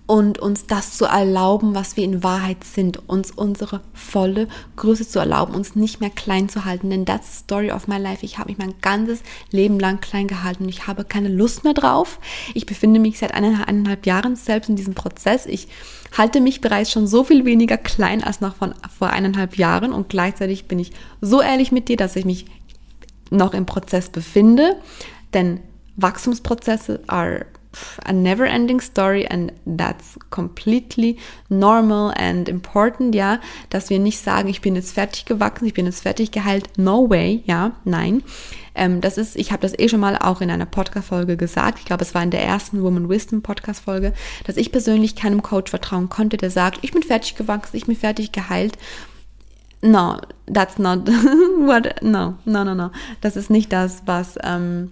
und 0.06 0.38
uns 0.38 0.68
das 0.68 0.98
zu 0.98 1.06
erlauben, 1.06 1.76
was 1.76 1.96
wir 1.96 2.04
in 2.04 2.24
Wahrheit 2.24 2.64
sind, 2.64 3.08
uns 3.08 3.32
unsere 3.32 3.82
volle 3.94 4.50
Größe 4.76 5.08
zu 5.08 5.20
erlauben, 5.20 5.56
uns 5.56 5.76
nicht 5.76 6.02
mehr 6.02 6.10
klein 6.10 6.50
zu 6.50 6.66
halten, 6.66 6.90
denn 6.90 7.06
that's 7.06 7.32
the 7.32 7.44
story 7.44 7.72
of 7.72 7.88
my 7.88 7.98
life. 7.98 8.26
Ich 8.26 8.38
habe 8.38 8.50
mich 8.50 8.58
mein 8.58 8.74
ganzes 8.82 9.22
Leben 9.52 9.80
lang 9.80 10.02
klein 10.02 10.28
gehalten 10.28 10.64
und 10.64 10.70
ich 10.70 10.88
habe 10.88 11.06
keine 11.06 11.30
Lust 11.30 11.64
mehr 11.64 11.74
drauf. 11.74 12.20
Ich 12.54 12.66
befinde 12.66 13.00
mich 13.00 13.18
seit 13.18 13.34
eineinhalb 13.34 14.06
Jahren 14.06 14.36
selbst 14.36 14.70
in 14.70 14.76
diesem 14.76 14.94
Prozess. 14.94 15.46
Ich 15.46 15.70
halte 16.18 16.42
mich 16.42 16.60
bereits 16.60 16.92
schon 16.92 17.08
so 17.08 17.24
viel 17.24 17.46
weniger 17.46 17.78
klein 17.78 18.24
als 18.24 18.42
noch 18.42 18.56
von 18.56 18.76
vor 18.98 19.10
eineinhalb 19.10 19.58
Jahren 19.58 19.94
und 19.94 20.10
gleichzeitig 20.10 20.66
bin 20.66 20.80
ich 20.80 20.92
so 21.22 21.42
ehrlich 21.42 21.72
mit 21.72 21.88
dir, 21.88 21.98
dass 21.98 22.18
ich 22.18 22.26
mich 22.26 22.46
noch 23.32 23.54
im 23.54 23.66
Prozess 23.66 24.10
befinde, 24.10 24.76
denn 25.34 25.62
Wachstumsprozesse 25.96 27.02
are 27.08 27.46
a 28.06 28.14
never 28.14 28.46
ending 28.46 28.80
story 28.80 29.26
and 29.26 29.52
that's 29.66 30.18
completely 30.30 31.18
normal 31.50 32.14
and 32.16 32.50
important, 32.50 33.16
ja, 33.16 33.40
dass 33.70 33.90
wir 33.90 34.00
nicht 34.00 34.20
sagen, 34.20 34.50
ich 34.50 34.62
bin 34.62 34.76
jetzt 34.76 34.94
fertig 34.94 35.26
gewachsen, 35.26 35.66
ich 35.66 35.74
bin 35.74 35.86
jetzt 35.86 36.02
fertig 36.02 36.32
geheilt, 36.32 36.70
no 36.78 37.10
way, 37.10 37.44
ja, 37.46 37.74
nein. 37.84 38.24
Ähm, 38.76 39.02
das 39.02 39.18
ist, 39.18 39.36
ich 39.36 39.52
habe 39.52 39.62
das 39.62 39.78
eh 39.78 39.88
schon 39.88 40.00
mal 40.00 40.18
auch 40.18 40.42
in 40.42 40.50
einer 40.50 40.66
Podcast-Folge 40.66 41.38
gesagt, 41.38 41.80
ich 41.80 41.86
glaube, 41.86 42.04
es 42.04 42.16
war 42.16 42.24
in 42.24 42.32
der 42.32 42.44
ersten 42.44 42.82
Woman 42.82 43.10
Wisdom 43.10 43.42
Podcast-Folge, 43.42 44.14
dass 44.46 44.58
ich 44.58 44.72
persönlich 44.72 45.16
keinem 45.16 45.44
Coach 45.44 45.70
vertrauen 45.70 46.10
konnte, 46.10 46.38
der 46.38 46.50
sagt, 46.50 46.80
ich 46.82 46.92
bin 46.92 47.04
fertig 47.04 47.36
gewachsen, 47.36 47.78
ich 47.78 47.86
bin 47.86 47.96
fertig 47.96 48.32
geheilt. 48.32 48.78
No, 49.82 50.18
that's 50.52 50.80
not 50.80 51.08
what, 51.60 52.02
no, 52.02 52.36
no, 52.46 52.64
no, 52.64 52.74
no. 52.74 52.92
Das 53.22 53.36
ist 53.36 53.50
nicht 53.50 53.72
das, 53.72 54.04
was, 54.06 54.38
ähm, 54.42 54.92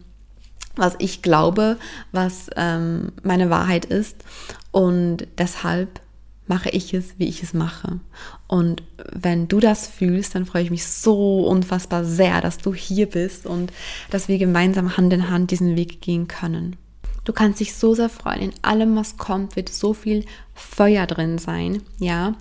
was 0.76 0.96
ich 1.00 1.22
glaube, 1.22 1.78
was 2.12 2.50
ähm, 2.56 3.12
meine 3.24 3.50
Wahrheit 3.50 3.86
ist. 3.86 4.24
Und 4.72 5.28
deshalb 5.38 6.02
mache 6.48 6.70
ich 6.70 6.94
es, 6.94 7.18
wie 7.18 7.28
ich 7.28 7.44
es 7.44 7.54
mache. 7.54 8.00
Und 8.48 8.84
wenn 9.14 9.48
du 9.48 9.60
das 9.60 9.88
fühlst, 9.88 10.36
dann 10.36 10.46
freue 10.46 10.64
ich 10.64 10.72
mich 10.72 10.86
so 10.86 11.48
unfassbar 11.48 12.04
sehr, 12.04 12.42
dass 12.42 12.58
du 12.58 12.74
hier 12.74 13.10
bist 13.10 13.46
und 13.46 13.72
dass 14.10 14.28
wir 14.28 14.38
gemeinsam 14.38 14.98
Hand 14.98 15.14
in 15.14 15.30
Hand 15.30 15.52
diesen 15.52 15.76
Weg 15.76 16.02
gehen 16.02 16.28
können. 16.28 16.76
Du 17.24 17.34
kannst 17.34 17.60
dich 17.60 17.76
so 17.76 17.94
sehr 17.94 18.10
freuen. 18.10 18.42
In 18.42 18.54
allem, 18.64 18.96
was 18.96 19.18
kommt, 19.18 19.56
wird 19.56 19.70
so 19.70 19.94
viel 19.94 20.26
Feuer 20.56 21.06
drin 21.06 21.38
sein. 21.38 21.84
Ja, 22.00 22.34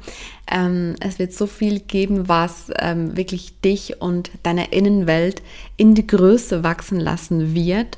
ähm, 0.51 0.95
es 1.01 1.19
wird 1.19 1.35
so 1.35 1.47
viel 1.47 1.81
geben, 1.81 2.29
was 2.29 2.71
ähm, 2.79 3.17
wirklich 3.17 3.61
dich 3.61 4.01
und 4.01 4.31
deine 4.43 4.73
Innenwelt 4.73 5.43
in 5.77 5.95
die 5.95 6.07
Größe 6.07 6.65
wachsen 6.65 6.99
lassen 6.99 7.55
wird. 7.55 7.97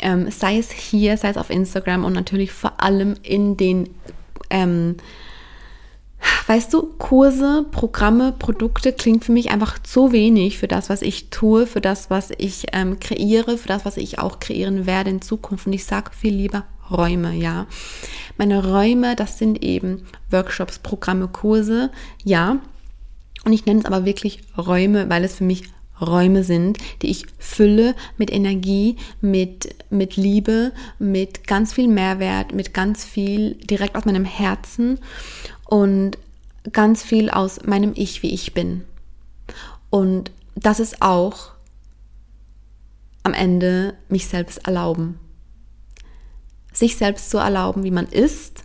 Ähm, 0.00 0.30
sei 0.30 0.58
es 0.58 0.70
hier, 0.70 1.16
sei 1.16 1.30
es 1.30 1.36
auf 1.36 1.50
Instagram 1.50 2.04
und 2.04 2.12
natürlich 2.12 2.52
vor 2.52 2.80
allem 2.80 3.16
in 3.22 3.56
den 3.56 3.90
ähm, 4.50 4.96
Weißt 6.46 6.72
du, 6.74 6.94
Kurse, 6.98 7.64
Programme, 7.70 8.32
Produkte 8.32 8.92
klingt 8.92 9.24
für 9.24 9.32
mich 9.32 9.50
einfach 9.50 9.78
zu 9.78 10.12
wenig 10.12 10.58
für 10.58 10.68
das, 10.68 10.90
was 10.90 11.02
ich 11.02 11.30
tue, 11.30 11.66
für 11.66 11.80
das, 11.80 12.10
was 12.10 12.30
ich 12.36 12.66
ähm, 12.72 12.98
kreiere, 12.98 13.56
für 13.56 13.68
das, 13.68 13.84
was 13.84 13.96
ich 13.96 14.18
auch 14.18 14.40
kreieren 14.40 14.86
werde 14.86 15.10
in 15.10 15.22
Zukunft. 15.22 15.66
Und 15.66 15.72
ich 15.72 15.84
sage 15.84 16.10
viel 16.12 16.34
lieber 16.34 16.64
Räume, 16.90 17.34
ja. 17.34 17.66
Meine 18.36 18.66
Räume, 18.66 19.16
das 19.16 19.38
sind 19.38 19.62
eben 19.62 20.06
Workshops, 20.30 20.78
Programme, 20.78 21.28
Kurse, 21.28 21.90
ja. 22.24 22.58
Und 23.44 23.52
ich 23.52 23.64
nenne 23.64 23.80
es 23.80 23.86
aber 23.86 24.04
wirklich 24.04 24.42
Räume, 24.58 25.08
weil 25.08 25.24
es 25.24 25.36
für 25.36 25.44
mich 25.44 25.64
Räume 26.00 26.44
sind, 26.44 26.78
die 27.02 27.10
ich 27.10 27.26
fülle 27.38 27.94
mit 28.16 28.32
Energie, 28.32 28.96
mit, 29.20 29.74
mit 29.90 30.16
Liebe, 30.16 30.72
mit 30.98 31.46
ganz 31.46 31.72
viel 31.72 31.88
Mehrwert, 31.88 32.54
mit 32.54 32.72
ganz 32.72 33.04
viel 33.04 33.54
direkt 33.54 33.96
aus 33.96 34.06
meinem 34.06 34.24
Herzen 34.24 34.98
und 35.70 36.18
ganz 36.72 37.02
viel 37.02 37.30
aus 37.30 37.64
meinem 37.64 37.92
Ich, 37.94 38.22
wie 38.22 38.34
ich 38.34 38.52
bin. 38.52 38.84
Und 39.88 40.30
das 40.56 40.80
ist 40.80 41.00
auch 41.00 41.52
am 43.22 43.32
Ende 43.32 43.94
mich 44.08 44.26
selbst 44.26 44.66
erlauben. 44.66 45.18
Sich 46.72 46.96
selbst 46.96 47.30
zu 47.30 47.38
erlauben, 47.38 47.84
wie 47.84 47.90
man 47.90 48.06
ist, 48.06 48.64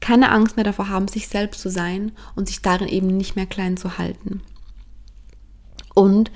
keine 0.00 0.30
Angst 0.30 0.56
mehr 0.56 0.64
davor 0.64 0.88
haben, 0.88 1.08
sich 1.08 1.28
selbst 1.28 1.60
zu 1.60 1.70
sein 1.70 2.12
und 2.34 2.48
sich 2.48 2.62
darin 2.62 2.88
eben 2.88 3.16
nicht 3.16 3.36
mehr 3.36 3.46
klein 3.46 3.76
zu 3.76 3.96
halten. 3.96 4.42
Und 5.94 6.30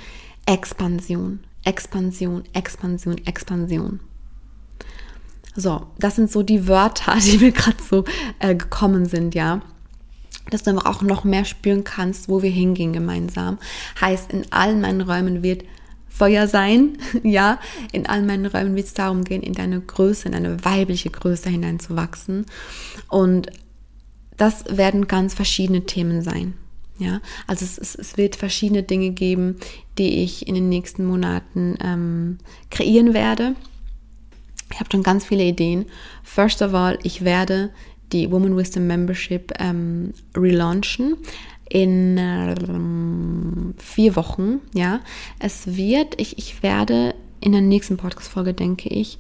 Expansion, 0.47 1.41
Expansion, 1.65 2.45
Expansion, 2.53 3.19
Expansion. 3.27 4.01
So, 5.61 5.87
das 5.99 6.17
sind 6.17 6.31
so 6.31 6.43
die 6.43 6.67
Wörter, 6.67 7.17
die 7.25 7.39
mir 7.39 7.53
gerade 7.53 7.83
so 7.89 8.05
äh, 8.39 8.55
gekommen 8.55 9.07
sind, 9.07 9.35
ja 9.35 9.61
dass 10.49 10.65
du 10.65 10.71
einfach 10.71 10.87
auch 10.87 11.03
noch 11.03 11.23
mehr 11.23 11.45
spüren 11.45 11.85
kannst, 11.85 12.29
wo 12.29 12.43
wir 12.43 12.51
hingehen 12.51 12.93
gemeinsam. 12.93 13.59
Heißt, 14.01 14.33
in 14.33 14.51
allen 14.51 14.81
meinen 14.81 15.01
Räumen 15.01 15.45
wird 15.45 15.65
Feuer 16.09 16.49
sein. 16.49 16.99
Ja, 17.23 17.61
in 17.93 18.07
all 18.07 18.23
meinen 18.23 18.47
Räumen 18.47 18.75
wird 18.75 18.87
es 18.87 18.95
darum 18.95 19.23
gehen, 19.23 19.43
in 19.43 19.53
deine 19.53 19.81
Größe, 19.81 20.29
in 20.29 20.35
eine 20.35 20.65
weibliche 20.65 21.11
Größe 21.11 21.49
hineinzuwachsen. 21.49 22.47
Und 23.09 23.47
das 24.37 24.65
werden 24.77 25.07
ganz 25.07 25.35
verschiedene 25.35 25.87
Themen 25.87 26.23
sein. 26.23 26.55
Ja, 26.99 27.21
also 27.47 27.65
es, 27.65 27.79
es, 27.79 27.95
es, 27.95 28.17
wird 28.19 28.37
verschiedene 28.37 28.83
Dinge 28.83 29.11
geben, 29.11 29.57
die 29.97 30.23
ich 30.23 30.47
in 30.47 30.55
den 30.55 30.69
nächsten 30.69 31.07
Monaten 31.07 31.77
ähm, 31.83 32.39
kreieren 32.71 33.15
werde. 33.15 33.55
Ich 34.73 34.81
habe 34.81 34.91
schon 34.91 35.03
ganz 35.03 35.25
viele 35.25 35.45
Ideen. 35.45 35.87
First 36.23 36.63
of 36.63 36.75
all, 36.75 36.99
ich 37.03 37.25
werde 37.25 37.71
die 38.13 38.31
Woman 38.31 38.57
Wisdom 38.57 38.87
Membership 38.87 39.53
ähm, 39.59 40.13
relaunchen 40.37 41.17
in 41.69 42.19
äh, 42.19 42.55
vier 43.81 44.17
Wochen. 44.17 44.61
Ja, 44.75 45.01
es 45.39 45.77
wird, 45.77 46.21
ich, 46.21 46.39
ich 46.39 46.63
werde 46.63 47.15
in 47.41 47.53
der 47.53 47.61
nächsten 47.61 47.97
Podcast-Folge, 47.97 48.55
denke 48.55 48.89
ich, 48.89 49.19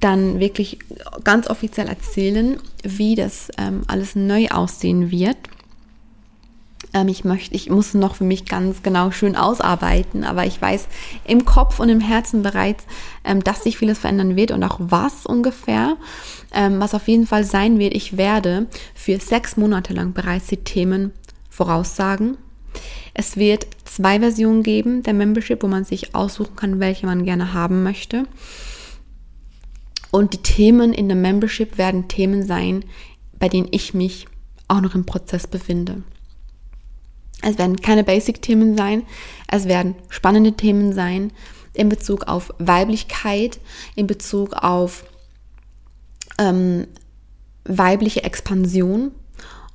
dann 0.00 0.40
wirklich 0.40 0.78
ganz 1.24 1.48
offiziell 1.48 1.88
erzählen, 1.88 2.58
wie 2.82 3.14
das 3.16 3.50
ähm, 3.58 3.82
alles 3.86 4.16
neu 4.16 4.48
aussehen 4.48 5.10
wird. 5.10 5.36
Ähm, 6.92 7.08
ich 7.08 7.24
möchte, 7.24 7.54
ich 7.54 7.70
muss 7.70 7.94
noch 7.94 8.16
für 8.16 8.24
mich 8.24 8.44
ganz 8.44 8.82
genau 8.82 9.10
schön 9.10 9.36
ausarbeiten, 9.36 10.24
aber 10.24 10.46
ich 10.46 10.60
weiß 10.60 10.88
im 11.26 11.44
Kopf 11.44 11.80
und 11.80 11.88
im 11.88 12.00
Herzen 12.00 12.42
bereits, 12.42 12.84
ähm, 13.24 13.42
dass 13.42 13.64
sich 13.64 13.78
vieles 13.78 13.98
verändern 13.98 14.36
wird 14.36 14.50
und 14.50 14.62
auch 14.64 14.78
was 14.80 15.26
ungefähr. 15.26 15.96
Ähm, 16.52 16.80
was 16.80 16.94
auf 16.94 17.06
jeden 17.08 17.26
Fall 17.26 17.44
sein 17.44 17.78
wird, 17.78 17.94
ich 17.94 18.16
werde 18.16 18.66
für 18.94 19.18
sechs 19.20 19.56
Monate 19.56 19.94
lang 19.94 20.12
bereits 20.12 20.48
die 20.48 20.58
Themen 20.58 21.12
voraussagen. 21.48 22.36
Es 23.14 23.36
wird 23.36 23.66
zwei 23.84 24.20
Versionen 24.20 24.62
geben 24.62 25.02
der 25.02 25.14
Membership, 25.14 25.62
wo 25.62 25.66
man 25.66 25.84
sich 25.84 26.14
aussuchen 26.14 26.56
kann, 26.56 26.80
welche 26.80 27.06
man 27.06 27.24
gerne 27.24 27.52
haben 27.52 27.82
möchte. 27.82 28.24
Und 30.10 30.32
die 30.32 30.42
Themen 30.42 30.92
in 30.92 31.08
der 31.08 31.16
Membership 31.16 31.78
werden 31.78 32.08
Themen 32.08 32.44
sein, 32.44 32.84
bei 33.38 33.48
denen 33.48 33.68
ich 33.70 33.94
mich 33.94 34.26
auch 34.68 34.80
noch 34.80 34.94
im 34.94 35.06
Prozess 35.06 35.46
befinde. 35.46 36.02
Es 37.42 37.58
werden 37.58 37.76
keine 37.76 38.04
Basic-Themen 38.04 38.76
sein, 38.76 39.02
es 39.48 39.66
werden 39.66 39.94
spannende 40.08 40.52
Themen 40.52 40.92
sein 40.92 41.32
in 41.72 41.88
Bezug 41.88 42.24
auf 42.24 42.52
Weiblichkeit, 42.58 43.60
in 43.94 44.06
Bezug 44.06 44.54
auf 44.54 45.04
ähm, 46.38 46.86
weibliche 47.64 48.24
Expansion 48.24 49.12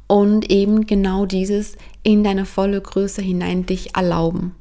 und 0.08 0.52
eben 0.52 0.86
genau 0.86 1.26
dieses 1.26 1.78
in 2.04 2.24
deine 2.24 2.46
volle 2.46 2.82
Größe 2.82 3.22
hinein 3.22 3.66
dich 3.66 3.96
erlauben. 3.96 4.54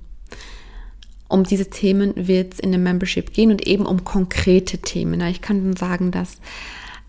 Um 1.28 1.44
diese 1.44 1.68
Themen 1.68 2.12
wird 2.16 2.54
es 2.54 2.60
in 2.60 2.70
der 2.70 2.80
Membership 2.80 3.32
gehen 3.32 3.50
und 3.50 3.66
eben 3.66 3.86
um 3.86 4.04
konkrete 4.04 4.78
Themen. 4.78 5.20
Ich 5.22 5.40
kann 5.40 5.74
sagen, 5.76 6.10
dass 6.10 6.38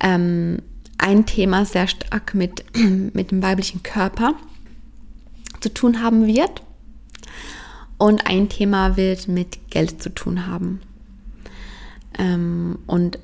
ähm, 0.02 0.58
ein 0.98 1.26
Thema 1.26 1.66
sehr 1.66 1.88
stark 1.88 2.34
mit, 2.34 2.66
mit 3.14 3.32
dem 3.32 3.43
weiblichen 3.43 3.84
Körper 3.84 4.36
zu 5.66 5.74
tun 5.74 6.03
haben 6.03 6.28
wird 6.28 6.61
und 7.97 8.28
ein 8.28 8.49
Thema 8.49 8.97
wird 8.97 9.28
mit 9.28 9.72
Geld 9.72 9.99
zu 10.03 10.13
tun 10.13 10.45
haben. 10.45 10.80
Ähm, 12.20 12.78
und 12.86 13.18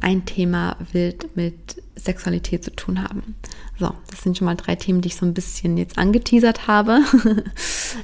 ein 0.00 0.24
Thema 0.24 0.78
wird 0.92 1.36
mit 1.36 1.82
Sexualität 1.94 2.64
zu 2.64 2.74
tun 2.74 3.02
haben. 3.02 3.34
So, 3.78 3.92
das 4.10 4.22
sind 4.22 4.38
schon 4.38 4.46
mal 4.46 4.56
drei 4.56 4.74
Themen, 4.74 5.02
die 5.02 5.08
ich 5.08 5.16
so 5.16 5.26
ein 5.26 5.34
bisschen 5.34 5.76
jetzt 5.76 5.98
angeteasert 5.98 6.66
habe. 6.66 7.00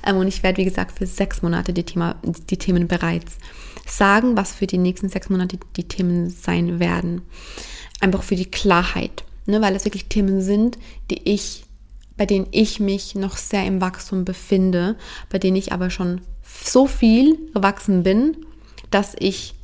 Ähm, 0.05 0.19
und 0.19 0.29
ich 0.29 0.43
werde, 0.43 0.59
wie 0.59 0.67
gesagt, 0.67 0.99
für 0.99 1.07
sechs 1.07 1.41
Monate 1.41 1.73
die, 1.73 1.83
Thema, 1.83 2.17
die 2.23 2.59
Themen 2.59 2.89
bereits 2.89 3.39
sagen, 3.87 4.37
was 4.37 4.53
für 4.53 4.67
die 4.67 4.77
nächsten 4.77 5.09
sechs 5.09 5.31
Monate 5.31 5.59
die 5.77 5.89
Themen 5.89 6.29
sein 6.29 6.79
werden. 6.79 7.23
Einfach 8.01 8.23
für 8.23 8.37
die 8.37 8.51
Klarheit, 8.51 9.25
ne, 9.47 9.63
weil 9.63 9.75
es 9.75 9.87
wirklich 9.87 10.05
Themen 10.05 10.43
sind, 10.43 10.79
die 11.11 11.27
ich 11.27 11.65
bei 12.19 12.27
denen 12.27 12.49
ich 12.51 12.81
mich 12.81 13.15
noch 13.15 13.39
sehr 13.39 13.65
im 13.65 13.81
Wachstum 13.81 14.27
befinde, 14.27 14.97
bei 15.31 15.39
denen 15.39 15.57
ich 15.57 15.73
aber 15.73 15.89
schon 15.89 16.21
so 16.65 16.87
viel 16.87 17.39
gewachsen 17.55 18.03
bin, 18.03 18.37
dass 18.91 19.15
ich 19.19 19.55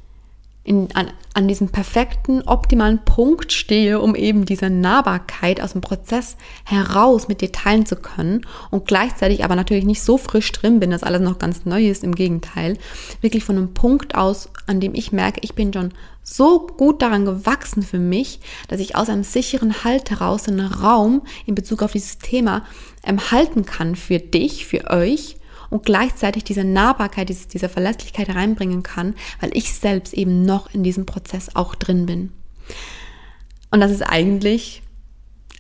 in, 0.65 0.89
an, 0.95 1.11
an 1.35 1.47
diesem 1.47 1.69
perfekten, 1.69 2.41
optimalen 2.43 3.05
Punkt 3.05 3.53
stehe, 3.53 4.01
um 4.01 4.15
eben 4.15 4.47
diese 4.47 4.71
Nahbarkeit 4.71 5.61
aus 5.61 5.73
dem 5.73 5.83
Prozess 5.83 6.37
heraus 6.65 7.29
mit 7.29 7.43
dir 7.43 7.53
teilen 7.53 7.85
zu 7.85 7.97
können 7.97 8.47
und 8.71 8.87
gleichzeitig 8.87 9.45
aber 9.45 9.57
natürlich 9.57 9.85
nicht 9.85 10.03
so 10.03 10.17
frisch 10.17 10.51
drin 10.53 10.81
bin, 10.81 10.91
dass 10.91 11.03
alles 11.03 11.21
noch 11.21 11.39
ganz 11.39 11.67
neu 11.67 11.87
ist, 11.87 12.03
im 12.03 12.15
Gegenteil, 12.15 12.79
wirklich 13.21 13.45
von 13.45 13.59
einem 13.59 13.75
Punkt 13.75 14.15
aus, 14.15 14.49
an 14.67 14.81
dem 14.81 14.95
ich 14.95 15.13
merke, 15.13 15.41
ich 15.43 15.55
bin 15.55 15.73
schon 15.73 15.93
so 16.23 16.67
gut 16.67 17.03
daran 17.03 17.25
gewachsen 17.25 17.83
für 17.83 17.99
mich, 17.99 18.41
dass 18.69 18.81
ich 18.81 18.97
aus 18.97 19.09
einem 19.09 19.25
sicheren 19.25 19.85
Halt 19.85 20.11
heraus 20.11 20.49
einen 20.49 20.67
Raum 20.67 21.23
in 21.47 21.55
Bezug 21.55 21.83
auf 21.83 21.93
dieses 21.93 22.19
Thema 22.19 22.65
ähm, 23.05 23.31
halten 23.31 23.67
kann 23.67 23.97
für 23.97 24.19
dich, 24.19 24.67
für 24.67 24.91
euch 24.91 25.37
und 25.71 25.85
gleichzeitig 25.85 26.45
diese 26.45 26.65
Nahbarkeit, 26.65 27.29
diese, 27.29 27.49
diese 27.49 27.69
Verlässlichkeit 27.69 28.29
reinbringen 28.35 28.83
kann, 28.83 29.15
weil 29.41 29.51
ich 29.57 29.75
selbst 29.75 30.15
eben 30.15 30.43
noch 30.43 30.73
in 30.73 30.83
diesem 30.83 31.05
Prozess 31.07 31.55
auch 31.55 31.75
drin 31.75 32.07
bin. 32.07 32.33
Und 33.71 33.81
das 33.81 33.91
ist 33.91 34.03
eigentlich 34.03 34.83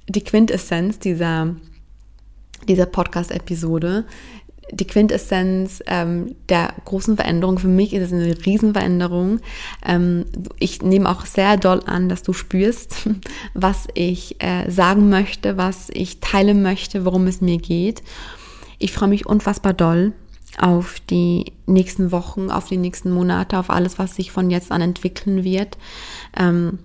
die 0.08 0.22
Quintessenz 0.22 0.98
dieser, 0.98 1.56
dieser 2.68 2.86
Podcast-Episode, 2.86 4.04
die 4.70 4.86
Quintessenz 4.86 5.82
ähm, 5.86 6.34
der 6.48 6.74
großen 6.84 7.16
Veränderung. 7.16 7.58
Für 7.58 7.68
mich 7.68 7.92
ist 7.92 8.06
es 8.06 8.12
eine 8.12 8.34
Riesenveränderung. 8.44 9.40
Ähm, 9.84 10.26
ich 10.58 10.82
nehme 10.82 11.08
auch 11.08 11.26
sehr 11.26 11.56
doll 11.56 11.82
an, 11.86 12.08
dass 12.08 12.22
du 12.22 12.32
spürst, 12.32 13.08
was 13.54 13.86
ich 13.94 14.42
äh, 14.42 14.70
sagen 14.70 15.08
möchte, 15.08 15.56
was 15.56 15.88
ich 15.92 16.20
teilen 16.20 16.62
möchte, 16.62 17.04
worum 17.04 17.26
es 17.26 17.40
mir 17.40 17.58
geht. 17.58 18.02
Ich 18.78 18.92
freue 18.92 19.08
mich 19.08 19.26
unfassbar 19.26 19.72
doll 19.72 20.12
auf 20.58 21.00
die 21.10 21.52
nächsten 21.66 22.12
Wochen, 22.12 22.50
auf 22.50 22.68
die 22.68 22.76
nächsten 22.76 23.10
Monate, 23.10 23.58
auf 23.58 23.70
alles, 23.70 23.98
was 23.98 24.16
sich 24.16 24.30
von 24.30 24.50
jetzt 24.50 24.70
an 24.70 24.80
entwickeln 24.80 25.44
wird. 25.44 25.76
Ähm, 26.36 26.78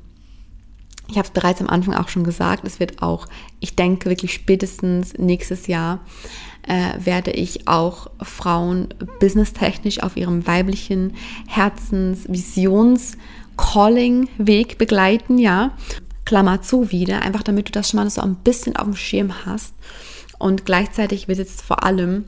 ich 1.09 1.17
habe 1.17 1.27
es 1.27 1.33
bereits 1.33 1.59
am 1.59 1.69
Anfang 1.69 1.95
auch 1.95 2.07
schon 2.07 2.23
gesagt, 2.23 2.65
es 2.65 2.79
wird 2.79 3.01
auch, 3.01 3.25
ich 3.59 3.75
denke 3.75 4.09
wirklich 4.09 4.33
spätestens 4.33 5.13
nächstes 5.17 5.67
Jahr 5.67 6.01
äh, 6.67 6.93
werde 7.03 7.31
ich 7.31 7.67
auch 7.67 8.09
Frauen 8.21 8.89
businesstechnisch 9.19 10.01
auf 10.03 10.17
ihrem 10.17 10.45
weiblichen 10.45 11.13
Herzens-, 11.47 12.27
Visions-, 12.27 13.17
Calling-Weg 13.57 14.77
begleiten, 14.77 15.37
ja. 15.37 15.71
Klammer 16.25 16.61
zu 16.61 16.91
wieder, 16.91 17.23
einfach 17.23 17.43
damit 17.43 17.67
du 17.67 17.71
das 17.71 17.89
schon 17.89 17.99
mal 17.99 18.09
so 18.09 18.21
ein 18.21 18.35
bisschen 18.35 18.75
auf 18.75 18.85
dem 18.85 18.95
Schirm 18.95 19.45
hast. 19.45 19.73
Und 20.37 20.65
gleichzeitig 20.65 21.27
wird 21.27 21.39
jetzt 21.39 21.61
vor 21.61 21.83
allem 21.83 22.25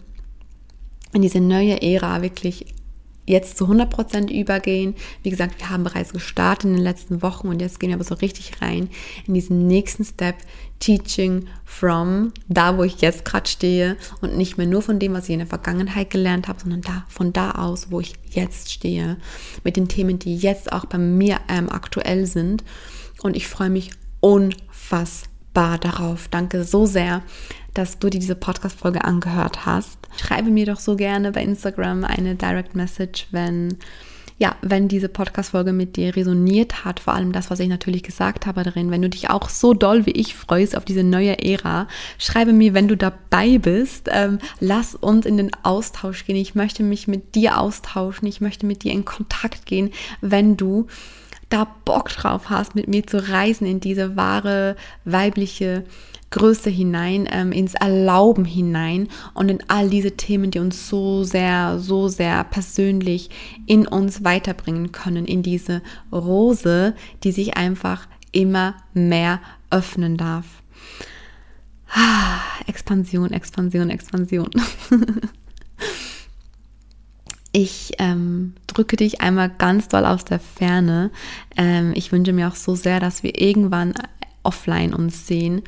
in 1.13 1.21
diese 1.21 1.39
neue 1.39 1.81
Ära 1.81 2.21
wirklich 2.21 2.73
jetzt 3.31 3.57
zu 3.57 3.65
100% 3.65 4.31
übergehen. 4.31 4.95
Wie 5.23 5.29
gesagt, 5.29 5.59
wir 5.59 5.69
haben 5.69 5.83
bereits 5.83 6.13
gestartet 6.13 6.65
in 6.65 6.75
den 6.75 6.83
letzten 6.83 7.21
Wochen 7.21 7.47
und 7.47 7.61
jetzt 7.61 7.79
gehen 7.79 7.89
wir 7.89 7.95
aber 7.95 8.03
so 8.03 8.15
richtig 8.15 8.61
rein 8.61 8.89
in 9.25 9.33
diesen 9.33 9.67
nächsten 9.67 10.05
Step, 10.05 10.35
Teaching 10.79 11.47
from 11.63 12.33
da, 12.47 12.77
wo 12.77 12.83
ich 12.83 13.01
jetzt 13.01 13.23
gerade 13.23 13.47
stehe 13.47 13.97
und 14.19 14.35
nicht 14.35 14.57
mehr 14.57 14.65
nur 14.65 14.81
von 14.81 14.97
dem, 14.97 15.13
was 15.13 15.25
ich 15.25 15.33
in 15.33 15.39
der 15.39 15.47
Vergangenheit 15.47 16.09
gelernt 16.09 16.47
habe, 16.47 16.59
sondern 16.59 16.81
da, 16.81 17.05
von 17.07 17.31
da 17.33 17.51
aus, 17.51 17.91
wo 17.91 17.99
ich 17.99 18.15
jetzt 18.31 18.71
stehe, 18.71 19.17
mit 19.63 19.77
den 19.77 19.87
Themen, 19.87 20.17
die 20.17 20.35
jetzt 20.35 20.71
auch 20.71 20.85
bei 20.85 20.97
mir 20.97 21.39
ähm, 21.49 21.69
aktuell 21.69 22.25
sind. 22.25 22.63
Und 23.21 23.35
ich 23.35 23.47
freue 23.47 23.69
mich 23.69 23.91
unfassbar 24.21 25.30
darauf. 25.53 26.27
Danke 26.29 26.63
so 26.63 26.85
sehr, 26.85 27.21
dass 27.73 27.99
du 27.99 28.09
dir 28.09 28.19
diese 28.19 28.35
Podcast-Folge 28.35 29.03
angehört 29.03 29.65
hast. 29.65 29.97
Schreibe 30.17 30.49
mir 30.49 30.65
doch 30.65 30.79
so 30.79 30.95
gerne 30.95 31.31
bei 31.31 31.43
Instagram 31.43 32.03
eine 32.03 32.35
Direct 32.35 32.75
Message, 32.75 33.27
wenn 33.31 33.77
ja, 34.41 34.55
wenn 34.63 34.87
diese 34.87 35.07
Podcast-Folge 35.07 35.71
mit 35.71 35.97
dir 35.97 36.15
resoniert 36.15 36.83
hat, 36.83 36.99
vor 36.99 37.13
allem 37.13 37.31
das, 37.31 37.51
was 37.51 37.59
ich 37.59 37.69
natürlich 37.69 38.01
gesagt 38.01 38.47
habe 38.47 38.63
darin, 38.63 38.89
wenn 38.89 39.03
du 39.03 39.07
dich 39.07 39.29
auch 39.29 39.49
so 39.49 39.75
doll 39.75 40.07
wie 40.07 40.13
ich 40.13 40.33
freust 40.33 40.75
auf 40.75 40.83
diese 40.83 41.03
neue 41.03 41.37
Ära, 41.45 41.87
schreibe 42.17 42.51
mir, 42.51 42.73
wenn 42.73 42.87
du 42.87 42.97
dabei 42.97 43.59
bist, 43.59 44.09
ähm, 44.11 44.39
lass 44.59 44.95
uns 44.95 45.27
in 45.27 45.37
den 45.37 45.51
Austausch 45.61 46.25
gehen. 46.25 46.37
Ich 46.37 46.55
möchte 46.55 46.81
mich 46.81 47.07
mit 47.07 47.35
dir 47.35 47.59
austauschen, 47.59 48.27
ich 48.27 48.41
möchte 48.41 48.65
mit 48.65 48.81
dir 48.83 48.93
in 48.93 49.05
Kontakt 49.05 49.67
gehen, 49.67 49.91
wenn 50.21 50.57
du 50.57 50.87
da 51.51 51.67
Bock 51.85 52.09
drauf 52.09 52.49
hast, 52.49 52.75
mit 52.75 52.87
mir 52.87 53.05
zu 53.05 53.29
reisen 53.29 53.67
in 53.67 53.79
diese 53.79 54.15
wahre 54.15 54.75
weibliche 55.05 55.83
Größe 56.31 56.69
hinein, 56.69 57.27
ähm, 57.29 57.51
ins 57.51 57.73
Erlauben 57.75 58.45
hinein 58.45 59.09
und 59.33 59.49
in 59.49 59.59
all 59.67 59.89
diese 59.89 60.11
Themen, 60.11 60.49
die 60.49 60.59
uns 60.59 60.87
so 60.87 61.23
sehr, 61.23 61.77
so 61.79 62.07
sehr 62.07 62.45
persönlich 62.45 63.29
in 63.65 63.85
uns 63.85 64.23
weiterbringen 64.23 64.93
können, 64.93 65.25
in 65.25 65.43
diese 65.43 65.81
Rose, 66.11 66.95
die 67.23 67.33
sich 67.33 67.57
einfach 67.57 68.07
immer 68.31 68.75
mehr 68.93 69.41
öffnen 69.69 70.15
darf. 70.15 70.45
Expansion, 72.67 73.31
Expansion, 73.31 73.89
Expansion. 73.89 74.49
ich 77.51 77.93
ähm, 77.99 78.53
drücke 78.67 78.95
dich 78.95 79.21
einmal 79.21 79.49
ganz 79.49 79.87
doll 79.87 80.05
aus 80.05 80.23
der 80.23 80.39
Ferne. 80.39 81.11
Ähm, 81.57 81.91
ich 81.95 82.11
wünsche 82.11 82.33
mir 82.33 82.47
auch 82.47 82.55
so 82.55 82.75
sehr, 82.75 82.99
dass 82.99 83.23
wir 83.23 83.39
irgendwann 83.39 83.93
offline 84.43 84.93
uns 84.93 85.27
sehen. 85.27 85.61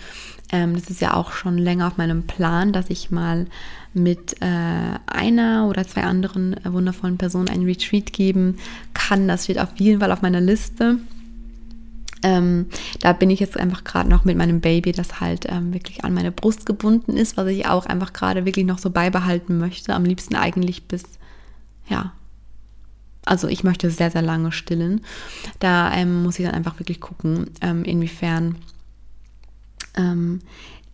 Ähm, 0.51 0.75
das 0.75 0.89
ist 0.89 1.01
ja 1.01 1.13
auch 1.13 1.31
schon 1.33 1.57
länger 1.57 1.87
auf 1.87 1.97
meinem 1.97 2.23
Plan, 2.23 2.71
dass 2.71 2.89
ich 2.89 3.11
mal 3.11 3.47
mit 3.93 4.41
äh, 4.41 4.97
einer 5.07 5.67
oder 5.67 5.85
zwei 5.85 6.03
anderen 6.03 6.53
äh, 6.65 6.71
wundervollen 6.71 7.17
Personen 7.17 7.49
ein 7.49 7.63
Retreat 7.63 8.13
geben 8.13 8.57
kann. 8.93 9.27
Das 9.27 9.43
steht 9.43 9.59
auf 9.59 9.69
jeden 9.77 9.99
Fall 9.99 10.11
auf 10.11 10.21
meiner 10.21 10.41
Liste. 10.41 10.99
Ähm, 12.23 12.67
da 13.01 13.11
bin 13.11 13.29
ich 13.29 13.41
jetzt 13.41 13.57
einfach 13.57 13.83
gerade 13.83 14.09
noch 14.09 14.23
mit 14.23 14.37
meinem 14.37 14.61
Baby, 14.61 14.93
das 14.93 15.19
halt 15.19 15.45
ähm, 15.49 15.73
wirklich 15.73 16.05
an 16.05 16.13
meine 16.13 16.31
Brust 16.31 16.65
gebunden 16.65 17.17
ist, 17.17 17.35
was 17.35 17.47
ich 17.47 17.67
auch 17.67 17.85
einfach 17.85 18.13
gerade 18.13 18.45
wirklich 18.45 18.65
noch 18.65 18.79
so 18.79 18.89
beibehalten 18.89 19.57
möchte. 19.57 19.93
Am 19.93 20.05
liebsten 20.05 20.35
eigentlich 20.35 20.83
bis 20.83 21.03
ja, 21.87 22.13
also 23.25 23.47
ich 23.47 23.63
möchte 23.63 23.89
sehr, 23.89 24.11
sehr 24.11 24.21
lange 24.21 24.51
stillen. 24.51 25.01
Da 25.59 25.93
ähm, 25.93 26.23
muss 26.23 26.39
ich 26.39 26.45
dann 26.45 26.55
einfach 26.55 26.79
wirklich 26.79 26.99
gucken, 26.99 27.51
ähm, 27.61 27.83
inwiefern 27.83 28.57
ähm, 29.95 30.41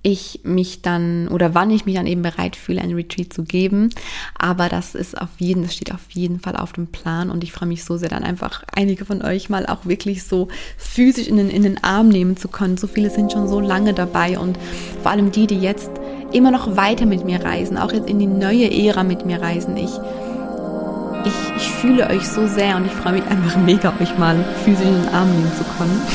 ich 0.01 0.41
mich 0.43 0.81
dann 0.81 1.27
oder 1.27 1.55
wann 1.55 1.71
ich 1.71 1.85
mich 1.85 1.95
dann 1.95 2.07
eben 2.07 2.21
bereit 2.21 2.55
fühle, 2.55 2.81
ein 2.81 2.93
Retreat 2.93 3.33
zu 3.33 3.43
geben. 3.43 3.89
Aber 4.37 4.69
das 4.69 4.95
ist 4.95 5.19
auf 5.19 5.29
jeden, 5.39 5.63
das 5.63 5.73
steht 5.73 5.93
auf 5.93 6.09
jeden 6.11 6.39
Fall 6.39 6.55
auf 6.55 6.71
dem 6.71 6.87
Plan 6.87 7.29
und 7.29 7.43
ich 7.43 7.51
freue 7.51 7.67
mich 7.67 7.83
so 7.83 7.97
sehr, 7.97 8.09
dann 8.09 8.23
einfach 8.23 8.63
einige 8.73 9.05
von 9.05 9.21
euch 9.21 9.49
mal 9.49 9.65
auch 9.65 9.85
wirklich 9.85 10.23
so 10.23 10.47
physisch 10.77 11.27
in 11.27 11.37
den, 11.37 11.49
in 11.49 11.63
den 11.63 11.83
Arm 11.83 12.09
nehmen 12.09 12.37
zu 12.37 12.47
können. 12.47 12.77
So 12.77 12.87
viele 12.87 13.09
sind 13.09 13.31
schon 13.31 13.49
so 13.49 13.59
lange 13.59 13.93
dabei 13.93 14.39
und 14.39 14.57
vor 15.01 15.11
allem 15.11 15.31
die, 15.31 15.47
die 15.47 15.59
jetzt 15.59 15.91
immer 16.31 16.51
noch 16.51 16.77
weiter 16.77 17.05
mit 17.05 17.25
mir 17.25 17.43
reisen, 17.43 17.77
auch 17.77 17.91
jetzt 17.91 18.07
in 18.07 18.19
die 18.19 18.27
neue 18.27 18.71
Ära 18.71 19.03
mit 19.03 19.25
mir 19.25 19.41
reisen. 19.41 19.75
Ich 19.75 19.91
ich, 21.25 21.33
ich 21.57 21.71
fühle 21.71 22.07
euch 22.07 22.27
so 22.27 22.47
sehr 22.47 22.75
und 22.75 22.85
ich 22.85 22.93
freue 22.93 23.13
mich 23.13 23.25
einfach 23.25 23.57
mega, 23.57 23.93
euch 23.99 24.17
mal 24.17 24.35
physisch 24.63 24.85
in 24.85 25.01
den 25.01 25.13
Arm 25.13 25.29
nehmen 25.29 25.51
zu 25.57 25.63
können. 25.77 26.01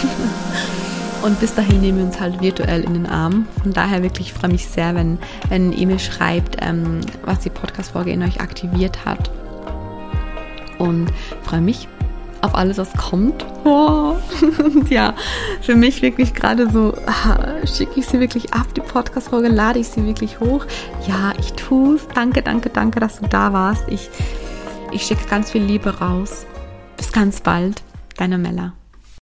Und 1.24 1.40
bis 1.40 1.54
dahin 1.54 1.80
nehmen 1.80 1.96
wir 1.96 2.04
uns 2.04 2.20
halt 2.20 2.42
virtuell 2.42 2.82
in 2.82 2.92
den 2.92 3.06
Arm. 3.06 3.48
Von 3.62 3.72
daher 3.72 4.02
wirklich, 4.02 4.26
ich 4.26 4.34
freue 4.34 4.50
mich 4.50 4.66
sehr, 4.66 4.94
wenn, 4.94 5.18
wenn 5.48 5.72
ihr 5.72 5.86
mir 5.86 5.98
schreibt, 5.98 6.58
ähm, 6.60 7.00
was 7.24 7.38
die 7.38 7.48
Podcast-Folge 7.48 8.10
in 8.10 8.22
euch 8.22 8.42
aktiviert 8.42 9.06
hat. 9.06 9.30
Und 10.76 11.06
freue 11.42 11.62
mich 11.62 11.88
auf 12.42 12.54
alles, 12.54 12.76
was 12.76 12.92
kommt. 12.92 13.42
Oh. 13.64 14.16
Und 14.58 14.90
ja, 14.90 15.14
für 15.62 15.74
mich 15.76 16.02
wirklich 16.02 16.34
gerade 16.34 16.70
so, 16.70 16.92
ah, 17.06 17.66
schicke 17.66 18.00
ich 18.00 18.06
sie 18.06 18.20
wirklich 18.20 18.52
ab, 18.52 18.66
die 18.76 18.82
Podcast-Folge, 18.82 19.48
lade 19.48 19.78
ich 19.78 19.88
sie 19.88 20.04
wirklich 20.04 20.40
hoch. 20.40 20.66
Ja, 21.08 21.32
ich 21.38 21.54
tue 21.54 21.96
es. 21.96 22.06
Danke, 22.14 22.42
danke, 22.42 22.68
danke, 22.68 23.00
dass 23.00 23.20
du 23.20 23.26
da 23.28 23.54
warst. 23.54 23.84
Ich 23.88 24.10
ich 24.94 25.02
schicke 25.02 25.26
ganz 25.26 25.50
viel 25.50 25.62
Liebe 25.62 25.98
raus. 25.98 26.46
Bis 26.96 27.12
ganz 27.12 27.40
bald, 27.40 27.82
deine 28.16 28.38
Mella. 28.38 28.74